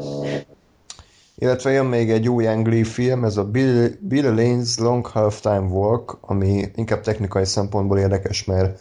Illetve 1.35 1.71
jön 1.71 1.87
még 1.87 2.11
egy 2.11 2.29
új 2.29 2.47
Ang 2.47 2.85
film, 2.85 3.25
ez 3.25 3.37
a 3.37 3.45
Bill, 3.45 3.89
Bill 4.01 4.35
Lane's 4.37 4.81
Long 4.81 5.07
Half 5.07 5.41
Time 5.41 5.67
Walk, 5.69 6.19
ami 6.21 6.65
inkább 6.75 7.01
technikai 7.01 7.45
szempontból 7.45 7.99
érdekes, 7.99 8.45
mert 8.45 8.81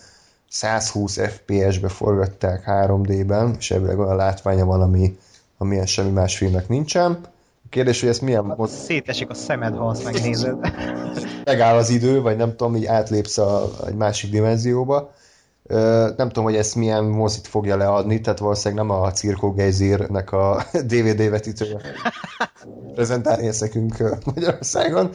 120 0.50 1.18
FPS-be 1.18 1.90
forgatták 1.90 2.64
3D-ben, 2.68 3.56
és 3.58 3.72
ebből 3.72 4.00
olyan 4.00 4.16
látványa 4.16 4.66
van, 4.66 4.82
ami, 4.82 5.18
amilyen 5.58 5.86
semmi 5.86 6.12
más 6.12 6.38
filmnek 6.38 6.68
nincsen. 6.68 7.20
A 7.66 7.70
kérdés, 7.70 8.00
hogy 8.00 8.10
ez 8.10 8.20
milyen... 8.20 8.56
Hát, 8.58 8.70
szétesik 8.70 9.30
a 9.30 9.34
szemed, 9.34 9.76
ha 9.76 9.88
azt 9.88 10.04
megnézed. 10.04 10.56
Megáll 11.46 11.76
az 11.76 11.90
idő, 11.90 12.22
vagy 12.22 12.38
nem 12.38 12.50
tudom, 12.56 12.76
így 12.76 12.86
átlépsz 12.86 13.38
a, 13.38 13.70
egy 13.88 13.96
másik 13.96 14.32
dimenzióba. 14.32 15.12
Nem 16.18 16.28
tudom, 16.28 16.44
hogy 16.44 16.56
ezt 16.56 16.76
milyen 16.76 17.04
mozit 17.04 17.48
fogja 17.48 17.78
leadni, 17.78 18.22
tehát 18.22 18.40
valószínűleg 18.40 18.86
nem 18.86 18.96
a 18.96 19.12
Cirko 19.12 19.54
Geizirnek 19.54 20.32
a 20.32 20.64
DVD 20.88 21.30
vetítője 21.30 21.78
prezentálni 22.96 23.48
ezekünk 23.48 24.24
Magyarországon. 24.26 25.12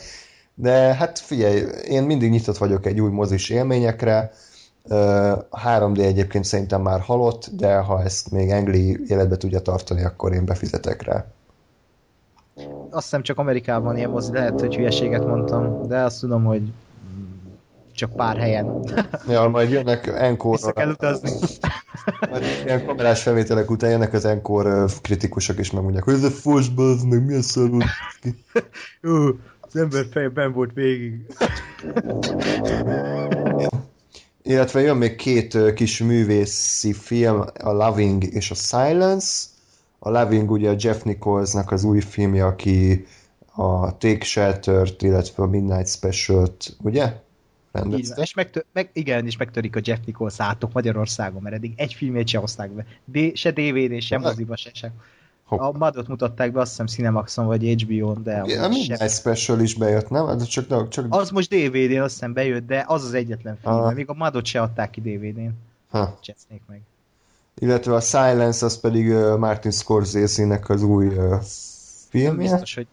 De 0.55 0.95
hát 0.95 1.19
figyelj, 1.19 1.65
én 1.89 2.03
mindig 2.03 2.31
nyitott 2.31 2.57
vagyok 2.57 2.87
egy 2.87 3.01
új 3.01 3.11
mozis 3.11 3.51
élményekre, 3.51 4.33
3D 4.89 5.99
egyébként 5.99 6.45
szerintem 6.45 6.83
már 6.83 7.01
halott, 7.01 7.49
de 7.57 7.77
ha 7.77 8.03
ezt 8.03 8.31
még 8.31 8.51
Engli 8.51 8.99
életbe 9.07 9.37
tudja 9.37 9.61
tartani, 9.61 10.05
akkor 10.05 10.33
én 10.33 10.45
befizetek 10.45 11.03
rá. 11.03 11.27
Azt 12.91 13.03
hiszem 13.03 13.23
csak 13.23 13.39
Amerikában 13.39 13.97
ilyen 13.97 14.11
mozi, 14.11 14.33
lehet, 14.33 14.61
hogy 14.61 14.77
hülyeséget 14.77 15.27
mondtam, 15.27 15.87
de 15.87 16.01
azt 16.01 16.21
tudom, 16.21 16.45
hogy 16.45 16.73
csak 17.95 18.13
pár 18.13 18.37
helyen. 18.37 18.85
Ja, 19.29 19.49
majd 19.49 19.71
jönnek 19.71 20.07
encore 20.07 20.57
Vissza 20.57 20.73
kell 20.73 20.91
utazni. 20.91 21.31
Majd 22.31 22.45
ilyen 22.65 22.87
kamerás 22.87 23.23
felvételek 23.23 23.71
után 23.71 23.91
jönnek 23.91 24.13
az 24.13 24.25
encore 24.25 24.85
kritikusok, 25.03 25.59
és 25.59 25.71
megmondják, 25.71 26.05
hogy 26.05 26.15
ez 26.15 26.23
a 26.23 26.31
fosba, 26.31 26.95
meg 27.09 27.25
milyen 27.25 27.43
szarul. 27.43 27.83
Jó, 29.01 29.27
az 29.61 29.77
ember 29.77 30.05
fejben 30.11 30.53
volt 30.53 30.73
végig. 30.73 31.27
Illetve 34.47 34.81
jön 34.81 34.97
még 34.97 35.17
két 35.17 35.73
kis 35.75 35.99
művészi 35.99 36.93
film, 36.93 37.45
a 37.61 37.71
Loving 37.71 38.25
és 38.25 38.51
a 38.51 38.55
Silence. 38.55 39.47
A 39.99 40.11
Loving 40.11 40.51
ugye 40.51 40.71
a 40.71 40.77
Jeff 40.79 41.03
Nicholsnak 41.03 41.71
az 41.71 41.85
új 41.85 42.01
filmje, 42.01 42.47
aki 42.47 43.07
a 43.55 43.97
Take 43.97 44.25
Shelter-t, 44.25 45.03
illetve 45.03 45.43
a 45.43 45.47
Midnight 45.47 45.89
Special-t, 45.89 46.77
ugye? 46.83 47.13
Így 47.87 48.09
van. 48.09 48.19
És 48.19 48.35
megtör, 48.35 48.65
meg, 48.73 48.91
igen, 48.93 49.27
és 49.27 49.37
megtörik 49.37 49.77
a 49.77 49.81
Jeff 49.83 49.99
Nichols 50.07 50.41
átok 50.41 50.73
Magyarországon, 50.73 51.43
mert 51.43 51.55
eddig 51.55 51.73
egy 51.77 51.95
filmét 51.95 52.29
se 52.29 52.39
hozták 52.39 52.71
be. 52.71 52.87
D, 53.05 53.37
se 53.37 53.51
DVD, 53.51 54.01
se 54.01 54.19
moziba, 54.19 54.57
se, 54.57 54.71
se. 54.73 54.93
Hoppá. 55.57 55.67
A 55.67 55.73
Madot 55.79 56.09
mutatták 56.09 56.53
be, 56.53 56.61
azt 56.61 56.71
hiszem 56.71 56.87
Cinemaxon 56.87 57.47
vagy 57.47 57.83
HBO-n, 57.83 58.23
de... 58.23 58.43
Igen, 58.45 58.65
a 58.65 58.69
Midnight 58.69 59.11
Special 59.11 59.61
is 59.61 59.75
bejött, 59.75 60.09
nem? 60.09 60.39
De 60.39 60.45
csak, 60.45 60.89
csak... 60.89 61.07
Az 61.09 61.31
most 61.31 61.49
DVD-n 61.49 62.01
azt 62.01 62.13
hiszem 62.13 62.33
bejött, 62.33 62.67
de 62.67 62.85
az 62.87 63.05
az 63.05 63.15
egyetlen 63.15 63.59
film, 63.63 63.75
ah. 63.75 63.95
még 63.95 64.09
a 64.09 64.15
Madot 64.15 64.45
se 64.45 64.61
adták 64.61 64.91
ki 64.91 65.01
DVD-n. 65.01 65.51
Ha. 65.91 66.19
Csesznék 66.21 66.63
meg. 66.69 66.81
Illetve 67.59 67.95
a 67.95 68.01
Silence, 68.01 68.65
az 68.65 68.81
pedig 68.81 69.09
uh, 69.09 69.39
Martin 69.39 69.71
Scorsese-nek 69.71 70.69
az 70.69 70.83
új 70.83 71.07
uh, 71.07 71.35
filmje. 72.09 72.51
Biztos, 72.51 72.75
hogy 72.75 72.87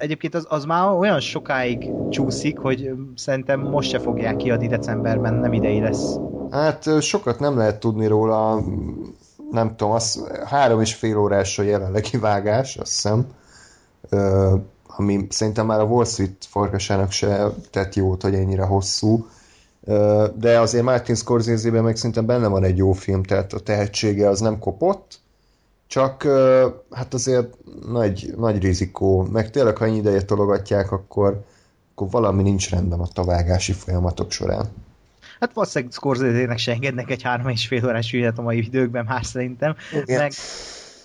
Egyébként 0.00 0.34
az, 0.34 0.46
az 0.48 0.64
már 0.64 0.90
olyan 0.90 1.20
sokáig 1.20 1.90
csúszik, 2.10 2.58
hogy 2.58 2.90
szerintem 3.14 3.60
most 3.60 3.90
se 3.90 3.98
fogják 3.98 4.36
kiadni 4.36 4.66
decemberben, 4.66 5.34
nem 5.34 5.52
idei 5.52 5.80
lesz. 5.80 6.16
Hát 6.50 7.02
sokat 7.02 7.38
nem 7.38 7.56
lehet 7.56 7.80
tudni 7.80 8.06
róla, 8.06 8.62
nem 9.50 9.76
tudom, 9.76 9.92
az 9.92 10.24
három 10.44 10.80
és 10.80 10.94
fél 10.94 11.18
órás 11.18 11.58
a 11.58 11.62
jelenlegi 11.62 12.18
vágás, 12.18 12.76
azt 12.76 12.92
hiszem, 12.92 13.26
ami 14.86 15.26
szerintem 15.30 15.66
már 15.66 15.80
a 15.80 15.84
Wall 15.84 16.04
Street 16.04 16.46
farkasának 16.48 17.10
se 17.10 17.50
tett 17.70 17.94
jót, 17.94 18.22
hogy 18.22 18.34
ennyire 18.34 18.64
hosszú, 18.64 19.26
de 20.34 20.60
azért 20.60 20.84
Martin 20.84 21.14
Scorsese-ben 21.14 21.82
meg 21.82 21.96
szerintem 21.96 22.26
benne 22.26 22.46
van 22.46 22.64
egy 22.64 22.76
jó 22.76 22.92
film, 22.92 23.22
tehát 23.22 23.52
a 23.52 23.60
tehetsége 23.60 24.28
az 24.28 24.40
nem 24.40 24.58
kopott, 24.58 25.18
csak 25.86 26.22
hát 26.90 27.14
azért 27.14 27.54
nagy, 27.88 28.34
nagy 28.36 28.62
rizikó, 28.62 29.22
meg 29.22 29.50
tényleg, 29.50 29.76
ha 29.76 29.84
ennyi 29.84 29.96
ideje 29.96 30.24
tologatják, 30.24 30.92
akkor, 30.92 31.44
akkor 31.94 32.10
valami 32.10 32.42
nincs 32.42 32.70
rendben 32.70 33.00
a 33.00 33.06
tavágási 33.06 33.72
folyamatok 33.72 34.30
során. 34.30 34.68
Hát 35.40 35.52
valószínűleg 35.52 35.92
Scorsese-nek 35.92 36.58
se 36.58 36.72
engednek 36.72 37.10
egy 37.10 37.22
három 37.22 37.48
és 37.48 37.66
fél 37.66 37.86
órás 37.86 38.10
filmet 38.10 38.38
a 38.38 38.42
mai 38.42 38.58
időkben 38.58 39.04
már 39.04 39.24
szerintem. 39.24 39.76
Igen. 39.92 40.18
Meg 40.18 40.32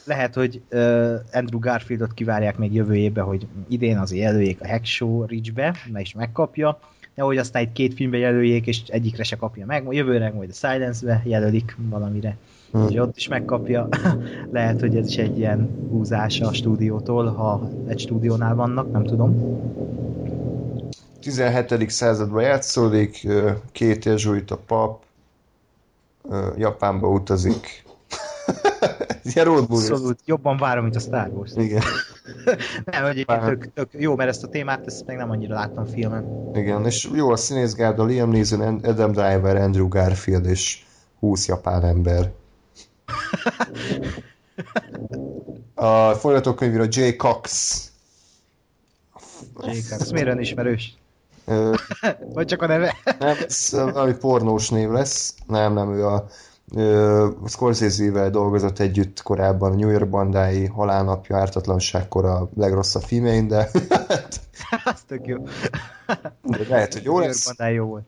lehet, 0.06 0.34
hogy 0.34 0.62
uh, 0.72 1.14
Andrew 1.32 1.60
Garfieldot 1.60 2.14
kivárják 2.14 2.58
még 2.58 2.74
jövő 2.74 2.96
évben, 2.96 3.24
hogy 3.24 3.48
idén 3.68 3.98
azért 3.98 4.24
jelöljék 4.24 4.62
a 4.62 4.68
Hackshow 4.68 5.26
Ridge-be, 5.26 5.76
meg 5.92 6.02
is 6.02 6.14
megkapja, 6.14 6.80
de 7.16 7.22
hogy 7.22 7.38
aztán 7.38 7.62
egy 7.62 7.72
két 7.72 7.94
filmbe 7.94 8.18
jelöljék, 8.18 8.68
és 8.68 8.82
egyikre 8.88 9.24
se 9.24 9.36
kapja 9.36 9.66
meg, 9.66 9.88
jövőre 9.90 10.32
majd 10.32 10.50
a 10.50 10.54
Silence-be 10.54 11.22
jelölik 11.26 11.78
valamire, 11.90 12.38
hmm. 12.72 12.88
és 12.90 12.96
ott 12.96 13.18
is 13.18 13.28
megkapja. 13.28 13.88
lehet, 14.52 14.80
hogy 14.80 14.96
ez 14.96 15.08
is 15.08 15.18
egy 15.18 15.38
ilyen 15.38 15.70
húzás 15.90 16.42
a 16.42 16.54
stúdiótól, 16.54 17.28
ha 17.28 17.70
egy 17.88 18.00
stúdiónál 18.00 18.56
vannak, 18.56 18.92
nem 18.92 19.04
tudom. 19.04 19.60
17. 21.22 21.90
században 21.90 22.44
játszódik, 22.44 23.28
két 23.72 24.06
jezsuit 24.06 24.52
a 24.52 24.58
pap, 24.58 25.04
Japánba 26.58 27.08
utazik. 27.08 27.84
Ilyen 29.24 29.46
road 29.46 29.70
movie. 29.70 29.92
Abszolút, 29.92 30.20
jobban 30.26 30.58
várom, 30.58 30.84
mint 30.84 30.96
a 30.96 31.00
Star 31.00 31.30
Wars. 31.30 31.52
Igen. 31.56 31.82
Nem, 32.92 33.06
egyébként 33.06 33.46
tök, 33.46 33.74
tök, 33.74 33.90
jó, 33.92 34.16
mert 34.16 34.30
ezt 34.30 34.44
a 34.44 34.48
témát, 34.48 34.86
ezt 34.86 35.06
még 35.06 35.18
nem 35.18 35.30
annyira 35.30 35.54
láttam 35.54 35.86
filmen. 35.86 36.52
Igen, 36.54 36.86
és 36.86 37.10
jó 37.14 37.32
a 37.32 37.36
színészgárda, 37.36 38.04
Liam 38.04 38.30
Neeson, 38.30 38.80
Adam 38.84 39.12
Driver, 39.12 39.56
Andrew 39.56 39.88
Garfield 39.88 40.46
és 40.46 40.84
20 41.20 41.48
japán 41.48 41.84
ember. 41.84 42.32
A 45.74 46.14
forgatókönyvíró 46.14 46.84
J. 46.90 47.16
Cox. 47.16 47.92
J. 49.62 49.80
Cox, 49.90 50.12
miért 50.12 50.28
ön 50.28 50.40
ismerős? 50.40 51.01
Vagy 52.36 52.46
csak 52.46 52.62
a 52.62 52.68
neve? 52.68 52.96
nem, 53.20 53.38
ez 53.48 53.70
valami 53.72 54.14
pornós 54.14 54.70
név 54.70 54.90
lesz. 54.90 55.36
Nem, 55.48 55.74
nem, 55.74 55.94
ő 55.94 56.08
a 56.08 56.26
ö, 56.76 57.28
Scorsese-vel 57.48 58.30
dolgozott 58.30 58.80
együtt 58.80 59.22
korábban 59.22 59.72
a 59.72 59.76
New 59.76 59.90
York 59.90 60.10
bandái, 60.10 60.66
halálnapja, 60.66 61.38
ártatlanságkor 61.38 62.26
a 62.26 62.50
legrosszabb 62.56 63.04
filmein, 63.04 63.48
de, 63.48 63.70
Az 64.84 65.02
tök 65.08 65.28
jó. 65.28 65.44
de 66.42 66.58
lehet, 66.70 66.94
hogy 66.94 67.04
jó 67.04 67.20
lesz. 67.20 67.54
Jó 67.74 67.86
volt. 67.86 68.04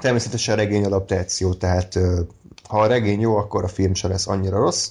Természetesen 0.00 0.56
regény 0.56 0.84
adaptáció, 0.84 1.54
tehát 1.54 1.96
ö, 1.96 2.20
ha 2.68 2.80
a 2.80 2.86
regény 2.86 3.20
jó, 3.20 3.36
akkor 3.36 3.64
a 3.64 3.68
film 3.68 3.94
se 3.94 4.08
lesz 4.08 4.26
annyira 4.26 4.58
rossz. 4.58 4.90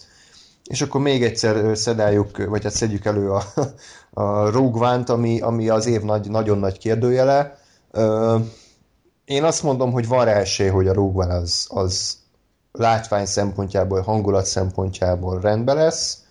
És 0.64 0.82
akkor 0.82 1.02
még 1.02 1.24
egyszer 1.24 1.78
szedáljuk, 1.78 2.46
vagy 2.46 2.64
hát 2.64 2.74
szedjük 2.74 3.06
elő 3.06 3.32
a, 3.32 3.44
a 4.24 4.50
Rogue 4.50 4.88
One-t, 4.88 5.10
ami, 5.10 5.42
ami 5.42 5.70
az 5.70 5.86
év 5.86 6.02
nagy, 6.02 6.30
nagyon 6.30 6.58
nagy 6.58 6.78
kérdőjele. 6.78 7.58
Én 9.26 9.44
azt 9.44 9.64
mondom, 9.64 9.92
hogy 9.92 10.08
van 10.08 10.26
rá 10.26 10.34
esély, 10.34 10.68
hogy 10.68 10.88
a 10.88 10.94
Rogue 10.94 11.34
az, 11.34 11.68
az 11.70 12.18
látvány 12.72 13.26
szempontjából, 13.26 14.02
hangulat 14.02 14.46
szempontjából 14.46 15.40
rendben 15.40 15.76
lesz, 15.76 16.24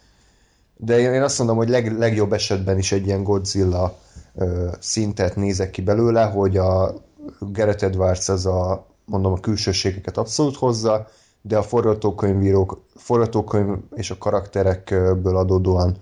de 0.77 0.99
én 0.99 1.23
azt 1.23 1.39
mondom, 1.39 1.57
hogy 1.57 1.69
leg, 1.69 1.99
legjobb 1.99 2.33
esetben 2.33 2.79
is 2.79 2.93
egy 2.93 3.07
ilyen 3.07 3.23
Godzilla 3.23 3.99
ö, 4.35 4.71
szintet 4.81 5.37
nézek 5.37 5.71
ki 5.71 5.83
belőle, 5.83 6.25
hogy 6.25 6.57
a 6.57 6.95
Gareth 7.41 7.85
Edwards 7.85 8.29
az 8.29 8.47
a, 8.47 8.87
mondom, 9.05 9.33
a 9.33 9.41
külsőségeket 9.41 10.17
abszolút 10.17 10.57
hozza, 10.57 11.07
de 11.43 11.59
a 11.59 11.63
forgatókönyvírók, 11.63 12.85
forgatókönyv 12.97 13.79
és 13.95 14.11
a 14.11 14.19
karakterekből 14.19 15.37
adódóan 15.37 15.97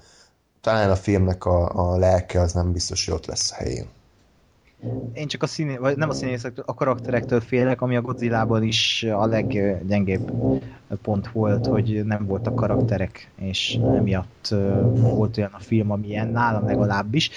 talán 0.61 0.91
a 0.91 0.97
filmnek 0.97 1.45
a, 1.45 1.91
a 1.93 1.97
lelke 1.97 2.41
az 2.41 2.53
nem 2.53 2.73
biztos, 2.73 3.05
hogy 3.05 3.15
ott 3.15 3.27
lesz 3.27 3.53
a 3.53 3.55
helyén. 3.55 3.89
Én 5.13 5.27
csak 5.27 5.43
a 5.43 5.47
színé, 5.47 5.77
vagy 5.77 5.97
nem 5.97 6.09
a 6.09 6.13
színészektől, 6.13 6.65
a 6.67 6.75
karakterektől 6.75 7.41
félek, 7.41 7.81
ami 7.81 7.97
a 7.97 8.01
Godzilla-ban 8.01 8.63
is 8.63 9.07
a 9.13 9.27
leggyengébb 9.27 10.31
pont 11.03 11.29
volt, 11.29 11.67
hogy 11.67 12.05
nem 12.05 12.27
voltak 12.27 12.55
karakterek, 12.55 13.31
és 13.37 13.79
emiatt 13.97 14.55
volt 14.95 15.37
olyan 15.37 15.51
a 15.53 15.59
film, 15.59 15.91
amilyen 15.91 16.29
nálam 16.29 16.65
legalábbis. 16.65 17.31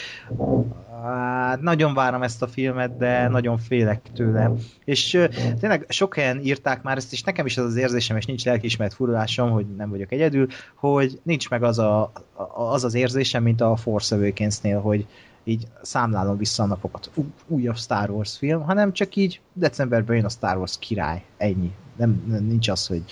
Hát, 1.04 1.62
nagyon 1.62 1.94
várom 1.94 2.22
ezt 2.24 2.42
a 2.42 2.48
filmet, 2.48 2.98
de 2.98 3.28
nagyon 3.28 3.58
félek 3.58 4.02
tőle. 4.16 4.52
És 4.86 5.28
tényleg 5.60 5.86
sok 5.90 6.16
helyen 6.16 6.40
írták 6.44 6.82
már 6.84 6.98
ezt, 6.98 7.12
és 7.14 7.24
nekem 7.24 7.46
is 7.46 7.58
az 7.58 7.66
az 7.66 7.76
érzésem, 7.76 8.18
és 8.18 8.26
nincs 8.26 8.46
lelkiismert 8.46 8.94
furulásom, 8.94 9.50
hogy 9.52 9.66
nem 9.78 9.90
vagyok 9.90 10.12
egyedül, 10.12 10.48
hogy 10.76 11.20
nincs 11.24 11.50
meg 11.50 11.64
az 11.64 11.80
a- 11.80 12.12
az, 12.56 12.84
az 12.84 12.94
érzésem, 12.94 13.44
mint 13.44 13.62
a 13.62 13.76
Force 13.76 14.16
Awakens-nél, 14.16 14.80
hogy 14.80 15.06
így 15.44 15.68
számlálom 15.82 16.38
vissza 16.38 16.64
a 16.64 16.66
napokat. 16.66 17.10
Újabb 17.48 17.78
Star 17.78 18.10
Wars 18.10 18.38
film, 18.38 18.62
hanem 18.62 18.94
csak 18.94 19.16
így 19.16 19.42
decemberben 19.54 20.16
jön 20.16 20.26
a 20.26 20.30
Star 20.30 20.58
Wars 20.58 20.76
király. 20.80 21.24
Ennyi. 21.38 21.72
Nem, 21.98 22.24
nem 22.28 22.44
nincs 22.44 22.70
az, 22.70 22.88
hogy 22.88 23.04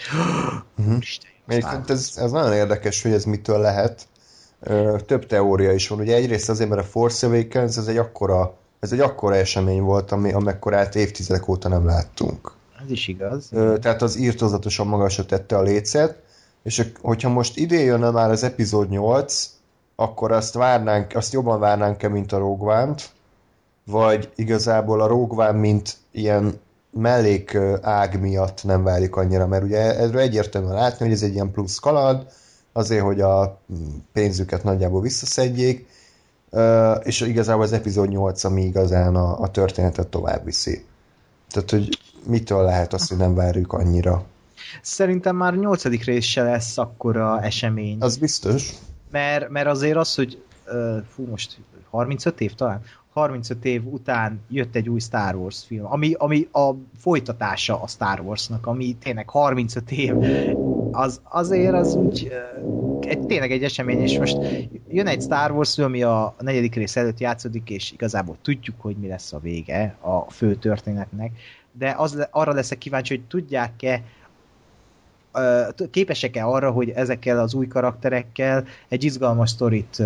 Uh-huh. 0.78 0.98
Isten, 1.00 1.30
Star 1.46 1.58
Egyébként 1.58 1.90
ez, 1.90 2.14
ez 2.16 2.32
nagyon 2.32 2.54
érdekes, 2.54 3.02
hogy 3.02 3.12
ez 3.12 3.24
mitől 3.24 3.60
lehet. 3.60 4.08
Ö, 4.60 4.98
Több 5.06 5.26
teória 5.26 5.72
is 5.72 5.88
van. 5.88 6.00
Ugye 6.00 6.16
egyrészt 6.16 6.50
azért, 6.50 6.70
mert 6.70 6.82
a 6.82 6.86
Force 6.86 7.28
Awakens 7.28 7.78
ez 7.78 7.88
egy 7.88 7.98
akkora, 7.98 8.58
ez 8.80 8.92
egy 8.92 9.00
akkora 9.00 9.36
esemény 9.36 9.82
volt, 9.82 10.12
ami, 10.12 10.32
amekkorát 10.32 10.96
évtizedek 10.96 11.48
óta 11.48 11.70
nem 11.70 11.86
láttunk. 11.86 12.52
Ez 12.84 12.92
is 12.92 13.08
igaz. 13.08 13.48
Ö, 13.52 13.78
Tehát 13.78 14.02
az 14.02 14.18
írtozatosan 14.18 14.88
magasra 14.88 15.26
tette 15.26 15.58
a 15.58 15.62
lécet, 15.62 16.22
és 16.64 16.92
hogyha 17.02 17.30
most 17.30 17.58
idén 17.58 17.86
jönne 17.86 18.10
már 18.10 18.30
az 18.32 18.44
epizód 18.44 18.90
8, 18.90 19.50
akkor 20.02 20.32
azt 20.32 20.54
várnánk, 20.54 21.16
azt 21.16 21.34
jobban 21.34 21.60
várnánk-e, 21.60 22.08
mint 22.08 22.32
a 22.32 22.38
One-t, 22.40 23.10
vagy 23.86 24.32
igazából 24.36 25.02
a 25.02 25.12
One, 25.12 25.52
mint 25.52 25.98
ilyen 26.12 26.60
mellék 26.92 27.58
ág 27.82 28.20
miatt 28.20 28.64
nem 28.64 28.84
várjuk 28.84 29.16
annyira, 29.16 29.48
mert 29.48 29.64
ugye 29.64 29.98
erről 29.98 30.22
egyértelműen 30.22 30.74
látni, 30.74 31.06
hogy 31.06 31.14
ez 31.14 31.22
egy 31.22 31.34
ilyen 31.34 31.52
plusz 31.52 31.80
kaland, 31.80 32.26
azért, 32.74 33.04
hogy 33.04 33.22
a 33.22 33.60
mm, 33.74 33.98
pénzüket 34.14 34.64
nagyjából 34.64 35.02
visszaszedjék, 35.02 35.88
és 37.04 37.22
igazából 37.22 37.64
az 37.64 37.74
epizód 37.74 38.10
8, 38.10 38.44
ami 38.44 38.62
igazán 38.62 39.16
a, 39.16 39.40
a 39.40 39.52
történetet 39.52 40.08
tovább 40.08 40.46
viszi. 40.46 40.86
Tehát, 41.50 41.70
hogy 41.70 41.90
mitől 42.26 42.64
lehet 42.64 42.94
azt, 42.94 43.10
hogy 43.10 43.18
nem 43.18 43.36
várjuk 43.36 43.74
annyira. 43.74 44.24
Szerintem 44.82 45.36
már 45.36 45.56
nyolcadik 45.56 46.04
rész 46.04 46.26
se 46.26 46.44
lesz 46.44 46.78
akkora 46.78 47.42
esemény. 47.42 47.98
Az 48.00 48.18
biztos. 48.18 48.74
Mert, 49.12 49.50
mert 49.50 49.68
azért 49.68 49.98
az, 49.98 50.16
hogy 50.16 50.44
fú, 51.08 51.26
most 51.26 51.60
35 51.90 52.42
év 52.42 52.54
talán? 52.54 52.82
35 53.14 53.66
év 53.66 53.86
után 53.86 54.42
jött 54.50 54.76
egy 54.76 54.90
új 54.90 55.00
Star 55.00 55.36
Wars 55.36 55.64
film, 55.66 55.86
ami, 55.86 56.14
ami 56.18 56.48
a 56.52 56.72
folytatása 56.98 57.82
a 57.82 57.88
Star 57.88 58.20
Warsnak, 58.20 58.68
ami 58.68 58.96
tényleg 58.96 59.30
35 59.30 59.92
év, 59.92 60.16
az, 60.92 61.22
azért 61.24 61.74
az 61.74 61.96
úgy 61.96 62.32
egy, 63.00 63.26
tényleg 63.26 63.52
egy 63.52 63.64
esemény, 63.64 64.02
és 64.02 64.18
most 64.18 64.38
jön 64.90 65.08
egy 65.08 65.22
Star 65.22 65.52
Wars 65.52 65.74
film, 65.74 65.88
ami 65.88 66.04
a, 66.04 66.36
negyedik 66.40 66.76
rész 66.76 66.96
előtt 66.96 67.20
játszódik, 67.20 67.70
és 67.70 67.92
igazából 67.92 68.38
tudjuk, 68.42 68.82
hogy 68.82 68.96
mi 68.96 69.08
lesz 69.08 69.34
a 69.34 69.40
vége 69.40 69.96
a 70.00 70.32
fő 70.32 70.56
történetnek, 70.56 71.32
de 71.72 71.94
az, 71.98 72.28
arra 72.32 72.54
leszek 72.54 72.78
kíváncsi, 72.78 73.16
hogy 73.16 73.26
tudják-e 73.28 74.04
képesek-e 75.92 76.46
arra, 76.46 76.72
hogy 76.72 76.90
ezekkel 76.90 77.40
az 77.40 77.54
új 77.54 77.68
karakterekkel 77.68 78.66
egy 78.88 79.04
izgalmas 79.04 79.50
sztorit 79.50 80.04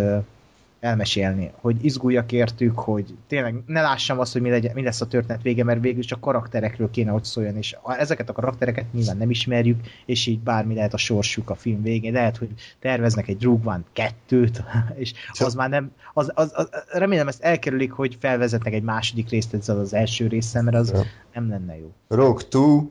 elmesélni, 0.86 1.52
hogy 1.62 1.86
izguljak 1.86 2.32
értük, 2.32 2.80
hogy 2.80 3.16
tényleg 3.28 3.56
ne 3.66 3.82
lássam 3.82 4.20
azt, 4.20 4.34
hogy 4.34 4.42
mi, 4.42 4.50
legyen, 4.50 4.72
mi 4.74 4.84
lesz 4.84 5.02
a 5.02 5.08
történet 5.08 5.42
vége, 5.42 5.64
mert 5.64 5.82
végül 5.82 6.04
csak 6.04 6.22
karakterekről 6.22 6.90
kéne, 6.92 7.12
hogy 7.12 7.24
szóljon, 7.24 7.58
és 7.58 7.76
ezeket 7.98 8.30
a 8.30 8.34
karaktereket 8.34 8.94
nyilván 8.94 9.18
nem 9.18 9.30
ismerjük, 9.30 9.80
és 10.06 10.26
így 10.26 10.40
bármi 10.40 10.76
lehet 10.76 10.94
a 10.94 10.98
sorsuk 10.98 11.50
a 11.50 11.56
film 11.56 11.82
végén. 11.82 12.14
Lehet, 12.14 12.38
hogy 12.38 12.50
terveznek 12.80 13.28
egy 13.28 13.48
One 13.48 13.84
kettőt, 13.94 14.64
és 15.04 15.14
az 15.40 15.54
már 15.54 15.70
nem, 15.70 15.92
az, 16.14 16.32
az, 16.34 16.52
az, 16.56 16.70
remélem 16.92 17.28
ezt 17.28 17.44
elkerülik, 17.44 17.92
hogy 17.92 18.18
felvezetnek 18.20 18.74
egy 18.74 18.84
második 18.84 19.30
részt 19.30 19.54
ezzel 19.54 19.80
az 19.80 19.94
első 19.94 20.28
résszel, 20.28 20.64
mert 20.64 20.78
az 20.78 20.92
Ja. 20.92 21.04
nem 21.34 21.50
lenne 21.50 21.78
jó. 21.78 21.92
Rogue 22.08 22.44
2, 22.44 22.90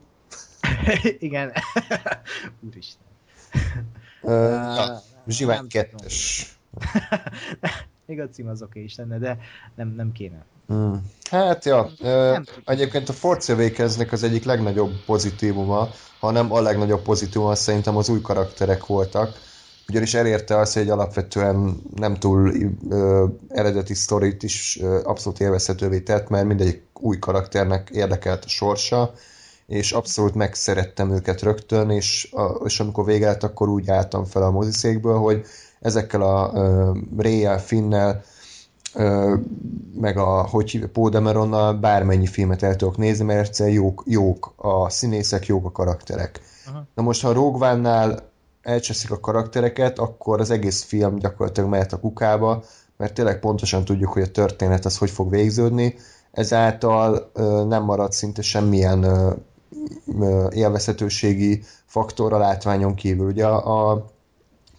Igen. 1.19 1.53
Úristen. 2.67 3.07
uh, 4.23 4.33
ja, 4.77 5.03
Zsivány. 5.27 5.67
2-es. 5.69 6.47
Még 8.07 8.21
a 8.21 8.29
cím 8.29 8.49
az 8.49 8.63
oké 8.63 8.83
is 8.83 8.97
lenne, 8.97 9.19
de 9.19 9.39
nem, 9.75 9.89
nem 9.97 10.13
kéne. 10.13 10.45
Mm. 10.73 10.95
Hát, 11.31 11.65
ja. 11.65 11.91
Nem 11.99 12.41
Uh, 12.41 12.47
egyébként 12.65 13.09
a 13.09 13.13
Force 13.13 13.53
Awakensnek 13.53 14.13
az 14.13 14.23
egyik 14.23 14.45
legnagyobb 14.45 15.05
pozitívuma, 15.07 15.89
hanem 16.21 16.53
a 16.53 16.61
legnagyobb 16.61 17.03
pozitívuma 17.03 17.55
szerintem 17.55 17.97
az 17.97 18.09
új 18.09 18.21
karakterek 18.21 18.87
voltak. 18.87 19.33
Ugyanis 19.89 20.15
elérte 20.15 20.59
azt, 20.59 20.73
hogy 20.73 20.83
egy 20.83 20.89
alapvetően 20.89 21.83
nem 21.95 22.15
túl 22.15 22.53
ö, 22.91 23.27
eredeti 23.49 23.95
sztorit 23.95 24.43
is 24.43 24.79
ö, 24.81 25.01
abszolút 25.05 25.41
élvezhetővé 25.41 26.01
tett, 26.01 26.29
mert 26.29 26.47
mindegyik 26.47 26.83
új 26.93 27.19
karakternek 27.19 27.91
érdekelt 27.93 28.45
a 28.45 28.49
sorsa, 28.49 29.15
és 29.67 29.93
abszolút 29.93 30.35
megszerettem 30.35 31.11
őket 31.11 31.43
rögtön, 31.43 31.91
és, 31.91 32.29
a, 32.33 32.65
és 32.65 32.81
amikor 32.81 33.05
vége 33.05 33.27
lett, 33.27 33.43
akkor 33.43 33.69
úgy 33.69 33.91
álltam 33.91 34.25
fel 34.25 34.43
a 34.43 34.51
moziszékből, 34.51 35.19
hogy 35.19 35.45
ezekkel 35.81 36.23
a 36.23 36.49
uh, 36.49 36.97
Réjel, 37.17 37.59
Finnel, 37.59 38.23
ö, 38.95 39.35
meg 40.01 40.17
a, 40.17 40.47
hogy 40.47 40.71
hívja, 40.71 40.89
Paul 40.89 41.11
Dameronnal 41.11 41.73
bármennyi 41.73 42.27
filmet 42.27 42.63
el 42.63 42.77
tudok 42.77 42.97
nézni, 42.97 43.25
mert 43.25 43.47
egyszerűen 43.47 43.75
jók, 43.75 44.03
jók 44.07 44.53
a 44.57 44.91
színészek, 44.91 45.47
jók 45.47 45.67
a 45.67 45.71
karakterek. 45.73 46.41
Aha. 46.67 46.87
Na 46.95 47.03
most, 47.03 47.23
ha 47.23 47.29
a 47.29 48.23
elcseszik 48.63 49.11
a 49.11 49.21
karaktereket, 49.21 49.99
akkor 49.99 50.41
az 50.41 50.51
egész 50.51 50.83
film 50.83 51.19
gyakorlatilag 51.19 51.71
mehet 51.71 51.93
a 51.93 52.01
kukába, 52.01 52.65
mert 52.97 53.15
tényleg 53.15 53.41
pontosan 53.41 53.85
tudjuk, 53.85 54.13
hogy 54.13 54.23
a 54.23 54.31
történet 54.31 54.85
az 54.85 54.99
hogy 54.99 55.11
fog 55.11 55.31
végződni, 55.31 55.95
ezáltal 56.31 57.31
ö, 57.33 57.65
nem 57.65 57.83
marad 57.83 58.13
szinte 58.13 58.43
semmilyen 58.43 59.03
ö, 59.03 59.33
élvezhetőségi 60.51 61.63
faktor 61.87 62.33
a 62.33 62.39
látványon 62.39 62.95
kívül. 62.95 63.27
Ugye 63.27 63.47
a, 63.47 63.91
a 63.91 64.07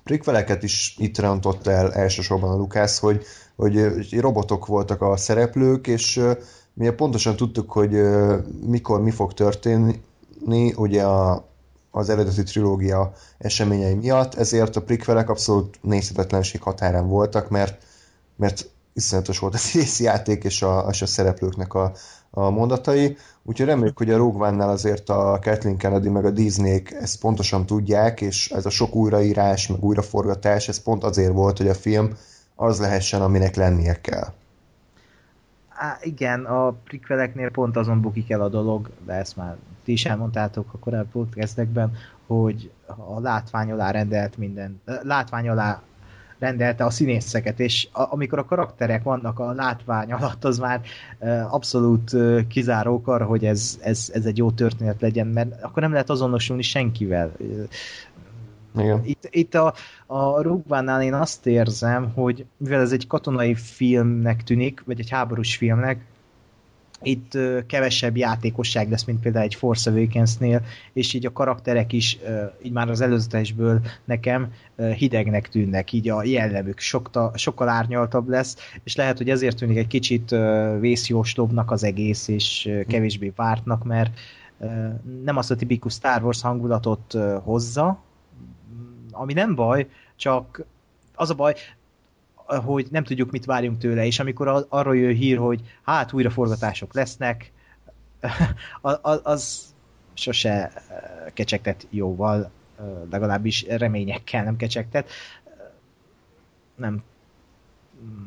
prequeleket 0.04 0.64
is 0.64 0.96
itt 0.98 1.20
rontott 1.20 1.68
el 1.68 1.94
elsősorban 1.94 2.50
a 2.50 2.58
Lukász, 2.58 3.00
hogy, 3.00 3.26
hogy 3.56 4.20
robotok 4.20 4.66
voltak 4.66 5.02
a 5.02 5.18
szereplők, 5.18 5.88
és 5.88 6.22
mi 6.74 6.90
pontosan 6.90 7.36
tudtuk, 7.36 7.72
hogy 7.72 8.02
mikor 8.66 9.02
mi 9.02 9.12
fog 9.12 9.34
történni, 9.34 10.74
ugye 10.76 11.04
a, 11.04 11.48
az 11.92 12.10
eredeti 12.10 12.44
trilógia 12.44 13.14
eseményei 13.38 13.94
miatt, 13.94 14.34
ezért 14.34 14.76
a 14.76 14.82
prikvelek 14.82 15.30
abszolút 15.30 15.80
nézhetetlenség 15.82 16.62
határán 16.62 17.08
voltak, 17.08 17.50
mert, 17.50 17.84
mert 18.36 18.70
iszonyatos 18.94 19.40
volt 19.40 19.56
a 19.56 19.60
játék 20.00 20.44
és 20.44 20.62
a, 20.62 20.88
és 20.92 21.02
a 21.02 21.06
szereplőknek 21.06 21.74
a, 21.74 21.92
a 22.36 22.50
mondatai, 22.50 23.18
úgyhogy 23.44 23.66
reméljük, 23.66 23.98
hogy 23.98 24.10
a 24.10 24.18
Rogue 24.18 24.66
azért 24.66 25.10
a 25.10 25.40
Kathleen 25.42 25.78
Kennedy 25.78 26.10
meg 26.10 26.26
a 26.26 26.30
disney 26.30 26.84
ezt 27.00 27.20
pontosan 27.20 27.66
tudják, 27.66 28.22
és 28.22 28.50
ez 28.50 28.66
a 28.66 28.70
sok 28.70 28.96
újraírás, 28.96 29.68
meg 29.68 29.84
újraforgatás, 29.84 30.68
ez 30.68 30.84
pont 30.84 31.04
azért 31.04 31.34
volt, 31.34 31.58
hogy 31.58 31.68
a 31.68 31.74
film 31.74 32.18
az 32.56 32.80
lehessen, 32.80 33.22
aminek 33.22 33.56
lennie 33.56 34.02
kell. 34.02 34.34
Á, 35.70 35.98
igen, 36.02 36.46
a 36.46 36.72
prikveleknél 36.72 37.52
pont 37.52 37.78
azon 37.78 38.02
bukik 38.02 38.32
el 38.32 38.42
a 38.42 38.50
dolog, 38.50 38.90
de 39.06 39.14
ezt 39.14 39.36
már 39.36 39.56
ti 39.84 39.92
is 39.92 40.06
elmondtátok 40.06 40.74
a 40.74 40.78
korábbi 40.78 41.10
podcastekben, 41.12 41.92
hogy 42.28 42.72
a 42.86 43.20
látvány 43.20 43.72
alá 43.72 43.92
rendelt 43.92 44.38
minden, 44.38 44.82
látvány 45.02 45.50
alá 45.50 45.82
rendelte 46.40 46.86
a 46.86 46.90
színészeket, 46.90 47.60
és 47.60 47.88
a, 47.92 48.14
amikor 48.14 48.40
a 48.40 48.46
karakterek 48.46 49.04
vannak 49.04 49.40
a 49.40 49.52
látvány 49.52 50.12
alatt, 50.12 50.44
az 50.44 50.58
már 50.58 50.82
e, 51.20 51.46
abszolút 51.46 52.14
e, 52.14 52.48
kizárók 52.48 53.08
arra, 53.08 53.26
hogy 53.26 53.46
ez, 53.46 53.80
ez, 53.82 54.12
ez 54.14 54.26
egy 54.26 54.38
jó 54.38 54.52
történet 54.52 55.02
legyen, 55.02 55.28
mert 55.28 55.64
akkor 55.64 55.82
nem 55.82 55.92
lehet 55.92 56.10
azonosulni 56.10 56.62
senkivel. 56.62 57.32
Igen. 58.78 59.02
Itt, 59.04 59.28
itt 59.30 59.56
a, 59.56 59.74
a 60.06 60.42
Rugvánál 60.42 61.02
én 61.02 61.14
azt 61.14 61.48
érzem, 61.48 62.12
hogy 62.14 62.46
mivel 62.58 62.82
ez 62.82 62.92
egy 62.92 63.08
katonai 63.08 63.56
filmnek 63.56 64.44
tűnik, 64.44 64.84
vagy 64.86 65.00
egy 65.00 65.10
háborús 65.10 65.56
filmnek, 65.56 66.06
itt 67.06 67.38
kevesebb 67.68 68.18
játékosság 68.18 68.90
lesz, 68.90 69.04
mint 69.04 69.20
például 69.20 69.46
egy 69.46 69.56
Force 69.56 69.92
Awakens-nél, 69.92 70.62
és 70.94 71.14
így 71.14 71.26
a 71.26 71.32
karakterek 71.32 71.94
is, 71.94 72.18
így 72.64 72.72
már 72.72 72.90
az 72.90 73.02
előzetesből 73.02 73.82
nekem 74.06 74.52
hidegnek 74.98 75.50
tűnnek, 75.50 75.92
így 75.92 76.10
a 76.10 76.24
jellemük 76.24 76.80
sokta, 76.80 77.32
sokkal 77.36 77.70
árnyaltabb 77.70 78.30
lesz, 78.30 78.56
és 78.84 78.96
lehet, 78.96 79.18
hogy 79.18 79.30
ezért 79.30 79.58
tűnik 79.58 79.78
egy 79.78 79.88
kicsit 79.88 80.36
vészjóslóbbnak 80.80 81.72
az 81.72 81.84
egész, 81.84 82.28
és 82.28 82.70
kevésbé 82.88 83.34
vártnak, 83.36 83.84
mert 83.84 84.20
nem 85.24 85.38
azt 85.38 85.52
a 85.52 85.56
tipikus 85.56 85.94
Star 85.94 86.24
Wars 86.24 86.42
hangulatot 86.42 87.18
hozza, 87.44 88.04
ami 89.12 89.34
nem 89.34 89.56
baj, 89.56 89.88
csak 90.16 90.66
az 91.16 91.30
a 91.30 91.34
baj, 91.34 91.54
hogy 92.46 92.88
nem 92.92 93.04
tudjuk, 93.04 93.32
mit 93.32 93.46
várjunk 93.46 93.78
tőle, 93.78 94.06
és 94.06 94.20
amikor 94.20 94.66
arról 94.70 94.98
jön 94.98 95.16
hír, 95.16 95.38
hogy 95.38 95.62
hát 95.84 96.14
újraforgatások 96.14 96.94
lesznek, 96.94 97.52
az, 98.82 99.20
az 99.24 99.62
sose 100.14 100.72
kecsegtet 101.34 101.88
jóval, 101.90 102.52
legalábbis 103.10 103.66
reményekkel 103.68 104.44
nem 104.44 104.56
kecsegtet. 104.56 105.10
Nem, 106.76 107.04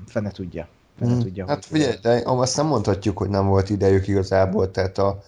fene 0.06 0.30
tudja. 0.30 0.68
Fene 0.98 1.12
hmm. 1.12 1.20
tudja 1.20 1.46
hát 1.46 1.64
figyelj, 1.64 1.96
de 2.02 2.22
azt 2.24 2.56
nem 2.56 2.66
mondhatjuk, 2.66 3.18
hogy 3.18 3.28
nem 3.28 3.46
volt 3.46 3.70
idejük 3.70 4.08
igazából, 4.08 4.70
tehát 4.70 4.98
a 4.98 5.22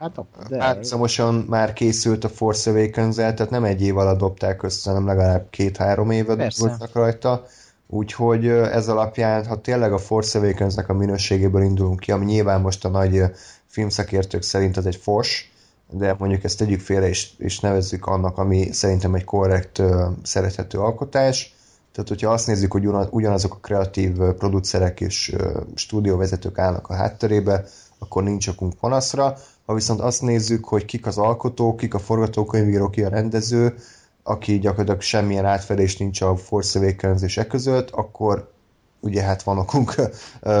Hát, 0.00 0.20
de... 0.48 0.56
Párhuzamosan 0.56 1.34
már 1.34 1.72
készült 1.72 2.24
a 2.24 2.28
Force 2.28 2.70
awakens 2.70 3.14
tehát 3.14 3.50
nem 3.50 3.64
egy 3.64 3.82
év 3.82 3.96
alatt 3.96 4.18
dobták 4.18 4.62
össze, 4.62 4.90
hanem 4.90 5.06
legalább 5.06 5.46
két-három 5.50 6.10
évet 6.10 6.56
voltak 6.56 6.92
rajta. 6.92 7.46
Úgyhogy 7.92 8.48
ez 8.48 8.88
alapján, 8.88 9.46
ha 9.46 9.60
tényleg 9.60 9.92
a 9.92 9.98
Force 9.98 10.38
awakens 10.38 10.76
a 10.76 10.92
minőségéből 10.92 11.62
indulunk 11.62 12.00
ki, 12.00 12.12
ami 12.12 12.24
nyilván 12.24 12.60
most 12.60 12.84
a 12.84 12.88
nagy 12.88 13.22
filmszakértők 13.66 14.42
szerint 14.42 14.76
az 14.76 14.86
egy 14.86 14.96
fos, 14.96 15.52
de 15.90 16.14
mondjuk 16.18 16.44
ezt 16.44 16.58
tegyük 16.58 16.80
félre 16.80 17.08
és, 17.08 17.30
és 17.38 17.60
nevezzük 17.60 18.06
annak, 18.06 18.38
ami 18.38 18.72
szerintem 18.72 19.14
egy 19.14 19.24
korrekt, 19.24 19.82
szerethető 20.22 20.78
alkotás. 20.78 21.54
Tehát, 21.92 22.08
hogyha 22.08 22.32
azt 22.32 22.46
nézzük, 22.46 22.72
hogy 22.72 22.86
ugyanazok 23.10 23.54
a 23.54 23.58
kreatív 23.60 24.16
producerek 24.16 25.00
és 25.00 25.36
stúdióvezetők 25.74 26.58
állnak 26.58 26.88
a 26.88 26.94
hátterébe, 26.94 27.64
akkor 27.98 28.22
nincs 28.22 28.48
okunk 28.48 28.74
panaszra. 28.74 29.36
Ha 29.66 29.74
viszont 29.74 30.00
azt 30.00 30.22
nézzük, 30.22 30.64
hogy 30.64 30.84
kik 30.84 31.06
az 31.06 31.18
alkotók, 31.18 31.76
kik 31.76 31.94
a 31.94 31.98
forgatókönyvíró, 31.98 32.90
ki 32.90 33.02
a 33.02 33.08
rendező, 33.08 33.74
aki 34.22 34.58
gyakorlatilag 34.58 35.00
semmilyen 35.00 35.44
átfedés 35.44 35.96
nincs 35.96 36.20
a 36.20 36.36
Force 36.36 36.78
awakens 36.78 37.22
és 37.22 37.36
e 37.36 37.46
között, 37.46 37.90
akkor 37.90 38.52
ugye 39.00 39.22
hát 39.22 39.42
van 39.42 39.58
okunk 39.58 39.94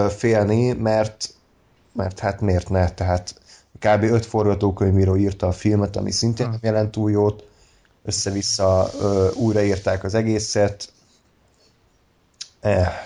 félni, 0.08 0.72
mert, 0.72 1.34
mert 1.92 2.18
hát 2.18 2.40
miért 2.40 2.68
ne, 2.68 2.90
tehát 2.90 3.40
kb. 3.78 4.02
öt 4.02 4.26
forgatókönyvíró 4.26 5.16
írta 5.16 5.46
a 5.46 5.52
filmet, 5.52 5.96
ami 5.96 6.10
szintén 6.10 6.48
nem 6.48 6.58
jelent 6.62 6.90
túl 6.90 7.10
jót, 7.10 7.44
össze-vissza 8.04 8.90
újraírták 9.34 10.04
az 10.04 10.14
egészet. 10.14 10.92
Eh. 12.60 12.88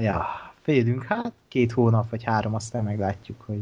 Ja, 0.00 0.24
félünk, 0.62 1.04
hát 1.04 1.32
két 1.48 1.72
hónap 1.72 2.10
vagy 2.10 2.24
három, 2.24 2.54
aztán 2.54 2.84
meglátjuk, 2.84 3.40
hogy 3.46 3.60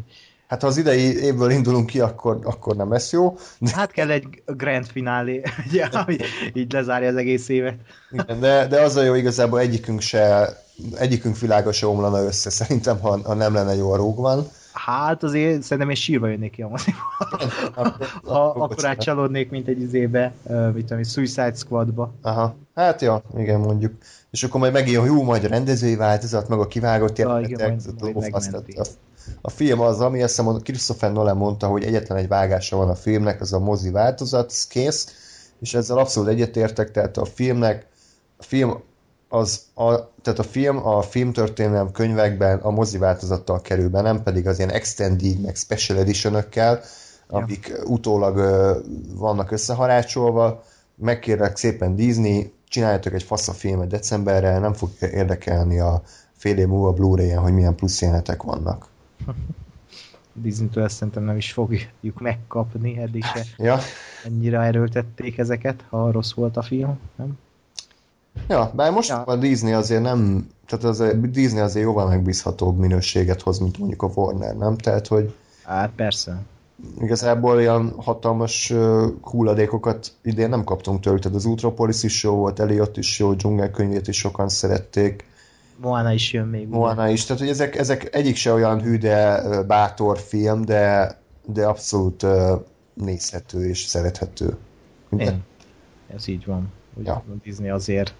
Hát 0.50 0.60
ha 0.60 0.66
az 0.66 0.76
idei 0.76 1.22
évből 1.22 1.50
indulunk 1.50 1.86
ki, 1.86 2.00
akkor, 2.00 2.38
akkor 2.42 2.76
nem 2.76 2.90
lesz 2.90 3.12
jó. 3.12 3.36
De... 3.58 3.70
Hát 3.74 3.90
kell 3.90 4.10
egy 4.10 4.42
grand 4.46 4.86
finálé, 4.86 5.42
ugye, 5.66 5.84
ami 5.84 6.16
így 6.52 6.72
lezárja 6.72 7.08
az 7.08 7.16
egész 7.16 7.48
évet. 7.48 7.74
Igen, 8.10 8.40
de, 8.40 8.66
de 8.66 8.80
az 8.80 8.96
a 8.96 9.02
jó 9.02 9.14
igazából 9.14 9.60
egyikünk 9.60 10.00
se, 10.00 10.56
egyikünk 10.94 11.38
világa 11.38 11.72
se 11.72 11.86
omlana 11.86 12.22
össze, 12.22 12.50
szerintem, 12.50 13.00
ha, 13.00 13.20
ha 13.24 13.34
nem 13.34 13.54
lenne 13.54 13.74
jó 13.74 13.92
a 13.92 14.14
van. 14.14 14.46
Hát 14.72 15.22
azért 15.22 15.62
szerintem 15.62 15.88
én 15.88 15.96
sírva 15.96 16.26
jönnék 16.26 16.50
ki 16.50 16.62
a 16.62 16.68
moziba. 16.68 16.98
ha 18.24 18.48
akkor 18.50 18.86
átcsalódnék, 18.86 19.50
mint 19.50 19.68
egy 19.68 19.80
izébe, 19.80 20.32
mit 20.74 20.86
tudom, 20.86 21.02
Suicide 21.02 21.54
Squadba. 21.54 22.14
Aha, 22.22 22.54
hát 22.74 23.02
ja, 23.02 23.22
igen, 23.36 23.60
mondjuk. 23.60 23.92
És 24.30 24.44
akkor 24.44 24.60
majd 24.60 24.72
megint 24.72 25.06
jó, 25.06 25.22
majd 25.22 25.44
a 25.44 25.48
rendezői 25.48 25.96
változat, 25.96 26.48
meg 26.48 26.58
a 26.58 26.66
kivágott 26.66 27.18
jelenetek, 27.18 28.14
ja, 28.66 28.82
a 29.40 29.50
film 29.50 29.80
az, 29.80 30.00
ami 30.00 30.22
azt 30.22 30.36
hiszem, 30.36 30.58
Christopher 30.62 31.12
Nolan 31.12 31.36
mondta, 31.36 31.66
hogy 31.66 31.84
egyetlen 31.84 32.18
egy 32.18 32.28
vágása 32.28 32.76
van 32.76 32.88
a 32.88 32.94
filmnek, 32.94 33.40
az 33.40 33.52
a 33.52 33.58
mozi 33.58 33.90
változat, 33.90 34.50
ez 34.50 34.66
kész, 34.66 35.08
és 35.60 35.74
ezzel 35.74 35.98
abszolút 35.98 36.28
egyetértek, 36.28 36.90
tehát 36.90 37.16
a 37.16 37.24
filmnek, 37.24 37.86
a 38.38 38.42
film 38.42 38.82
az, 39.28 39.60
a, 39.74 39.94
tehát 40.22 40.38
a 40.38 40.42
film 40.42 40.86
a 40.86 41.02
filmtörténelem 41.02 41.90
könyvekben 41.92 42.58
a 42.58 42.70
mozi 42.70 42.98
változattal 42.98 43.60
kerül 43.60 43.88
be, 43.88 44.00
nem 44.00 44.22
pedig 44.22 44.46
az 44.46 44.58
ilyen 44.58 44.70
extended, 44.70 45.40
meg 45.40 45.56
special 45.56 45.98
edition 45.98 46.44
amik 47.28 47.68
ja. 47.68 47.84
utólag 47.84 48.36
ö, 48.36 48.78
vannak 49.14 49.50
összeharácsolva. 49.50 50.62
Megkérlek 50.94 51.56
szépen 51.56 51.96
Disney, 51.96 52.52
csináljatok 52.68 53.12
egy 53.12 53.22
fasz 53.22 53.48
a 53.48 53.52
filmet 53.52 53.88
decemberre, 53.88 54.58
nem 54.58 54.72
fog 54.72 54.90
érdekelni 55.00 55.78
a 55.78 56.02
fél 56.36 56.58
év 56.58 56.66
múlva 56.66 56.92
Blu-ray-en, 56.92 57.38
hogy 57.38 57.52
milyen 57.52 57.74
plusz 57.74 58.00
jelenetek 58.00 58.42
vannak. 58.42 58.89
Disney-től 60.42 60.84
ezt 60.84 60.96
szerintem 60.96 61.22
nem 61.22 61.36
is 61.36 61.52
fogjuk 61.52 62.20
megkapni, 62.20 62.98
eddig 62.98 63.24
se 63.24 63.42
ja. 63.56 63.78
ennyire 64.24 64.60
erőltették 64.60 65.38
ezeket, 65.38 65.84
ha 65.88 66.10
rossz 66.10 66.32
volt 66.32 66.56
a 66.56 66.62
film, 66.62 66.98
nem? 67.16 67.38
Ja, 68.48 68.72
bár 68.74 68.92
most 68.92 69.08
ja. 69.08 69.22
a 69.22 69.36
Disney 69.36 69.72
azért 69.72 70.02
nem, 70.02 70.48
tehát 70.66 70.84
az, 70.84 71.00
a 71.00 71.12
Disney 71.12 71.60
azért 71.60 71.84
jóval 71.84 72.08
megbízhatóbb 72.08 72.78
minőséget 72.78 73.40
hoz, 73.42 73.58
mint 73.58 73.78
mondjuk 73.78 74.02
a 74.02 74.10
Warner, 74.14 74.56
nem? 74.56 74.76
Tehát, 74.76 75.06
hogy 75.06 75.34
Hát 75.70 75.90
persze. 75.96 76.42
Igazából 77.00 77.56
olyan 77.56 77.94
hatalmas 77.96 78.72
hulladékokat 79.20 80.12
idén 80.22 80.48
nem 80.48 80.64
kaptunk 80.64 81.00
tőle, 81.00 81.18
tehát 81.18 81.36
az 81.36 81.44
Ultrapolis 81.44 82.02
is 82.02 82.22
jó 82.22 82.34
volt, 82.34 82.60
Eliott 82.60 82.96
is 82.96 83.18
jó, 83.18 83.32
dzsungelkönyvét 83.32 84.08
is 84.08 84.16
sokan 84.16 84.48
szerették, 84.48 85.24
Moana 85.80 86.12
is 86.12 86.32
jön 86.32 86.46
még. 86.46 86.68
Moana 86.68 87.08
is, 87.08 87.24
tehát 87.24 87.42
hogy 87.42 87.50
ezek, 87.50 87.76
ezek 87.76 88.14
egyik 88.14 88.36
se 88.36 88.52
olyan 88.52 88.82
hű, 88.82 88.98
de 88.98 89.42
bátor 89.62 90.18
film, 90.18 90.64
de, 90.64 91.16
de 91.46 91.66
abszolút 91.66 92.26
nézhető 92.94 93.68
és 93.68 93.78
szerethető. 93.78 94.56
Én. 95.16 95.42
Ez 96.14 96.28
így 96.28 96.44
van. 96.44 96.72
Úgy 96.94 97.06
ja. 97.06 97.12
a 97.14 97.22
Disney 97.42 97.68
azért 97.68 98.14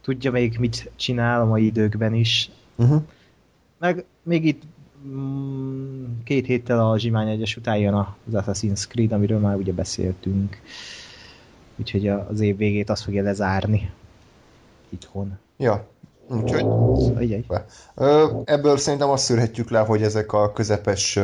tudja 0.00 0.30
még 0.30 0.58
mit 0.58 0.90
csinál 0.96 1.40
a 1.40 1.44
mai 1.44 1.64
időkben 1.64 2.14
is. 2.14 2.50
Uh-huh. 2.76 3.02
Meg 3.78 4.04
még 4.22 4.44
itt 4.44 4.62
mm, 5.06 6.04
két 6.24 6.46
héttel 6.46 6.90
a 6.90 6.98
Zsimány 6.98 7.28
egyes 7.28 7.56
után 7.56 7.76
jön 7.76 7.94
az 7.94 8.32
Assassin's 8.32 8.88
Creed, 8.88 9.12
amiről 9.12 9.38
már 9.38 9.56
ugye 9.56 9.72
beszéltünk. 9.72 10.60
Úgyhogy 11.76 12.08
az 12.08 12.40
év 12.40 12.56
végét 12.56 12.90
azt 12.90 13.02
fogja 13.02 13.22
lezárni 13.22 13.90
itthon. 14.88 15.38
Ja, 15.56 15.88
Úgyhogy 16.30 16.66
ebből 18.44 18.78
szerintem 18.78 19.10
azt 19.10 19.24
szűrhetjük 19.24 19.70
le, 19.70 19.78
hogy 19.78 20.02
ezek 20.02 20.32
a 20.32 20.52
közepes 20.52 21.18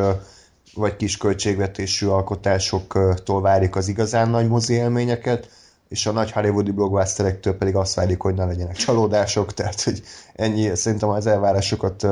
vagy 0.74 0.96
kis 0.96 1.16
költségvetésű 1.16 2.06
alkotásoktól 2.06 3.40
várjuk 3.40 3.76
az 3.76 3.88
igazán 3.88 4.30
nagy 4.30 4.48
mozi 4.48 4.74
élményeket, 4.74 5.48
és 5.88 6.06
a 6.06 6.12
nagy 6.12 6.32
hollywoodi 6.32 6.70
blockbusterektől 6.70 7.56
pedig 7.56 7.76
azt 7.76 7.94
várjuk, 7.94 8.22
hogy 8.22 8.34
ne 8.34 8.44
legyenek 8.44 8.76
csalódások, 8.76 9.54
tehát 9.54 9.82
hogy 9.82 10.02
ennyi, 10.34 10.74
szerintem 10.74 11.08
az 11.08 11.26
elvárásokat 11.26 12.06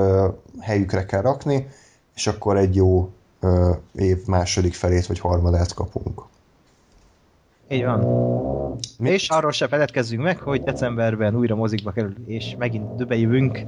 helyükre 0.60 1.06
kell 1.06 1.20
rakni, 1.20 1.68
és 2.14 2.26
akkor 2.26 2.56
egy 2.56 2.74
jó 2.74 3.08
év 3.94 4.26
második 4.26 4.74
felét 4.74 5.06
vagy 5.06 5.18
harmadát 5.18 5.74
kapunk. 5.74 6.22
Így 7.68 7.84
van. 7.84 8.00
Mi? 8.98 9.10
És 9.10 9.28
arról 9.28 9.52
se 9.52 9.68
feledkezzünk 9.68 10.22
meg, 10.22 10.38
hogy 10.38 10.62
decemberben 10.62 11.36
újra 11.36 11.54
mozikba 11.54 11.92
kerül, 11.92 12.14
és 12.26 12.54
megint 12.58 12.94
döbe 12.96 13.16
jövünk. 13.16 13.60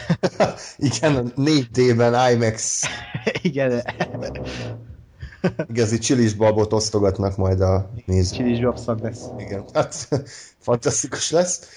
Igen, 0.78 1.32
4D-ben 1.36 2.32
IMAX. 2.32 2.82
Igen. 3.42 3.82
Igazi 5.68 5.98
csilis 5.98 6.34
babot 6.34 6.72
osztogatnak 6.72 7.36
majd 7.36 7.60
a 7.60 7.90
nézők. 8.04 8.36
Csilis 8.36 8.60
babszak 8.60 9.00
lesz. 9.00 9.24
Igen, 9.38 9.64
hát 9.72 10.08
fantasztikus 10.66 11.30
lesz. 11.30 11.68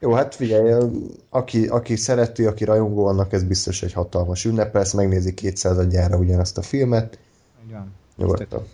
Jó, 0.00 0.12
hát 0.12 0.34
figyelj, 0.34 0.90
aki, 1.30 1.66
aki 1.66 1.96
szereti, 1.96 2.44
aki 2.44 2.64
rajongó, 2.64 3.06
annak 3.06 3.32
ez 3.32 3.42
biztos 3.42 3.82
egy 3.82 3.92
hatalmas 3.92 4.44
ünnep, 4.44 4.74
lesz, 4.74 4.92
megnézi 4.92 5.34
200 5.34 5.86
gyára 5.88 6.16
ugyanazt 6.16 6.58
a 6.58 6.62
filmet. 6.62 7.18
Igen. 7.66 7.98
Nyugodtan. 8.20 8.66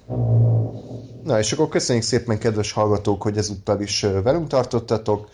Na, 1.23 1.39
és 1.39 1.53
akkor 1.53 1.69
köszönjük 1.69 2.05
szépen, 2.05 2.39
kedves 2.39 2.73
hallgatók, 2.73 3.23
hogy 3.23 3.37
ezúttal 3.37 3.81
is 3.81 4.01
velünk 4.23 4.47
tartottatok. 4.47 5.29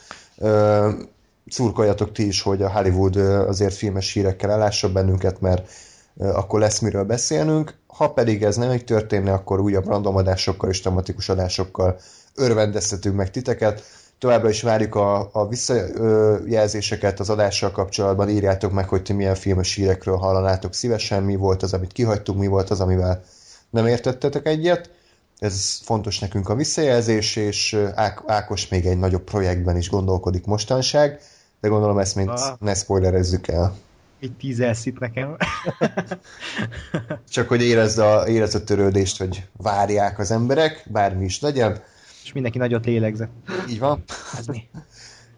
Szurkoljatok 1.47 2.13
ti 2.13 2.27
is, 2.27 2.43
hogy 2.43 2.63
a 2.63 2.71
Hollywood 2.71 3.17
azért 3.17 3.75
filmes 3.75 4.13
hírekkel 4.13 4.51
elássa 4.51 4.93
bennünket, 4.93 5.41
mert 5.41 5.71
akkor 6.19 6.61
lesz 6.61 6.79
miről 6.79 7.05
beszélnünk. 7.05 7.75
Ha 7.87 8.11
pedig 8.11 8.43
ez 8.43 8.57
nem 8.57 8.73
így 8.73 8.85
történne, 8.85 9.33
akkor 9.33 9.61
újabb 9.61 9.87
randomadásokkal 9.87 10.71
és 10.71 10.81
tematikus 10.81 11.29
adásokkal 11.29 11.99
örvendeztetünk 12.35 13.17
meg 13.17 13.31
titeket. 13.31 13.83
Továbbra 14.19 14.49
is 14.49 14.63
várjuk 14.63 14.95
a, 14.95 15.29
a 15.33 15.49
visszajelzéseket 15.49 17.21
az 17.21 17.31
adással 17.31 17.71
kapcsolatban, 17.71 18.29
írjátok 18.29 18.73
meg, 18.73 18.89
hogy 18.89 19.03
ti 19.03 19.13
milyen 19.13 19.35
filmes 19.35 19.75
hírekről 19.75 20.17
hallanátok 20.17 20.75
szívesen, 20.75 21.23
mi 21.23 21.37
volt 21.37 21.63
az, 21.63 21.73
amit 21.73 21.93
kihagytunk, 21.93 22.39
mi 22.39 22.47
volt 22.47 22.71
az, 22.71 22.81
amivel 22.81 23.23
nem 23.73 23.87
értettetek 23.87 24.47
egyet. 24.47 24.91
Ez 25.39 25.81
fontos 25.83 26.19
nekünk 26.19 26.49
a 26.49 26.55
visszajelzés, 26.55 27.37
és 27.37 27.79
Ák- 27.95 28.23
Ákos 28.27 28.69
még 28.69 28.87
egy 28.87 28.99
nagyobb 28.99 29.25
projektben 29.25 29.77
is 29.77 29.91
gondolkodik 29.91 30.45
mostanság, 30.45 31.21
de 31.61 31.69
gondolom 31.69 31.99
ezt 31.99 32.15
még 32.15 32.29
ah. 32.29 32.57
ne 32.61 32.75
spoilerezzük 32.75 33.49
el. 33.49 33.75
Egy 34.21 34.33
tízelsz 34.33 34.87
itt 34.87 34.99
nekem. 34.99 35.37
Csak 37.29 37.49
hogy 37.49 37.63
érezd 37.63 37.99
a, 37.99 38.29
érezd 38.29 38.55
a 38.55 38.65
törődést, 38.65 39.19
hogy 39.19 39.47
várják 39.57 40.19
az 40.19 40.31
emberek, 40.31 40.85
bármi 40.91 41.25
is 41.25 41.41
legyen. 41.41 41.83
És 42.25 42.33
mindenki 42.33 42.59
nagyot 42.59 42.85
lélegzett. 42.85 43.31
Így 43.69 43.79
van. 43.79 44.05
Ez 44.39 44.47
mi? 44.47 44.69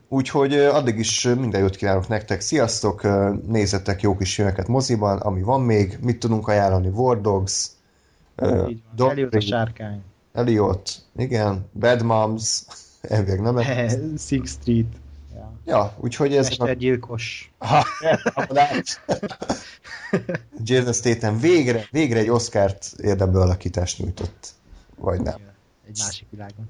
Úgyhogy 0.08 0.54
addig 0.54 0.98
is 0.98 1.22
minden 1.22 1.60
jót 1.60 1.76
kívánok 1.76 2.08
nektek. 2.08 2.40
Sziasztok, 2.40 3.02
nézzetek 3.46 4.00
jó 4.02 4.16
kis 4.16 4.34
filmeket 4.34 4.68
moziban, 4.68 5.18
ami 5.18 5.42
van 5.42 5.60
még. 5.60 5.98
Mit 6.02 6.18
tudunk 6.18 6.48
ajánlani? 6.48 6.88
War 6.88 7.20
Dogs, 7.20 7.70
Uh, 8.36 8.70
Elliot 8.98 9.34
a 9.34 9.40
sárkány. 9.40 10.02
Elliot, 10.32 10.90
igen. 11.16 11.68
Bad 11.72 12.02
Moms, 12.02 12.62
elvég 13.00 13.40
nem 13.40 13.58
Six 14.26 14.50
Street. 14.60 14.92
Ja, 15.34 15.52
ja 15.64 15.94
úgyhogy 16.00 16.36
ez... 16.36 16.48
Mestergyilkos. 16.48 17.52
A... 17.58 17.86
Jason 20.64 20.92
Statham 20.92 21.38
végre, 21.38 21.86
végre 21.90 22.18
egy 22.18 22.30
Oscárt 22.30 22.92
érdemlő 23.02 23.38
alakítást 23.38 23.98
nyújtott. 23.98 24.48
Vagy 24.96 25.20
nem. 25.20 25.36
Egy 25.88 25.98
másik 25.98 26.26
világon. 26.30 26.68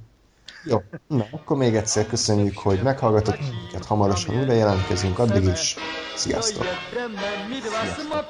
Jó, 0.65 0.83
na, 1.07 1.27
akkor 1.31 1.57
még 1.57 1.75
egyszer 1.75 2.07
köszönjük, 2.07 2.59
hogy 2.59 2.83
meghallgatott 2.83 3.39
minket, 3.41 3.85
hamarosan 3.85 4.39
újra 4.39 4.53
jelentkezünk, 4.53 5.19
addig 5.19 5.45
is, 5.45 5.77
sziasztok! 6.17 6.65
sziasztok. 6.65 8.25